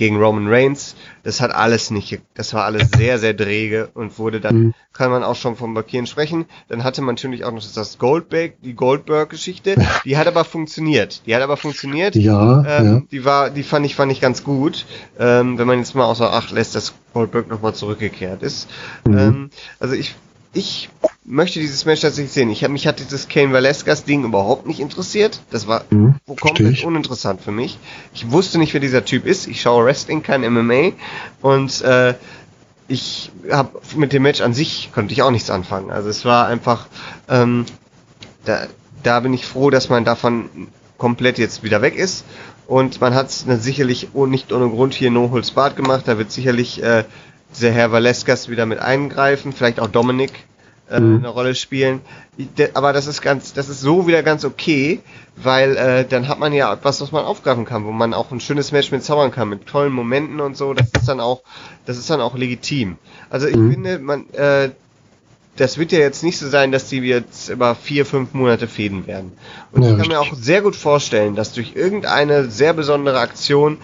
[0.03, 0.96] gegen Roman Reigns.
[1.22, 4.74] Das hat alles nicht, das war alles sehr, sehr drege und wurde dann, mhm.
[4.92, 6.46] kann man auch schon vom Blockieren sprechen.
[6.66, 9.76] Dann hatte man natürlich auch noch das Goldberg, die Goldberg-Geschichte.
[10.05, 11.22] Die hat aber funktioniert.
[11.24, 12.16] Die hat aber funktioniert.
[12.16, 13.03] Ja, ähm, ja.
[13.12, 14.86] Die war, die fand ich, fand ich ganz gut.
[15.20, 18.68] Ähm, wenn man jetzt mal außer Acht lässt, dass Goldberg nochmal zurückgekehrt ist.
[19.07, 19.18] Mhm.
[19.18, 20.16] Ähm, also ich,
[20.53, 20.90] ich
[21.24, 22.50] möchte dieses Match tatsächlich sehen.
[22.50, 25.40] Ich hab, mich hat dieses Kane Velasquez Ding überhaupt nicht interessiert.
[25.50, 27.78] Das war mhm, komplett uninteressant für mich.
[28.12, 29.46] Ich wusste nicht, wer dieser Typ ist.
[29.46, 30.92] Ich schaue Wrestling, kein MMA
[31.40, 32.14] und äh,
[32.88, 35.90] ich habe mit dem Match an sich konnte ich auch nichts anfangen.
[35.90, 36.86] Also es war einfach
[37.28, 37.64] ähm,
[38.44, 38.66] da,
[39.03, 40.50] da bin ich froh, dass man davon
[40.98, 42.24] komplett jetzt wieder weg ist
[42.66, 46.05] und man hat es sicherlich nicht ohne Grund hier No Holds Barred gemacht.
[46.07, 47.05] Da wird sicherlich äh,
[47.57, 50.32] dieser Herr Valescas wieder mit eingreifen, vielleicht auch Dominik
[50.90, 51.18] äh, mhm.
[51.18, 52.00] eine Rolle spielen.
[52.74, 55.00] Aber das ist ganz, das ist so wieder ganz okay,
[55.36, 58.40] weil äh, dann hat man ja etwas, was man aufgreifen kann, wo man auch ein
[58.40, 60.74] schönes Match mit zaubern kann, mit tollen Momenten und so.
[60.74, 61.42] Das ist dann auch,
[61.86, 62.96] das ist dann auch legitim.
[63.30, 63.72] Also ich mhm.
[63.72, 64.70] finde, man, äh,
[65.57, 69.07] das wird ja jetzt nicht so sein, dass die jetzt über vier, fünf Monate fäden
[69.07, 69.32] werden.
[69.72, 73.78] Und ja, ich kann mir auch sehr gut vorstellen, dass durch irgendeine sehr besondere Aktion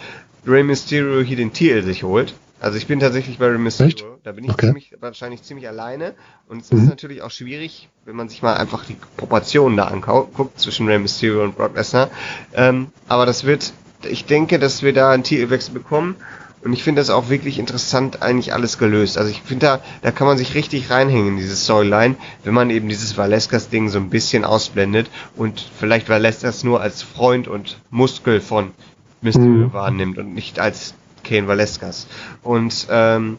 [0.47, 2.35] Rey Mysterio hier den Titel sich holt.
[2.61, 4.19] Also ich bin tatsächlich bei Rey Mysterio.
[4.25, 4.67] Da bin ich okay.
[4.67, 6.15] ziemlich, wahrscheinlich ziemlich alleine.
[6.49, 6.83] Und es mhm.
[6.83, 10.99] ist natürlich auch schwierig, wenn man sich mal einfach die Proportionen da anguckt zwischen Rey
[10.99, 12.11] Mysterio und Brock Lesnar.
[12.55, 13.73] Ähm, aber das wird,
[14.09, 16.17] ich denke, dass wir da einen Titelwechsel bekommen.
[16.65, 19.17] Und ich finde das auch wirklich interessant, eigentlich alles gelöst.
[19.17, 22.71] Also ich finde da, da kann man sich richtig reinhängen in dieses Storyline, wenn man
[22.71, 28.41] eben dieses Valescas-Ding so ein bisschen ausblendet und vielleicht Valescas nur als Freund und Muskel
[28.41, 28.73] von
[29.21, 29.73] Mysterio mhm.
[29.73, 30.95] wahrnimmt und nicht als
[31.29, 32.07] Kane Valescas.
[32.43, 33.39] Und ähm,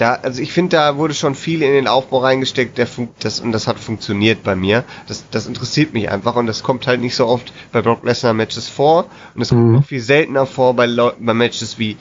[0.00, 2.88] da, also ich finde, da wurde schon viel in den Aufbau reingesteckt, der
[3.18, 4.84] das, und das hat funktioniert bei mir.
[5.06, 8.32] Das, das interessiert mich einfach und das kommt halt nicht so oft bei Brock Lesnar
[8.32, 9.56] Matches vor und es mhm.
[9.56, 11.96] kommt noch viel seltener vor bei, bei Matches wie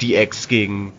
[0.00, 0.92] DX gegen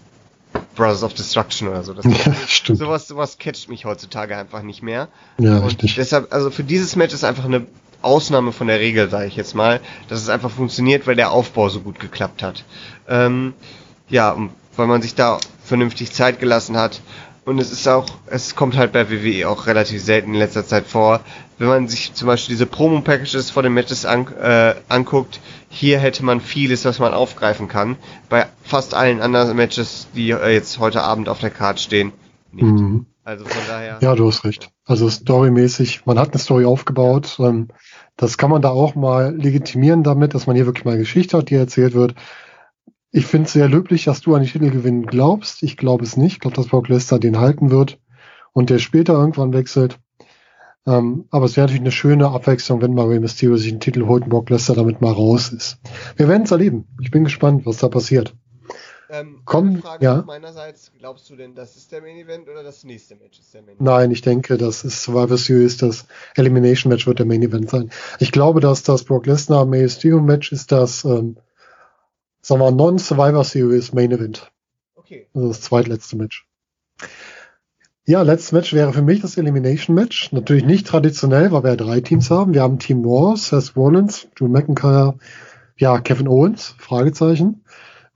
[0.76, 1.94] Brothers of Destruction oder so.
[1.94, 2.80] Das ja, stimmt.
[2.80, 5.08] Sowas, sowas catcht mich heutzutage einfach nicht mehr.
[5.38, 5.96] Ja, und richtig.
[5.96, 7.66] deshalb, also für dieses Match ist einfach eine
[8.02, 11.70] Ausnahme von der Regel, sage ich jetzt mal, dass es einfach funktioniert, weil der Aufbau
[11.70, 12.64] so gut geklappt hat.
[13.08, 13.54] Ähm,
[14.10, 14.36] ja,
[14.76, 17.02] weil man sich da vernünftig Zeit gelassen hat.
[17.44, 20.86] Und es ist auch, es kommt halt bei WWE auch relativ selten in letzter Zeit
[20.86, 21.22] vor.
[21.58, 26.24] Wenn man sich zum Beispiel diese Promo-Packages vor den Matches an, äh, anguckt, hier hätte
[26.24, 27.98] man vieles, was man aufgreifen kann.
[28.30, 32.14] Bei fast allen anderen Matches, die äh, jetzt heute Abend auf der Karte stehen,
[32.52, 32.64] nicht.
[32.64, 33.06] Mhm.
[33.24, 34.00] Also von daher.
[34.02, 34.72] Ja, du hast recht.
[34.86, 37.38] Also storymäßig, man hat eine Story aufgebaut.
[37.40, 37.68] Ähm,
[38.22, 41.50] das kann man da auch mal legitimieren damit, dass man hier wirklich mal Geschichte hat,
[41.50, 42.14] die erzählt wird.
[43.10, 45.64] Ich finde es sehr löblich, dass du an die Titelgewinn glaubst.
[45.64, 46.34] Ich glaube es nicht.
[46.34, 48.00] Ich glaube, dass Brock Lesnar den halten wird
[48.54, 49.98] und der später irgendwann wechselt.
[50.86, 54.26] Ähm, aber es wäre natürlich eine schöne Abwechslung, wenn mal Mysterio sich einen Titel holt
[54.26, 55.80] und Brock Lesnar damit mal raus ist.
[56.16, 56.90] Wir werden es erleben.
[57.02, 58.36] Ich bin gespannt, was da passiert.
[59.14, 60.24] Ähm, Komm, Frage ja.
[60.26, 63.62] meinerseits, glaubst du denn, das ist der Main Event oder das nächste Match ist der
[63.62, 63.82] Main Event?
[63.82, 66.06] Nein, ich denke, das ist Survivor Series, das
[66.36, 67.92] Elimination Match wird der Main Event sein.
[68.20, 71.36] Ich glaube, dass das Brock Lesnar May Mysterio Match ist das, ähm,
[72.42, 74.50] sagen wir, Non-Survivor Series Main Event.
[74.96, 75.28] Okay.
[75.34, 76.48] Also das zweitletzte Match.
[78.06, 80.32] Ja, letztes Match wäre für mich das Elimination Match.
[80.32, 82.54] Natürlich nicht traditionell, weil wir ja drei Teams haben.
[82.54, 85.18] Wir haben Team Raw, Seth Rollins, Drew McIntyre,
[85.76, 87.66] ja, Kevin Owens, Fragezeichen.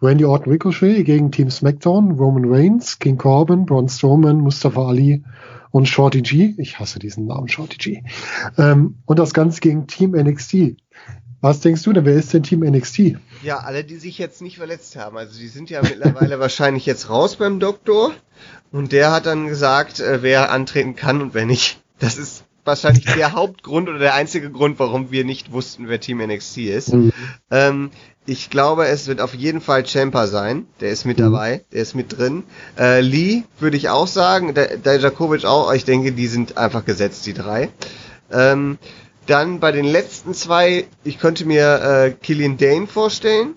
[0.02, 5.24] Randy Orton Ricochet gegen Team SmackDown, Roman Reigns, King Corbin, Braun Strowman, Mustafa Ali
[5.72, 6.54] und Shorty G.
[6.58, 8.04] Ich hasse diesen Namen, Shorty G.
[8.58, 10.76] Ähm, und das Ganze gegen Team NXT.
[11.42, 13.18] Was denkst du denn, wer ist denn Team NXT?
[13.44, 15.16] Ja, alle, die sich jetzt nicht verletzt haben.
[15.16, 18.12] Also die sind ja mittlerweile wahrscheinlich jetzt raus beim Doktor.
[18.72, 21.82] Und der hat dann gesagt, äh, wer antreten kann und wer nicht.
[22.00, 26.18] Das ist wahrscheinlich der Hauptgrund oder der einzige Grund, warum wir nicht wussten, wer Team
[26.18, 26.94] NXT ist.
[26.94, 27.14] Mhm.
[27.52, 27.92] Ähm,
[28.26, 30.66] ich glaube, es wird auf jeden Fall Champa sein.
[30.80, 31.24] Der ist mit Mhm.
[31.24, 32.44] dabei, der ist mit drin.
[32.78, 35.72] Äh, Lee würde ich auch sagen, der, der Djakovic auch.
[35.74, 37.70] Ich denke, die sind einfach gesetzt, die drei.
[38.32, 38.78] Ähm,
[39.28, 43.56] dann bei den letzten zwei, ich könnte mir äh, Killian Dane vorstellen.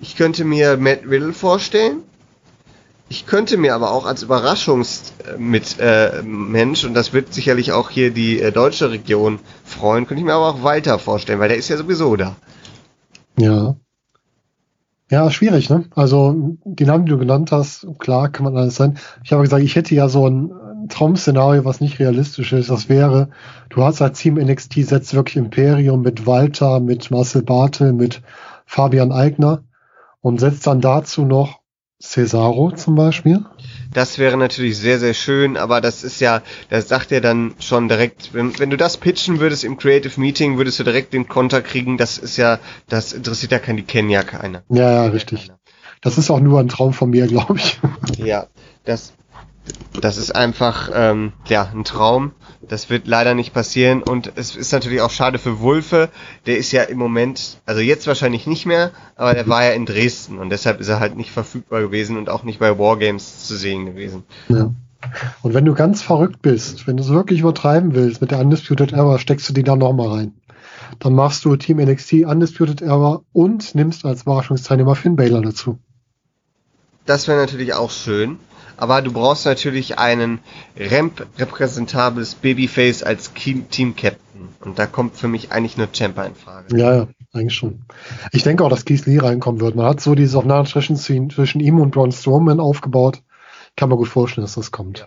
[0.00, 2.02] Ich könnte mir Matt Riddle vorstellen.
[3.10, 7.88] Ich könnte mir aber auch als Überraschungs äh, äh, Mensch und das wird sicherlich auch
[7.90, 11.56] hier die äh, deutsche Region freuen, könnte ich mir aber auch Walter vorstellen, weil der
[11.56, 12.36] ist ja sowieso da.
[13.38, 13.76] Ja.
[15.10, 15.84] Ja, schwierig, ne?
[15.94, 18.98] Also, die Namen, die du genannt hast, klar, kann man alles sein.
[19.24, 20.52] Ich habe gesagt, ich hätte ja so ein
[20.90, 22.68] Traum-Szenario, was nicht realistisch ist.
[22.68, 23.30] Das wäre,
[23.70, 28.20] du hast als Team NXT setzt wirklich Imperium mit Walter, mit Marcel Bartel, mit
[28.66, 29.62] Fabian Eigner
[30.20, 31.57] und setzt dann dazu noch
[32.00, 33.44] Cesaro zum Beispiel.
[33.92, 37.88] Das wäre natürlich sehr, sehr schön, aber das ist ja, das sagt er dann schon
[37.88, 41.60] direkt, wenn, wenn du das pitchen würdest im Creative Meeting, würdest du direkt den Konter
[41.60, 44.62] kriegen, das ist ja, das interessiert ja kein, die kennen ja keiner.
[44.68, 45.50] Ja, ja, richtig.
[46.00, 47.80] Das ist auch nur ein Traum von mir, glaube ich.
[48.18, 48.46] Ja,
[48.84, 49.14] das,
[50.00, 52.32] das ist einfach, ähm, ja, ein Traum.
[52.60, 56.08] Das wird leider nicht passieren und es ist natürlich auch schade für Wulfe.
[56.46, 59.86] Der ist ja im Moment, also jetzt wahrscheinlich nicht mehr, aber der war ja in
[59.86, 63.56] Dresden und deshalb ist er halt nicht verfügbar gewesen und auch nicht bei Wargames zu
[63.56, 64.24] sehen gewesen.
[64.48, 64.72] Ja.
[65.42, 68.92] Und wenn du ganz verrückt bist, wenn du es wirklich übertreiben willst mit der Undisputed
[68.92, 70.34] Era, steckst du die da nochmal rein.
[70.98, 75.78] Dann machst du Team NXT Undisputed Era und nimmst als Überraschungsteilnehmer Finn Balor dazu.
[77.06, 78.38] Das wäre natürlich auch schön.
[78.78, 80.38] Aber du brauchst natürlich einen
[80.78, 84.48] Ramp repräsentables Babyface als Team Captain.
[84.60, 86.76] Und da kommt für mich eigentlich nur Champa in Frage.
[86.76, 87.84] Ja, ja, eigentlich schon.
[88.32, 89.74] Ich denke auch, dass Keith Lee reinkommen wird.
[89.74, 93.22] Man hat so dieses Aufeinandertreffen zwischen, zwischen ihm und Braun Strowman aufgebaut.
[93.76, 95.00] Kann man gut vorstellen, dass das kommt.
[95.00, 95.06] Ja.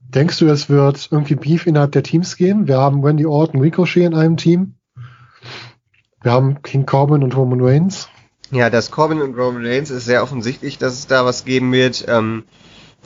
[0.00, 2.66] Denkst du, es wird irgendwie Beef innerhalb der Teams geben?
[2.66, 4.74] Wir haben Randy Orton, Ricochet in einem Team.
[6.22, 8.08] Wir haben King Corbin und Roman Reigns.
[8.50, 12.04] Ja, das Corbin und Roman Reigns ist sehr offensichtlich, dass es da was geben wird.
[12.08, 12.44] Ähm,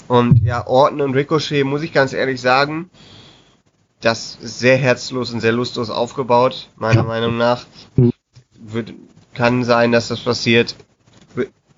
[0.08, 2.90] und ja, Orton und Ricochet, muss ich ganz ehrlich sagen,
[4.00, 7.06] das ist sehr herzlos und sehr lustlos aufgebaut, meiner Ja.
[7.06, 7.66] Meinung nach.
[8.58, 8.92] Wird,
[9.34, 10.74] kann sein, dass das passiert.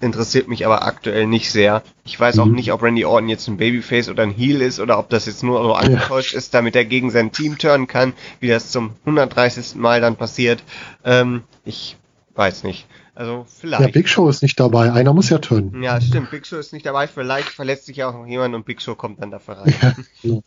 [0.00, 1.82] Interessiert mich aber aktuell nicht sehr.
[2.04, 2.56] Ich weiß auch Mhm.
[2.56, 5.44] nicht, ob Randy Orton jetzt ein Babyface oder ein Heel ist oder ob das jetzt
[5.44, 9.76] nur so angetäuscht ist, damit er gegen sein Team turnen kann, wie das zum 130.
[9.76, 10.64] Mal dann passiert.
[11.04, 11.96] Ähm, ich
[12.34, 12.86] weiß nicht.
[13.14, 13.82] Also vielleicht.
[13.82, 14.92] Ja, Big Show ist nicht dabei.
[14.92, 15.82] Einer muss ja turnen.
[15.82, 16.30] Ja, stimmt.
[16.30, 17.06] Big Show ist nicht dabei.
[17.06, 20.42] Vielleicht verletzt sich ja auch noch jemand und Big Show kommt dann dafür rein.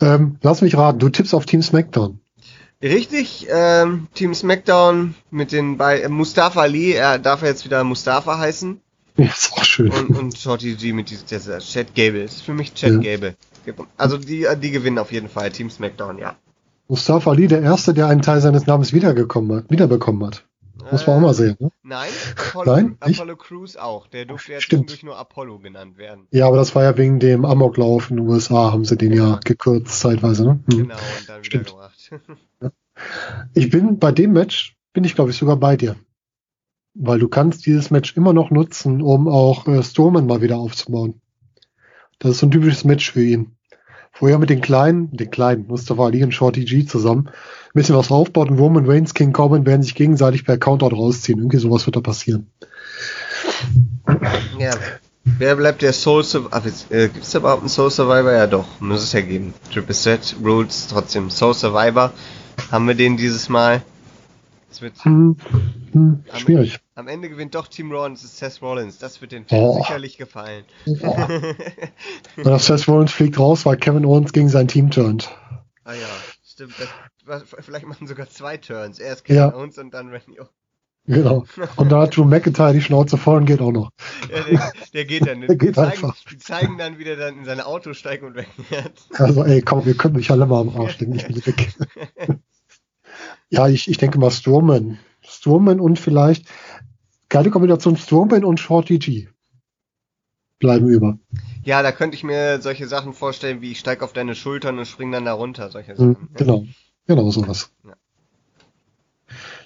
[0.00, 2.20] Ähm, lass mich raten, du tippst auf Team SmackDown.
[2.82, 8.38] Richtig, ähm, Team SmackDown mit den bei äh, Mustafa Ali, er darf jetzt wieder Mustafa
[8.38, 8.80] heißen.
[9.16, 9.90] Ja, ist auch schön.
[9.90, 12.22] Und, und Shorty G mit diesem dieser Chad Gable.
[12.24, 13.16] Das ist für mich Chad Ja.
[13.16, 13.36] Gable.
[13.96, 15.50] Also die, die gewinnen auf jeden Fall.
[15.52, 16.34] Team SmackDown, ja.
[16.88, 20.44] Mustafa Ali, der Erste, der einen Teil seines Namens wiedergekommen hat, wiederbekommen hat.
[20.90, 21.56] Muss man auch mal sehen.
[21.58, 21.70] Ne?
[21.82, 22.96] Nein, Apollo, Nein?
[23.00, 24.06] Apollo Crews auch.
[24.08, 26.26] Der durfte ja zwischendurch nur Apollo genannt werden.
[26.30, 29.38] Ja, aber das war ja wegen dem Amoklauf in den USA, haben sie den ja
[29.44, 30.44] gekürzt zeitweise.
[30.44, 30.50] Ne?
[30.70, 30.78] Hm.
[30.78, 31.66] Genau, und dann Stimmt.
[31.66, 32.12] wiedergebracht.
[33.54, 35.96] Ich bin bei dem Match, bin ich glaube ich sogar bei dir.
[36.94, 41.20] Weil du kannst dieses Match immer noch nutzen, um auch äh, Strowman mal wieder aufzubauen.
[42.18, 43.56] Das ist so ein typisches Match für ihn.
[44.12, 48.10] Vorher mit den Kleinen, den Kleinen, Mustafa Ali und Shorty G zusammen, ein bisschen was
[48.10, 51.38] aufbaut und Roman Reigns, King Corbin werden sich gegenseitig per Countout rausziehen.
[51.38, 52.46] Irgendwie sowas wird da passieren.
[54.58, 54.72] Ja.
[55.24, 56.62] Wer bleibt der Soul Survivor?
[56.90, 58.32] Äh, Gibt es überhaupt einen Soul Survivor?
[58.32, 59.54] Ja doch, muss es ja geben.
[59.72, 61.30] Triple Set Rules trotzdem.
[61.30, 62.12] Soul Survivor.
[62.70, 63.82] Haben wir den dieses Mal?
[64.70, 65.36] Es wird Hm,
[65.92, 66.78] hm, schwierig.
[66.94, 68.98] am Ende gewinnt doch Team Raw und es ist Seth Rollins.
[68.98, 69.78] Das wird den Fans Oh.
[69.78, 70.64] sicherlich gefallen.
[70.86, 71.02] Und
[72.44, 75.30] das Seth Rollins fliegt raus, weil Kevin Owens gegen sein Team turnt.
[75.84, 76.08] Ah ja,
[76.44, 76.74] stimmt.
[77.26, 78.98] Das, vielleicht machen sogar zwei Turns.
[78.98, 79.54] Erst Kevin ja.
[79.54, 80.54] Owens und dann Randy Orton.
[81.04, 81.44] Genau.
[81.74, 83.90] Und da hat Drew McIntyre die Schnauze voll und geht auch noch.
[84.32, 85.40] Ja, der, der geht dann.
[85.48, 86.16] Der geht zeigen, einfach.
[86.30, 88.46] die zeigen dann wieder dann in sein Auto steigen und weg.
[89.14, 91.74] Also ey, komm, wir können mich alle mal am Arsch legen, ich bin weg.
[93.50, 95.00] ja, ich, ich denke mal Strowman.
[95.42, 96.46] Strowman und vielleicht
[97.28, 99.28] geile Kombination Strowman und Shorty G
[100.60, 101.18] bleiben über.
[101.64, 104.86] Ja, da könnte ich mir solche Sachen vorstellen, wie ich steig auf deine Schultern und
[104.86, 106.28] spring dann da runter, solche Mhm, Sachen.
[106.34, 106.66] Genau,
[107.08, 107.72] genau sowas.
[107.84, 107.94] Ja.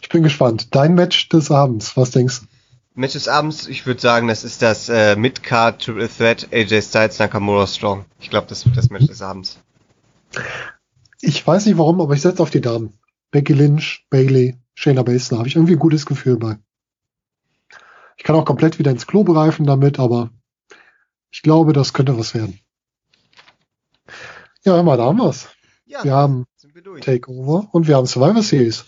[0.00, 0.74] Ich bin gespannt.
[0.74, 2.46] Dein Match des Abends, was denkst du?
[2.94, 7.18] Match des Abends, ich würde sagen, das ist das äh, Mid-Card Triple Threat AJ Styles
[7.18, 8.06] Nakamura Strong.
[8.18, 9.58] Ich glaube, das wird das Match des Abends.
[11.20, 12.94] Ich weiß nicht warum, aber ich setze auf die Damen.
[13.30, 15.38] Becky Lynch, Bailey, Shayna Baszler.
[15.38, 16.58] Habe ich irgendwie ein gutes Gefühl bei.
[18.16, 20.30] Ich kann auch komplett wieder ins Klo bereifen damit, aber
[21.30, 22.60] ich glaube, das könnte was werden.
[24.64, 25.48] Ja, mal, da haben wir's.
[25.84, 27.00] Ja, Wir haben wir.
[27.00, 28.84] Takeover und wir haben Survivor Series.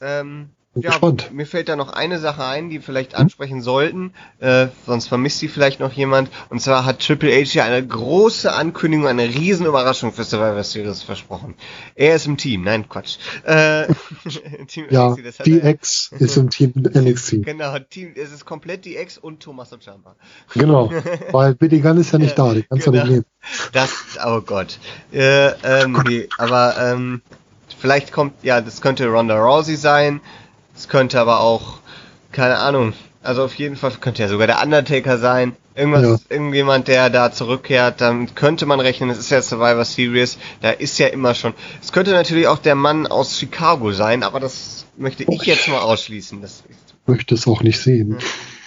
[0.00, 1.30] Ähm, ja, gespannt.
[1.32, 5.38] mir fällt da noch eine Sache ein, die wir vielleicht ansprechen sollten, äh, sonst vermisst
[5.38, 6.30] sie vielleicht noch jemand.
[6.50, 11.02] Und zwar hat Triple H ja eine große Ankündigung, eine riesen Überraschung für Survivor Series
[11.02, 11.54] versprochen.
[11.94, 13.16] Er ist im Team, nein, Quatsch.
[13.44, 13.86] Äh,
[14.66, 17.34] Team Ja, NXT, die er- Ex ist im Team NXT.
[17.44, 20.16] Genau, Team, es ist komplett die Ex und Tommaso Ciampa.
[20.54, 20.90] Genau,
[21.32, 23.04] weil Billy Gunn ist ja nicht da, die kannst du Genau.
[23.04, 23.24] nicht nehmen.
[23.72, 23.90] Das,
[24.24, 24.78] oh Gott.
[25.12, 27.20] Äh, ähm, nee, aber ähm,
[27.78, 30.20] vielleicht kommt, ja, das könnte Ronda Rousey sein.
[30.76, 31.78] Es könnte aber auch,
[32.32, 32.92] keine Ahnung.
[33.22, 35.56] Also auf jeden Fall könnte ja sogar der Undertaker sein.
[35.74, 36.18] Irgendwas, Ja.
[36.36, 39.10] irgendjemand, der da zurückkehrt, damit könnte man rechnen.
[39.10, 41.54] Es ist ja Survivor Series, da ist ja immer schon.
[41.82, 45.80] Es könnte natürlich auch der Mann aus Chicago sein, aber das möchte ich jetzt mal
[45.80, 46.40] ausschließen.
[46.42, 48.18] Das ist, Möchte es auch nicht sehen.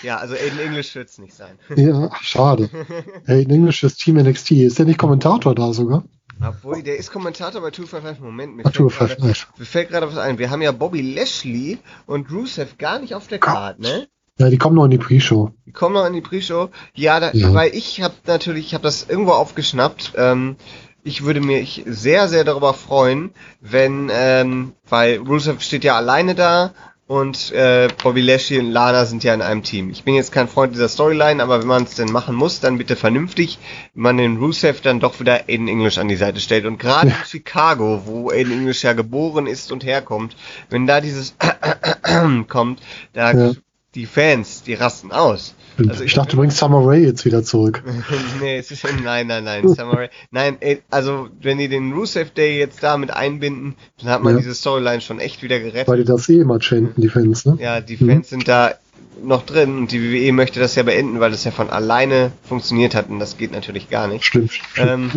[0.04, 1.58] ja, also Aiden English wird es nicht sein.
[1.76, 2.70] Ja, schade.
[3.26, 4.52] Hey, ein englisches Team NXT.
[4.52, 6.04] Ist der nicht Kommentator da sogar?
[6.46, 8.24] Obwohl, der ist Kommentator bei 255.
[8.24, 9.18] Moment, mir fällt 255.
[9.46, 10.38] gerade- mir fällt gerade was ein.
[10.38, 14.08] Wir haben ja Bobby Lashley und Rusev gar nicht auf der Karte, ne?
[14.40, 15.50] Ja, die kommen noch in die Pre-Show.
[15.66, 16.70] Die kommen noch in die Pre-Show.
[16.94, 17.54] Ja, da, Ja.
[17.56, 20.14] weil ich habe natürlich, ich habe das irgendwo aufgeschnappt.
[20.16, 20.58] Ähm,
[21.04, 23.32] ich würde mich sehr, sehr darüber freuen,
[23.62, 26.72] wenn, ähm, weil Rusev steht ja alleine da
[27.08, 29.90] und äh, Bobby Lashley und Lana sind ja in einem Team.
[29.90, 32.78] Ich bin jetzt kein Freund dieser Storyline, aber wenn man es denn machen muss, dann
[32.78, 33.60] bitte vernünftig,
[33.94, 36.66] wenn man den Rusev dann doch wieder Aiden English an die Seite stellt.
[36.66, 40.36] Und gerade in Chicago, wo Aiden English ja geboren ist und herkommt,
[40.70, 41.36] wenn da dieses
[42.50, 42.82] kommt,
[43.14, 43.54] da Ja.
[43.96, 45.56] Die Fans, die rasten aus.
[45.88, 47.84] Also ich dachte, du bringst Summer Rae jetzt wieder zurück.
[48.42, 50.10] nee, es ist nein, nein, nein, Samurai.
[50.32, 54.34] Nein, ey, also wenn die den Rusev Day jetzt da mit einbinden, dann hat man
[54.34, 54.40] Ja.
[54.40, 55.88] diese Storyline schon echt wieder gerettet.
[55.88, 57.58] Weil die das eh immer chanten, die Fans, ne?
[57.60, 58.74] Ja, die Fans sind da
[59.24, 62.94] noch drin und die WWE möchte das ja beenden, weil das ja von alleine funktioniert
[62.96, 64.26] hat und das geht natürlich gar nicht.
[64.26, 64.54] Stimmt.
[64.54, 64.90] stimmt.
[64.90, 65.12] Ähm,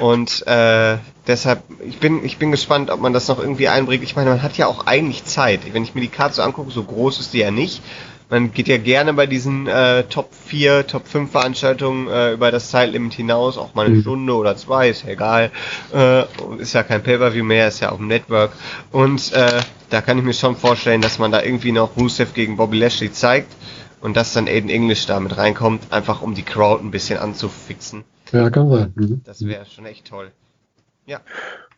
[0.00, 0.96] und äh,
[1.28, 4.02] deshalb, ich bin, ich bin gespannt, ob man das noch irgendwie einbringt.
[4.02, 5.60] Ich meine, man hat ja auch eigentlich Zeit.
[5.72, 7.82] Wenn ich mir die Karte so angucke, so groß ist die ja nicht.
[8.30, 12.70] Man geht ja gerne bei diesen äh, Top 4, Top 5 Veranstaltungen äh, über das
[12.70, 14.00] Zeitlimit hinaus, auch mal eine Mhm.
[14.02, 15.50] Stunde oder zwei, ist ja egal.
[15.94, 16.24] Äh,
[16.58, 18.52] ist ja kein Pay-Per-View mehr, ist ja auf dem Network.
[18.92, 22.56] Und äh, da kann ich mir schon vorstellen, dass man da irgendwie noch Rusev gegen
[22.58, 23.50] Bobby Lashley zeigt
[24.02, 28.04] und dass dann Aiden English da mit reinkommt, einfach um die Crowd ein bisschen anzufixen.
[28.32, 28.92] Ja, kann sein.
[28.94, 29.20] Mhm.
[29.24, 30.32] Das wäre schon echt toll.
[31.08, 31.22] Ja.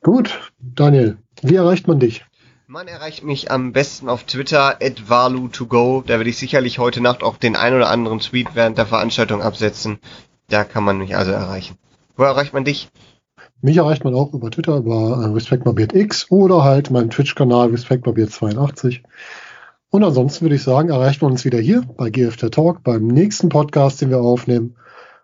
[0.03, 2.25] Gut, Daniel, wie erreicht man dich?
[2.67, 6.05] Man erreicht mich am besten auf Twitter, at valu2go.
[6.05, 9.41] Da werde ich sicherlich heute Nacht auch den ein oder anderen Tweet während der Veranstaltung
[9.41, 10.01] absetzen.
[10.49, 11.77] Da kann man mich also erreichen.
[12.17, 12.89] Wo erreicht man dich?
[13.61, 15.95] Mich erreicht man auch über Twitter, über äh, RespectMabiert
[16.31, 19.03] oder halt meinem Twitch-Kanal RespectMabiert82.
[19.91, 23.49] Und ansonsten würde ich sagen, erreicht man uns wieder hier bei GFT Talk, beim nächsten
[23.49, 24.77] Podcast, den wir aufnehmen.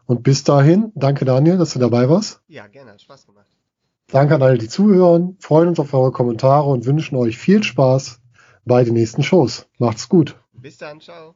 [0.04, 2.40] Und bis dahin, danke Daniel, dass du dabei warst.
[2.46, 3.45] Ja, gerne, hat Spaß gemacht.
[4.08, 8.20] Danke an alle, die zuhören, freuen uns auf eure Kommentare und wünschen euch viel Spaß
[8.64, 9.68] bei den nächsten Shows.
[9.78, 10.36] Macht's gut.
[10.52, 11.34] Bis dann, ciao.